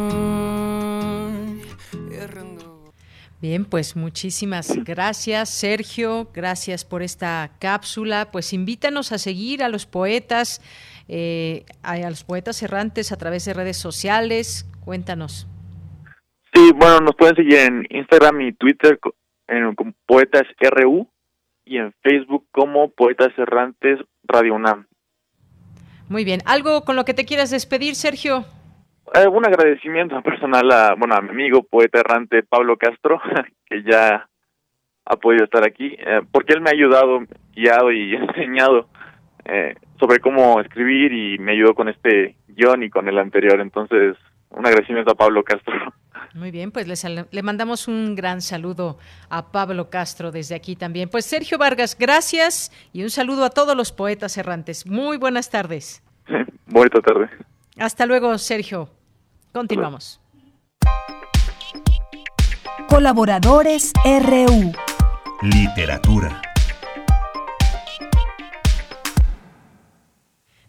[3.41, 6.29] Bien, pues muchísimas gracias, Sergio.
[6.31, 8.29] Gracias por esta cápsula.
[8.31, 10.61] Pues invítanos a seguir a los poetas,
[11.07, 14.69] eh, a, a los poetas errantes a través de redes sociales.
[14.85, 15.47] Cuéntanos.
[16.53, 18.99] Sí, bueno, nos pueden seguir en Instagram y Twitter
[19.47, 21.09] en, como Poetas RU
[21.65, 24.85] y en Facebook como Poetas Errantes Radio UNAM.
[26.09, 26.41] Muy bien.
[26.45, 28.45] ¿Algo con lo que te quieras despedir, Sergio?
[29.13, 33.21] Eh, un agradecimiento personal a, bueno, a mi amigo poeta errante Pablo Castro,
[33.65, 34.27] que ya
[35.05, 37.19] ha podido estar aquí, eh, porque él me ha ayudado,
[37.53, 38.87] guiado y enseñado
[39.45, 43.59] eh, sobre cómo escribir y me ayudó con este guion y con el anterior.
[43.59, 44.15] Entonces,
[44.49, 45.73] un agradecimiento a Pablo Castro.
[46.33, 48.97] Muy bien, pues le, le mandamos un gran saludo
[49.29, 51.09] a Pablo Castro desde aquí también.
[51.09, 54.87] Pues Sergio Vargas, gracias y un saludo a todos los poetas errantes.
[54.87, 56.01] Muy buenas tardes.
[56.67, 57.29] Bonita tarde.
[57.77, 58.89] Hasta luego, Sergio.
[59.51, 60.21] Continuamos.
[62.87, 64.71] Colaboradores RU.
[65.41, 66.41] Literatura.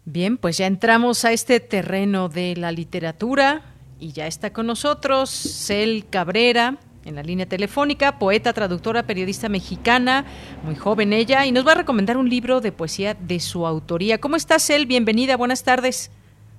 [0.03, 3.61] Bien, pues ya entramos a este terreno de la literatura
[3.99, 10.25] y ya está con nosotros Cel Cabrera en la línea telefónica, poeta, traductora, periodista mexicana,
[10.63, 14.19] muy joven ella, y nos va a recomendar un libro de poesía de su autoría.
[14.19, 14.85] ¿Cómo estás, Cel?
[14.85, 16.11] Bienvenida, buenas tardes.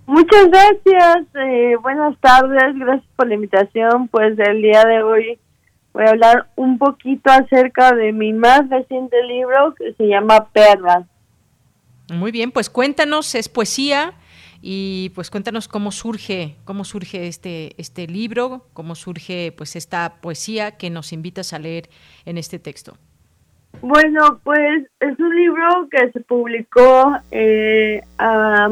[0.06, 4.08] Muchas gracias, eh, buenas tardes, gracias por la invitación.
[4.08, 5.38] Pues el día de hoy
[5.94, 11.06] voy a hablar un poquito acerca de mi más reciente libro que se llama Perras.
[12.12, 14.12] Muy bien, pues cuéntanos, es poesía
[14.60, 20.76] y pues cuéntanos cómo surge, cómo surge este este libro, cómo surge pues esta poesía
[20.76, 21.88] que nos invitas a leer
[22.26, 22.98] en este texto.
[23.80, 28.68] Bueno, pues es un libro que se publicó eh, a,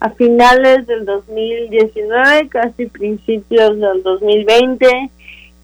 [0.00, 5.10] a finales del 2019, casi principios del 2020,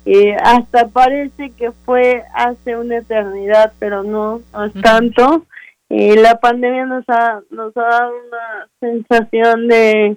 [0.04, 5.46] Eh, hasta parece que fue hace una eternidad, pero no, no es tanto.
[5.88, 10.16] Eh, la pandemia nos ha, nos ha dado una sensación de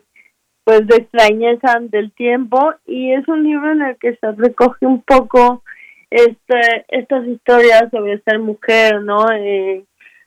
[0.63, 4.87] pues de extrañeza ante el tiempo y es un libro en el que se recoge
[4.87, 5.61] un poco
[6.09, 9.31] este, estas historias sobre ser mujer, ¿no?
[9.31, 9.83] Eh,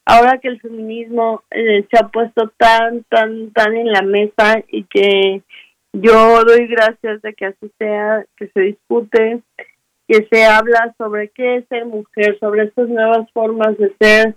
[0.08, 4.84] ahora que el feminismo eh, se ha puesto tan, tan, tan en la mesa y
[4.84, 5.42] que
[5.92, 9.42] yo doy gracias de que así sea, que se discute,
[10.08, 14.34] que se habla sobre qué es ser mujer, sobre estas nuevas formas de ser,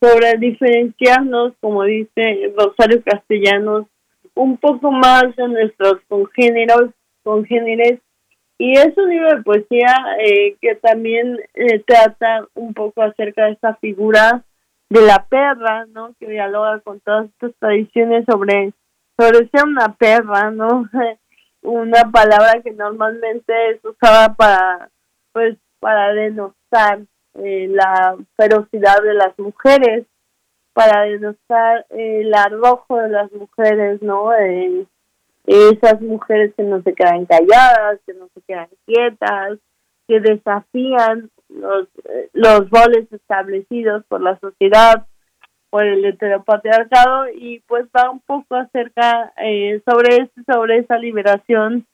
[0.00, 3.86] sobre diferenciarnos, como dice Rosario Castellanos,
[4.34, 6.90] un poco más de nuestros congéneros,
[7.22, 8.00] congéneres.
[8.58, 13.52] Y es un libro de poesía eh, que también eh, trata un poco acerca de
[13.52, 14.44] esta figura
[14.92, 16.14] de la perra, ¿no?
[16.20, 18.74] Que dialoga con todas estas tradiciones sobre,
[19.18, 20.86] sobre ser una perra, ¿no?
[21.62, 24.90] una palabra que normalmente es usada para,
[25.32, 27.00] pues, para denostar
[27.42, 30.04] eh, la ferocidad de las mujeres,
[30.74, 34.30] para denostar el arrojo de las mujeres, ¿no?
[35.46, 39.58] Esas mujeres que no se quedan calladas, que no se quedan quietas,
[40.06, 41.88] que desafían los,
[42.32, 45.06] los roles establecidos por la sociedad,
[45.70, 51.86] por el heteropatriarcado y pues va un poco acerca eh, sobre sobre esa liberación,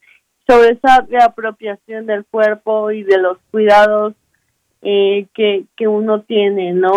[0.47, 4.15] sobre esa reapropiación del cuerpo y de los cuidados
[4.83, 6.91] eh, que, que uno tiene, ¿no?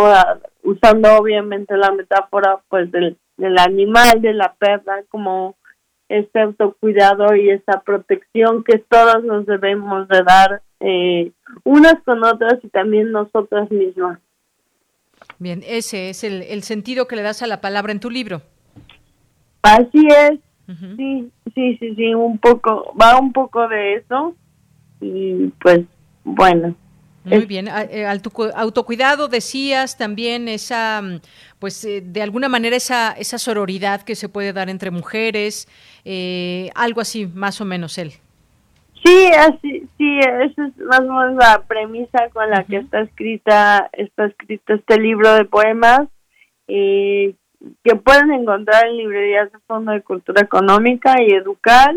[0.63, 5.55] usando obviamente la metáfora pues del, del animal, de la perra, como
[6.11, 11.31] este autocuidado y esa protección que todos nos debemos de dar eh,
[11.63, 14.19] unas con otras y también nosotras mismas.
[15.39, 18.41] Bien, ese es el, el sentido que le das a la palabra en tu libro.
[19.61, 20.39] Así es,
[20.97, 24.35] sí, sí, sí, sí, un poco, va un poco de eso
[24.99, 25.81] y pues
[26.23, 26.75] bueno.
[27.23, 31.19] Muy bien, eh, al tu autocuidado decías también esa, mm,
[31.59, 35.67] pues eh, de alguna manera esa, esa sororidad que se puede dar entre mujeres,
[36.03, 38.13] eh, algo así, más o menos él.
[39.03, 43.89] Sí, así, sí, esa es más o menos la premisa con la que está escrita,
[43.93, 46.07] está escrito este libro de poemas,
[46.67, 47.35] eh,
[47.83, 51.95] que pueden encontrar en librerías de Fondo de Cultura Económica y Educar,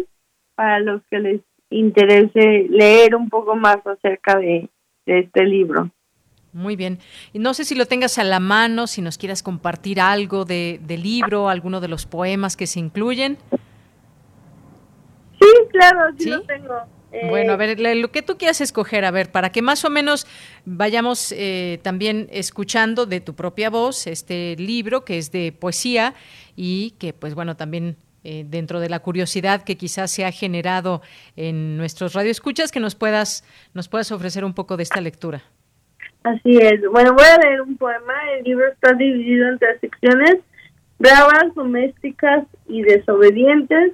[0.54, 1.40] para los que les
[1.70, 4.68] interese leer un poco más acerca de
[5.06, 5.90] este libro.
[6.52, 7.00] Muy bien.
[7.32, 10.80] Y no sé si lo tengas a la mano, si nos quieras compartir algo de,
[10.84, 13.38] del libro, alguno de los poemas que se incluyen.
[15.40, 16.74] Sí, claro, sí, lo tengo.
[17.10, 19.90] Eh, Bueno, a ver, lo que tú quieras escoger, a ver, para que más o
[19.90, 20.26] menos
[20.64, 26.14] vayamos eh, también escuchando de tu propia voz este libro que es de poesía
[26.54, 31.02] y que, pues bueno, también eh, dentro de la curiosidad que quizás se ha generado
[31.36, 33.44] en nuestros radioescuchas, que nos puedas,
[33.74, 35.42] nos puedas ofrecer un poco de esta lectura.
[36.24, 36.80] Así es.
[36.90, 38.14] Bueno, voy a leer un poema.
[38.38, 40.38] El libro está dividido en tres secciones:
[40.98, 43.92] bravas, domésticas y desobedientes.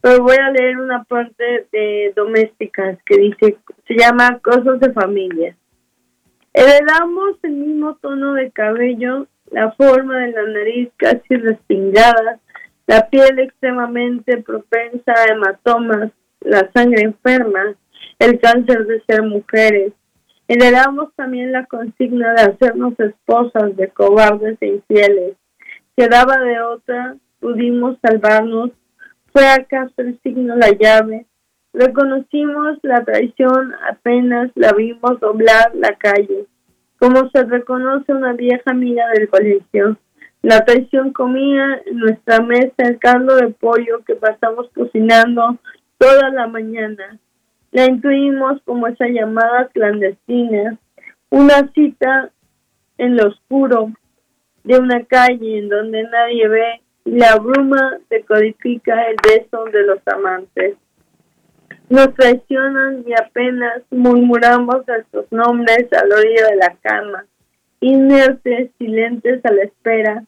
[0.00, 5.56] Pero voy a leer una parte de domésticas que dice, se llama Cosas de familia.
[6.54, 12.40] Heredamos el mismo tono de cabello, la forma de la nariz casi respingada,
[12.86, 17.74] la piel extremadamente propensa a hematomas, la sangre enferma,
[18.18, 19.92] el cáncer de ser mujeres.
[20.48, 25.36] Heredamos también la consigna de hacernos esposas de cobardes e infieles.
[25.96, 28.70] Quedaba de otra, pudimos salvarnos.
[29.32, 31.26] ¿Fue acaso el signo la llave?
[31.72, 36.46] Reconocimos la traición apenas la vimos doblar la calle,
[36.98, 39.98] como se reconoce una vieja amiga del colegio.
[40.46, 45.58] La traición comía en nuestra mesa el caldo de pollo que pasamos cocinando
[45.98, 47.18] toda la mañana.
[47.72, 50.78] La intuimos como esa llamada clandestina,
[51.30, 52.30] una cita
[52.96, 53.90] en lo oscuro
[54.62, 59.98] de una calle en donde nadie ve y la bruma decodifica el beso de los
[60.06, 60.76] amantes.
[61.88, 67.26] Nos traicionan y apenas murmuramos nuestros nombres a la orilla de la cama,
[67.80, 70.24] inertes, silentes a la espera,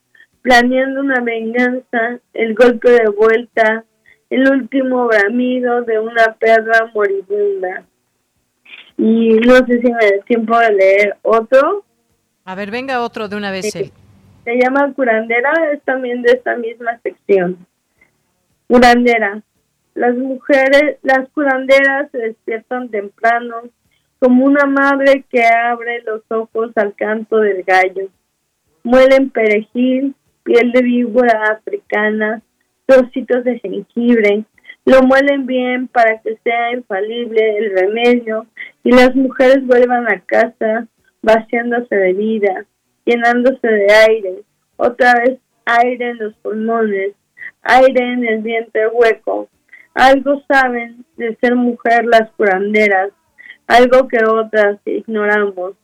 [0.48, 3.84] planeando una venganza, el golpe de vuelta,
[4.30, 7.84] el último bramido de una perra moribunda.
[8.96, 11.84] Y no sé si me da tiempo de leer otro.
[12.46, 13.76] A ver, venga otro de una vez.
[13.76, 13.92] él.
[14.44, 17.66] Se llama curandera, es también de esta misma sección.
[18.68, 19.42] Curandera.
[19.94, 23.64] Las mujeres, las curanderas se despiertan temprano,
[24.18, 28.08] como una madre que abre los ojos al canto del gallo.
[28.82, 30.14] Muelen perejil,
[30.48, 32.40] piel de víbora africana,
[32.86, 34.44] trocitos de jengibre,
[34.86, 38.46] lo muelen bien para que sea infalible el remedio
[38.82, 40.86] y las mujeres vuelvan a casa
[41.20, 42.64] vaciándose de vida,
[43.04, 44.34] llenándose de aire,
[44.78, 47.12] otra vez aire en los pulmones,
[47.60, 49.50] aire en el vientre hueco.
[49.92, 53.10] Algo saben de ser mujer las curanderas,
[53.66, 55.74] algo que otras ignoramos.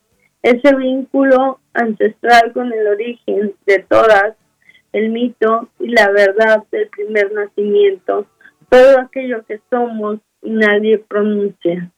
[0.40, 4.36] Ese vínculo ancestral con el origen de todas,
[4.94, 8.26] el mito y la verdad del primer nacimiento,
[8.70, 11.90] todo aquello que somos y nadie pronuncia.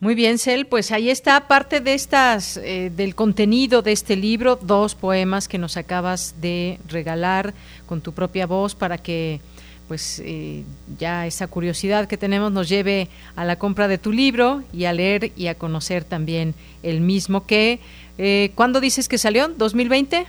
[0.00, 4.56] Muy bien, Cel, pues ahí está parte de estas, eh, del contenido de este libro,
[4.56, 7.54] dos poemas que nos acabas de regalar
[7.86, 9.40] con tu propia voz para que
[9.86, 10.64] pues eh,
[10.98, 14.94] ya esa curiosidad que tenemos nos lleve a la compra de tu libro y a
[14.94, 17.80] leer y a conocer también el mismo que,
[18.16, 19.54] eh, ¿cuándo dices que salió?
[19.56, 20.24] ¿2020?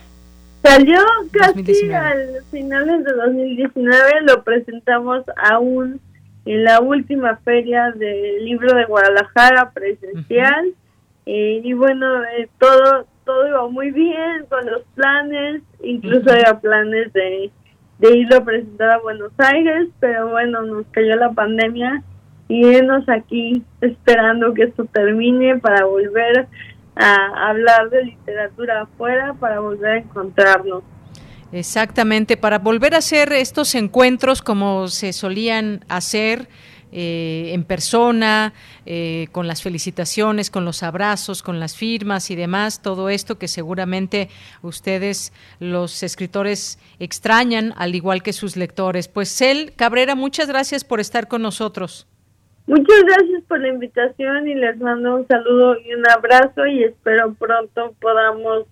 [0.66, 1.00] Salió
[1.32, 6.02] casi al finales de 2019, lo presentamos aún
[6.46, 10.74] en la última feria del libro de Guadalajara presencial.
[11.28, 17.12] Eh, y bueno, eh, todo todo iba muy bien con los planes, incluso había planes
[17.14, 17.52] de,
[18.00, 22.04] de irlo a presentar a Buenos Aires, pero bueno, nos cayó la pandemia
[22.48, 26.48] y venos aquí esperando que esto termine para volver
[26.96, 30.84] a hablar de literatura afuera, para volver a encontrarnos.
[31.52, 36.50] Exactamente, para volver a hacer estos encuentros como se solían hacer
[36.98, 38.54] eh, en persona,
[38.86, 43.48] eh, con las felicitaciones, con los abrazos, con las firmas y demás, todo esto que
[43.48, 44.30] seguramente
[44.62, 49.08] ustedes, los escritores, extrañan, al igual que sus lectores.
[49.08, 52.08] Pues Cel Cabrera, muchas gracias por estar con nosotros.
[52.68, 57.34] Muchas gracias por la invitación y les mando un saludo y un abrazo y espero
[57.36, 58.66] pronto podamos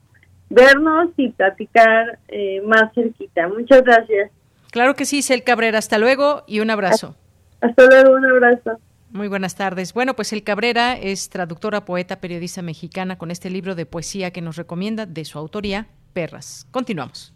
[0.49, 3.48] vernos y platicar eh, más cerquita.
[3.48, 4.32] Muchas gracias.
[4.72, 5.78] Claro que sí, Cel Cabrera.
[5.78, 7.15] Hasta luego y un abrazo.
[7.61, 8.80] Hasta luego, un abrazo.
[9.11, 9.94] Muy buenas tardes.
[9.94, 14.41] Bueno, pues El Cabrera es traductora, poeta, periodista mexicana con este libro de poesía que
[14.41, 16.68] nos recomienda de su autoría, Perras.
[16.72, 17.32] Continuamos.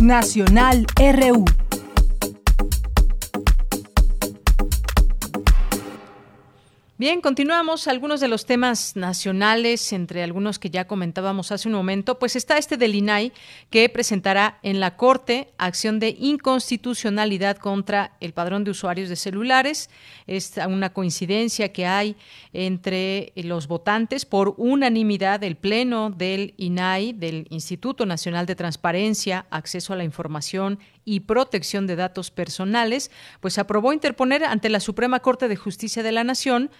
[0.00, 1.44] Nacional RU.
[7.00, 7.88] Bien, continuamos.
[7.88, 12.58] Algunos de los temas nacionales, entre algunos que ya comentábamos hace un momento, pues está
[12.58, 13.32] este del INAI
[13.70, 19.88] que presentará en la Corte acción de inconstitucionalidad contra el padrón de usuarios de celulares.
[20.26, 22.16] Es una coincidencia que hay
[22.52, 29.94] entre los votantes por unanimidad del Pleno del INAI, del Instituto Nacional de Transparencia, Acceso
[29.94, 30.78] a la Información
[31.10, 33.10] y Protección de Datos Personales,
[33.40, 36.70] pues aprobó interponer ante la Suprema Corte de Justicia de la Nación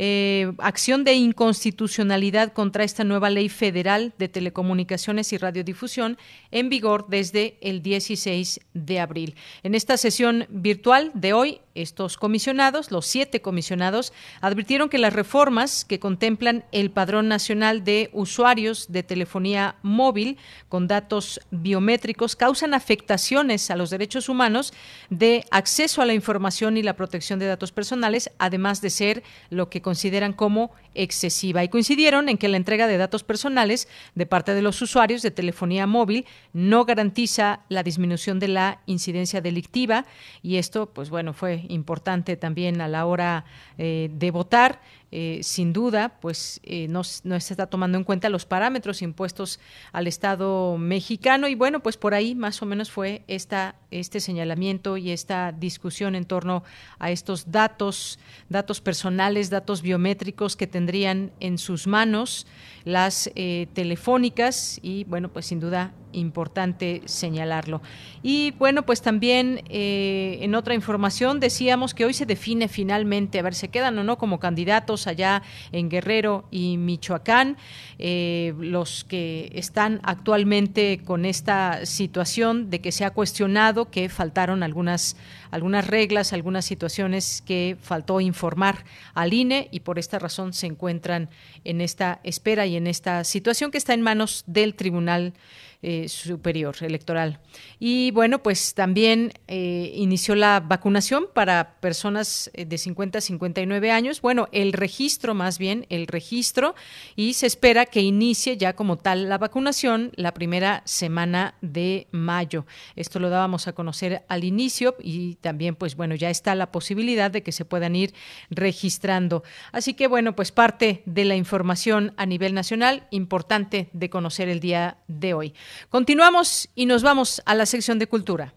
[0.00, 6.18] eh, acción de inconstitucionalidad contra esta nueva ley federal de telecomunicaciones y radiodifusión
[6.52, 9.34] en vigor desde el 16 de abril.
[9.64, 15.84] En esta sesión virtual de hoy, estos comisionados, los siete comisionados, advirtieron que las reformas
[15.84, 20.38] que contemplan el Padrón Nacional de Usuarios de Telefonía Móvil
[20.68, 24.72] con datos biométricos causan afectaciones a los derechos humanos
[25.10, 29.70] de acceso a la información y la protección de datos personales, además de ser lo
[29.70, 31.62] que consideran como excesiva.
[31.64, 35.30] Y coincidieron en que la entrega de datos personales de parte de los usuarios de
[35.30, 40.06] telefonía móvil no garantiza la disminución de la incidencia delictiva
[40.42, 43.44] y esto, pues bueno, fue importante también a la hora
[43.78, 44.80] eh, de votar.
[45.10, 49.58] Eh, sin duda, pues eh, no, no, se está tomando en cuenta los parámetros impuestos
[49.90, 54.98] al Estado mexicano y bueno, pues por ahí más o menos fue esta, este señalamiento
[54.98, 56.62] y esta discusión en torno
[56.98, 58.18] a estos datos,
[58.50, 62.46] datos personales, datos biométricos que tendrían en sus manos
[62.84, 67.82] las eh, telefónicas y bueno, pues sin duda importante señalarlo.
[68.22, 73.54] Y bueno, pues también en otra información decíamos que hoy se define finalmente, a ver,
[73.54, 75.42] se quedan o no como candidatos allá
[75.72, 77.56] en Guerrero y Michoacán,
[77.98, 84.62] eh, los que están actualmente con esta situación de que se ha cuestionado que faltaron
[84.62, 85.16] algunas
[85.50, 88.84] algunas reglas, algunas situaciones que faltó informar
[89.14, 91.28] al INE y por esta razón se encuentran
[91.64, 95.32] en esta espera y en esta situación que está en manos del Tribunal
[95.80, 97.38] eh, Superior Electoral.
[97.78, 103.92] Y bueno, pues también eh, inició la vacunación para personas eh, de 50 a 59
[103.92, 104.20] años.
[104.20, 106.74] Bueno, el registro más bien, el registro,
[107.14, 112.66] y se espera que inicie ya como tal la vacunación la primera semana de mayo.
[112.96, 117.30] Esto lo dábamos a conocer al inicio y también pues bueno, ya está la posibilidad
[117.30, 118.14] de que se puedan ir
[118.50, 119.44] registrando.
[119.70, 124.58] Así que bueno, pues parte de la información a nivel nacional importante de conocer el
[124.58, 125.54] día de hoy.
[125.88, 128.54] Continuamos y nos vamos a la sección de cultura.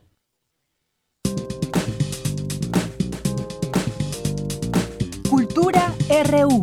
[5.29, 5.93] Cultura
[6.25, 6.61] RU.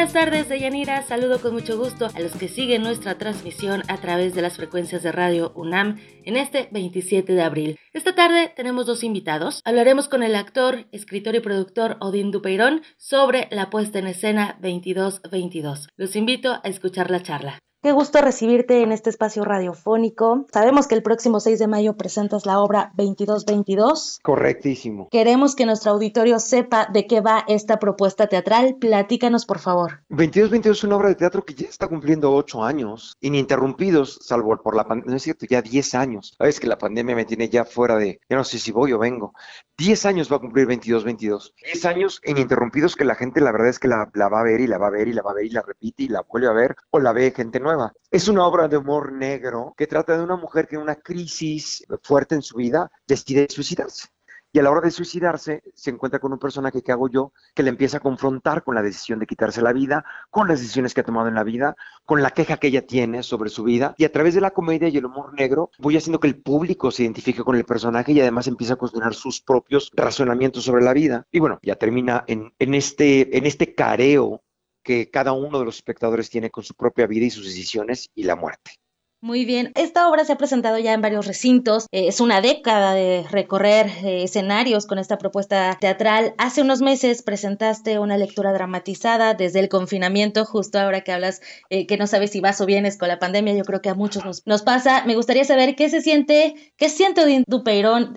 [0.00, 1.02] Buenas tardes, Deyanira.
[1.02, 5.02] Saludo con mucho gusto a los que siguen nuestra transmisión a través de las frecuencias
[5.02, 7.78] de radio UNAM en este 27 de abril.
[7.92, 9.60] Esta tarde tenemos dos invitados.
[9.62, 15.88] Hablaremos con el actor, escritor y productor Odín Dupeirón sobre la puesta en escena 2222.
[15.96, 17.60] Los invito a escuchar la charla.
[17.82, 20.44] Qué gusto recibirte en este espacio radiofónico.
[20.52, 24.20] Sabemos que el próximo 6 de mayo presentas la obra 2222.
[24.22, 25.08] Correctísimo.
[25.10, 28.76] Queremos que nuestro auditorio sepa de qué va esta propuesta teatral.
[28.78, 30.02] Platícanos, por favor.
[30.10, 34.76] 2222 es una obra de teatro que ya está cumpliendo ocho años, ininterrumpidos, salvo por
[34.76, 36.34] la pandemia, no es cierto, ya 10 años.
[36.36, 38.98] Sabes que la pandemia me tiene ya fuera de, ya no sé si voy o
[38.98, 39.32] vengo.
[39.78, 41.54] 10 años va a cumplir 2222.
[41.64, 44.60] 10 años ininterrumpidos que la gente la verdad es que la, la va a ver
[44.60, 46.20] y la va a ver y la va a ver y la repite y la
[46.28, 47.69] vuelve a ver o la ve gente nueva.
[48.10, 51.84] Es una obra de humor negro que trata de una mujer que en una crisis
[52.02, 54.08] fuerte en su vida decide suicidarse.
[54.52, 57.62] Y a la hora de suicidarse se encuentra con un personaje que hago yo que
[57.62, 61.02] le empieza a confrontar con la decisión de quitarse la vida, con las decisiones que
[61.02, 63.94] ha tomado en la vida, con la queja que ella tiene sobre su vida.
[63.96, 66.90] Y a través de la comedia y el humor negro voy haciendo que el público
[66.90, 70.94] se identifique con el personaje y además empieza a cuestionar sus propios razonamientos sobre la
[70.94, 71.26] vida.
[71.30, 74.42] Y bueno, ya termina en, este, en este careo
[74.82, 78.24] que cada uno de los espectadores tiene con su propia vida y sus decisiones y
[78.24, 78.72] la muerte.
[79.22, 82.94] Muy bien, esta obra se ha presentado ya en varios recintos, eh, es una década
[82.94, 86.32] de recorrer eh, escenarios con esta propuesta teatral.
[86.38, 91.86] Hace unos meses presentaste una lectura dramatizada desde el confinamiento, justo ahora que hablas eh,
[91.86, 94.24] que no sabes si vas o vienes con la pandemia, yo creo que a muchos
[94.24, 95.04] nos, nos pasa.
[95.04, 97.44] Me gustaría saber qué se siente, qué siente Odín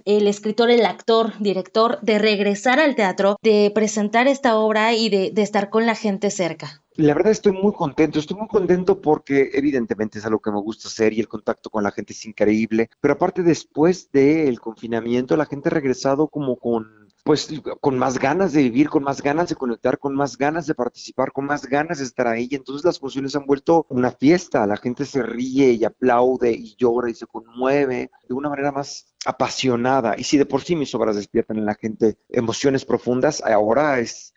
[0.05, 5.31] el escritor, el actor, director, de regresar al teatro, de presentar esta obra y de,
[5.33, 6.82] de estar con la gente cerca.
[6.95, 10.87] La verdad estoy muy contento, estoy muy contento porque evidentemente es algo que me gusta
[10.87, 15.47] hacer y el contacto con la gente es increíble, pero aparte después del confinamiento la
[15.47, 17.49] gente ha regresado como con pues
[17.79, 21.31] con más ganas de vivir, con más ganas de conectar, con más ganas de participar,
[21.31, 22.49] con más ganas de estar ahí.
[22.51, 27.09] Entonces las funciones han vuelto una fiesta, la gente se ríe y aplaude y llora
[27.09, 30.15] y se conmueve de una manera más apasionada.
[30.17, 34.33] Y si de por sí mis obras despiertan en la gente emociones profundas, ahora es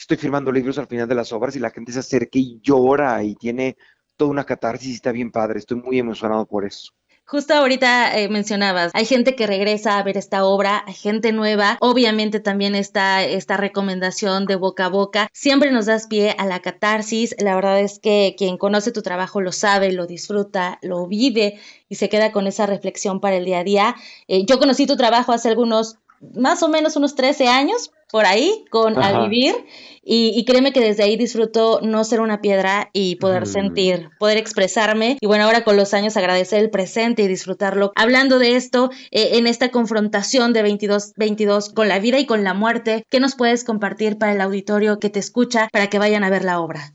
[0.00, 3.22] estoy firmando libros al final de las obras y la gente se acerca y llora
[3.22, 3.76] y tiene
[4.16, 5.58] toda una catarsis y está bien padre.
[5.58, 6.92] Estoy muy emocionado por eso.
[7.30, 11.78] Justo ahorita eh, mencionabas, hay gente que regresa a ver esta obra, hay gente nueva,
[11.80, 16.58] obviamente también está esta recomendación de boca a boca, siempre nos das pie a la
[16.58, 21.60] catarsis, la verdad es que quien conoce tu trabajo lo sabe, lo disfruta, lo vive
[21.88, 23.94] y se queda con esa reflexión para el día a día.
[24.26, 25.98] Eh, yo conocí tu trabajo hace algunos
[26.34, 29.54] más o menos unos 13 años por ahí con Al Vivir
[30.02, 33.46] y, y, créeme que desde ahí disfruto no ser una piedra y poder mm.
[33.46, 37.92] sentir, poder expresarme y bueno, ahora con los años agradecer el presente y disfrutarlo.
[37.94, 42.54] Hablando de esto, eh, en esta confrontación de 22-22 con la vida y con la
[42.54, 46.30] muerte, ¿qué nos puedes compartir para el auditorio que te escucha para que vayan a
[46.30, 46.92] ver la obra?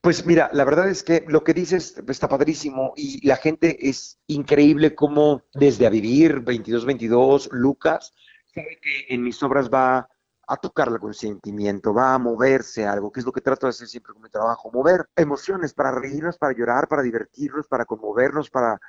[0.00, 4.18] Pues mira, la verdad es que lo que dices está padrísimo y la gente es
[4.28, 8.14] increíble como desde A Vivir, 22-22, Lucas,
[8.54, 10.08] sabe que en mis obras va
[10.46, 13.86] a tocar el consentimiento, va a moverse algo, que es lo que trato de hacer
[13.86, 18.80] siempre con mi trabajo, mover emociones para reírnos, para llorar, para divertirnos, para conmovernos, para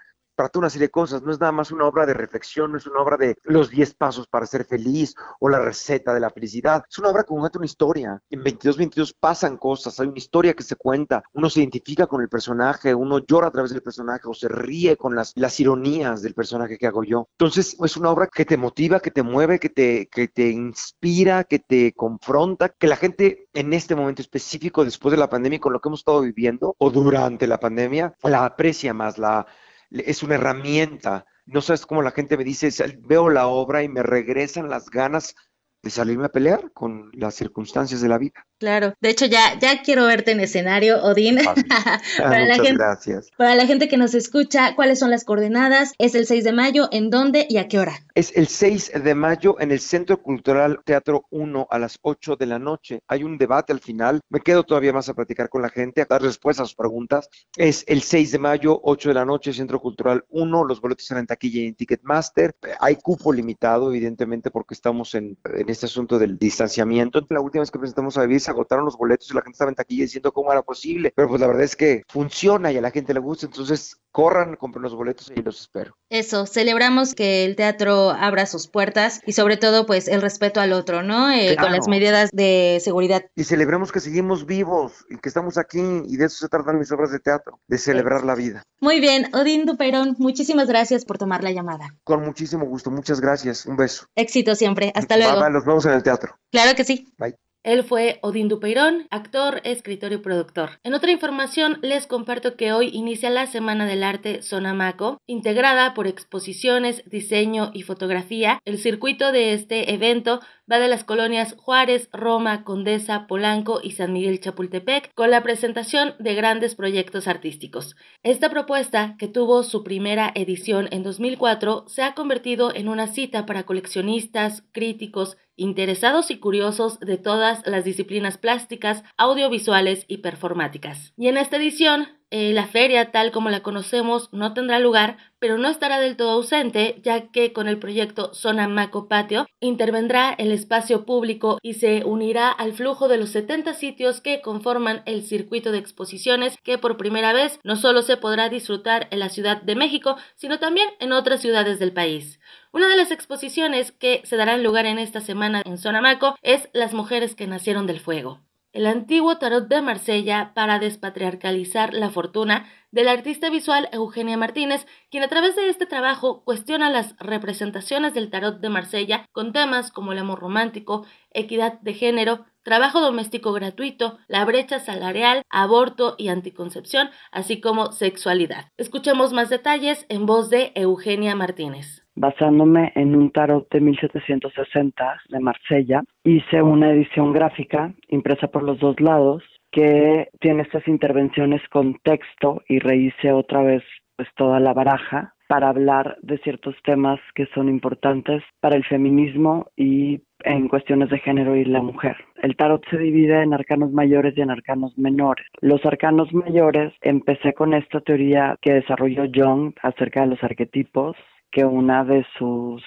[0.42, 1.22] para toda una serie de cosas.
[1.22, 3.94] No es nada más una obra de reflexión, no es una obra de los 10
[3.94, 6.84] pasos para ser feliz o la receta de la felicidad.
[6.90, 8.20] Es una obra que cuenta una historia.
[8.32, 11.22] En 2222 pasan cosas, hay una historia que se cuenta.
[11.34, 14.98] Uno se identifica con el personaje, uno llora a través del personaje o se ríe
[14.98, 17.28] con las, las ironías del personaje que hago yo.
[17.34, 21.44] Entonces, es una obra que te motiva, que te mueve, que te, que te inspira,
[21.44, 25.72] que te confronta, que la gente en este momento específico, después de la pandemia, con
[25.72, 29.46] lo que hemos estado viviendo o durante la pandemia, la aprecia más, la
[29.92, 31.26] es una herramienta.
[31.46, 32.70] No sabes cómo la gente me dice,
[33.00, 35.36] veo la obra y me regresan las ganas
[35.84, 38.48] de salirme a pelear con las circunstancias de la vida.
[38.62, 41.40] Claro, de hecho ya, ya quiero verte en escenario, Odín.
[42.20, 43.32] para, la gente, gracias.
[43.36, 45.94] para la gente que nos escucha, ¿cuáles son las coordenadas?
[45.98, 46.88] ¿Es el 6 de mayo?
[46.92, 47.94] ¿En dónde y a qué hora?
[48.14, 52.46] Es el 6 de mayo en el Centro Cultural Teatro 1 a las 8 de
[52.46, 53.02] la noche.
[53.08, 54.22] Hay un debate al final.
[54.30, 57.32] Me quedo todavía más a platicar con la gente, a dar respuestas a sus preguntas.
[57.58, 60.66] Es el 6 de mayo, 8 de la noche, Centro Cultural 1.
[60.66, 62.56] Los boletos están en taquilla y en Ticketmaster.
[62.80, 67.26] Hay cupo limitado, evidentemente, porque estamos en, en este asunto del distanciamiento.
[67.28, 69.70] La última vez que presentamos a Vivir se agotaron los boletos y la gente estaba
[69.72, 72.82] en taquilla diciendo cómo era posible, pero pues la verdad es que funciona y a
[72.82, 75.96] la gente le gusta, entonces corran, compren los boletos y los espero.
[76.10, 80.74] Eso, celebramos que el teatro abra sus puertas y sobre todo pues el respeto al
[80.74, 81.32] otro, ¿no?
[81.32, 81.68] Eh, Claro.
[81.68, 83.24] Con las medidas de seguridad.
[83.36, 86.92] Y celebremos que seguimos vivos y que estamos aquí y de eso se tratan mis
[86.92, 88.64] obras de teatro, de celebrar la vida.
[88.80, 91.96] Muy bien, Odín Duperón, muchísimas gracias por tomar la llamada.
[92.04, 94.06] Con muchísimo gusto, muchas gracias, un beso.
[94.16, 95.42] Éxito siempre, hasta Bye, luego.
[95.42, 96.36] bye, los vemos en el teatro.
[96.52, 97.08] Claro que sí.
[97.18, 97.36] Bye.
[97.64, 100.80] Él fue Odín Dupeirón, actor, escritor y productor.
[100.84, 106.08] En otra información, les comparto que hoy inicia la Semana del Arte Sonamaco, integrada por
[106.08, 108.60] exposiciones, diseño y fotografía.
[108.66, 110.40] El circuito de este evento
[110.72, 116.16] va de las colonias Juárez, Roma, Condesa, Polanco y San Miguel Chapultepec, con la presentación
[116.18, 117.96] de grandes proyectos artísticos.
[118.24, 123.46] Esta propuesta, que tuvo su primera edición en 2004, se ha convertido en una cita
[123.46, 131.14] para coleccionistas, críticos, interesados y curiosos de todas las disciplinas plásticas, audiovisuales y performáticas.
[131.18, 135.58] Y en esta edición, eh, la feria tal como la conocemos no tendrá lugar, pero
[135.58, 140.54] no estará del todo ausente, ya que con el proyecto Zona Maco Patio intervendrá el
[140.54, 145.74] espacio público y se unirá al flujo de los 70 sitios que conforman el circuito
[145.74, 149.76] de exposiciones que por primera vez no solo se podrá disfrutar en la Ciudad de
[149.76, 152.40] México, sino también en otras ciudades del país.
[152.74, 156.94] Una de las exposiciones que se darán lugar en esta semana en Sonamaco es Las
[156.94, 158.40] mujeres que nacieron del fuego.
[158.72, 165.22] El antiguo tarot de Marsella para despatriarcalizar la fortuna del artista visual Eugenia Martínez, quien
[165.24, 170.14] a través de este trabajo cuestiona las representaciones del tarot de Marsella con temas como
[170.14, 177.10] el amor romántico, equidad de género, trabajo doméstico gratuito, la brecha salarial, aborto y anticoncepción,
[177.34, 178.70] así como sexualidad.
[178.78, 182.01] Escuchemos más detalles en voz de Eugenia Martínez.
[182.16, 188.80] Basándome en un tarot de 1760 de Marsella, hice una edición gráfica impresa por los
[188.80, 193.84] dos lados que tiene estas intervenciones con texto y rehice otra vez
[194.18, 199.68] pues toda la baraja para hablar de ciertos temas que son importantes para el feminismo
[199.76, 202.16] y en cuestiones de género y la mujer.
[202.42, 205.46] El tarot se divide en arcanos mayores y en arcanos menores.
[205.60, 211.18] Los arcanos mayores empecé con esta teoría que desarrolló Jung acerca de los arquetipos
[211.52, 212.84] que una de sus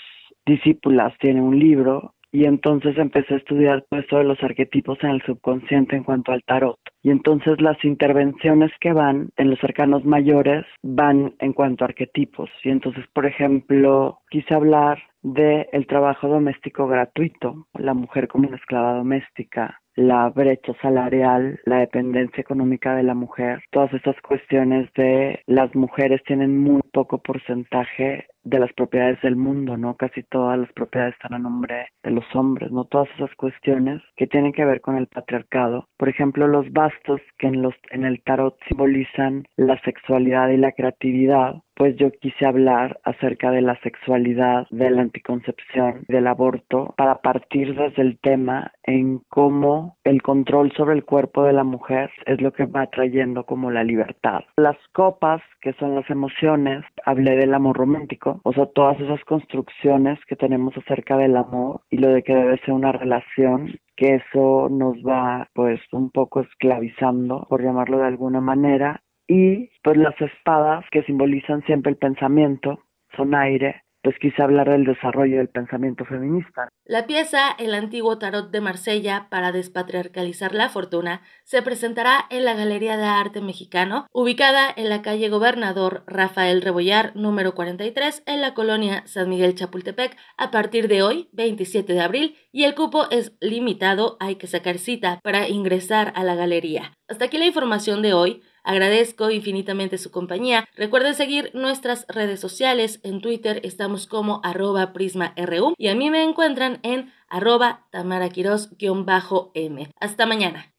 [0.46, 5.22] discípulas tiene un libro y entonces empecé a estudiar pues todos los arquetipos en el
[5.22, 6.80] subconsciente en cuanto al tarot.
[7.00, 12.50] Y entonces las intervenciones que van en los arcanos mayores van en cuanto a arquetipos.
[12.64, 18.56] Y entonces, por ejemplo, quise hablar de el trabajo doméstico gratuito, la mujer como una
[18.56, 25.40] esclava doméstica, la brecha salarial, la dependencia económica de la mujer, todas estas cuestiones de
[25.46, 29.96] las mujeres tienen muy poco porcentaje de las propiedades del mundo, ¿no?
[29.96, 32.84] Casi todas las propiedades están a nombre de los hombres, ¿no?
[32.84, 35.88] Todas esas cuestiones que tienen que ver con el patriarcado.
[35.96, 40.72] Por ejemplo, los bastos que en los en el tarot simbolizan la sexualidad y la
[40.72, 47.20] creatividad, pues yo quise hablar acerca de la sexualidad, de la anticoncepción, del aborto, para
[47.20, 52.40] partir desde el tema en cómo el control sobre el cuerpo de la mujer es
[52.40, 54.40] lo que va trayendo como la libertad.
[54.56, 60.18] Las copas, que son las emociones, hablé del amor romántico, o sea, todas esas construcciones
[60.26, 64.68] que tenemos acerca del amor y lo de que debe ser una relación que eso
[64.70, 70.84] nos va pues un poco esclavizando, por llamarlo de alguna manera, y pues las espadas
[70.90, 72.80] que simbolizan siempre el pensamiento,
[73.16, 76.68] son aire, pues quise hablar del desarrollo del pensamiento feminista.
[76.84, 82.52] La pieza El antiguo tarot de Marsella para despatriarcalizar la fortuna se presentará en la
[82.52, 88.52] Galería de Arte Mexicano, ubicada en la calle Gobernador Rafael Rebollar, número 43, en la
[88.52, 93.34] colonia San Miguel Chapultepec, a partir de hoy, 27 de abril, y el cupo es
[93.40, 96.92] limitado, hay que sacar cita para ingresar a la galería.
[97.08, 98.42] Hasta aquí la información de hoy.
[98.64, 100.66] Agradezco infinitamente su compañía.
[100.74, 102.98] Recuerden seguir nuestras redes sociales.
[103.02, 109.90] En Twitter estamos como arroba prisma.ru y a mí me encuentran en arroba tamaraquiros-m.
[110.00, 110.74] Hasta mañana.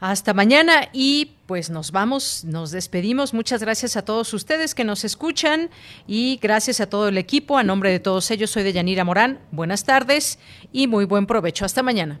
[0.00, 3.32] Hasta mañana y pues nos vamos, nos despedimos.
[3.32, 5.70] Muchas gracias a todos ustedes que nos escuchan
[6.06, 7.56] y gracias a todo el equipo.
[7.56, 9.40] A nombre de todos ellos soy de Yanira Morán.
[9.50, 10.38] Buenas tardes
[10.72, 11.64] y muy buen provecho.
[11.64, 12.20] Hasta mañana.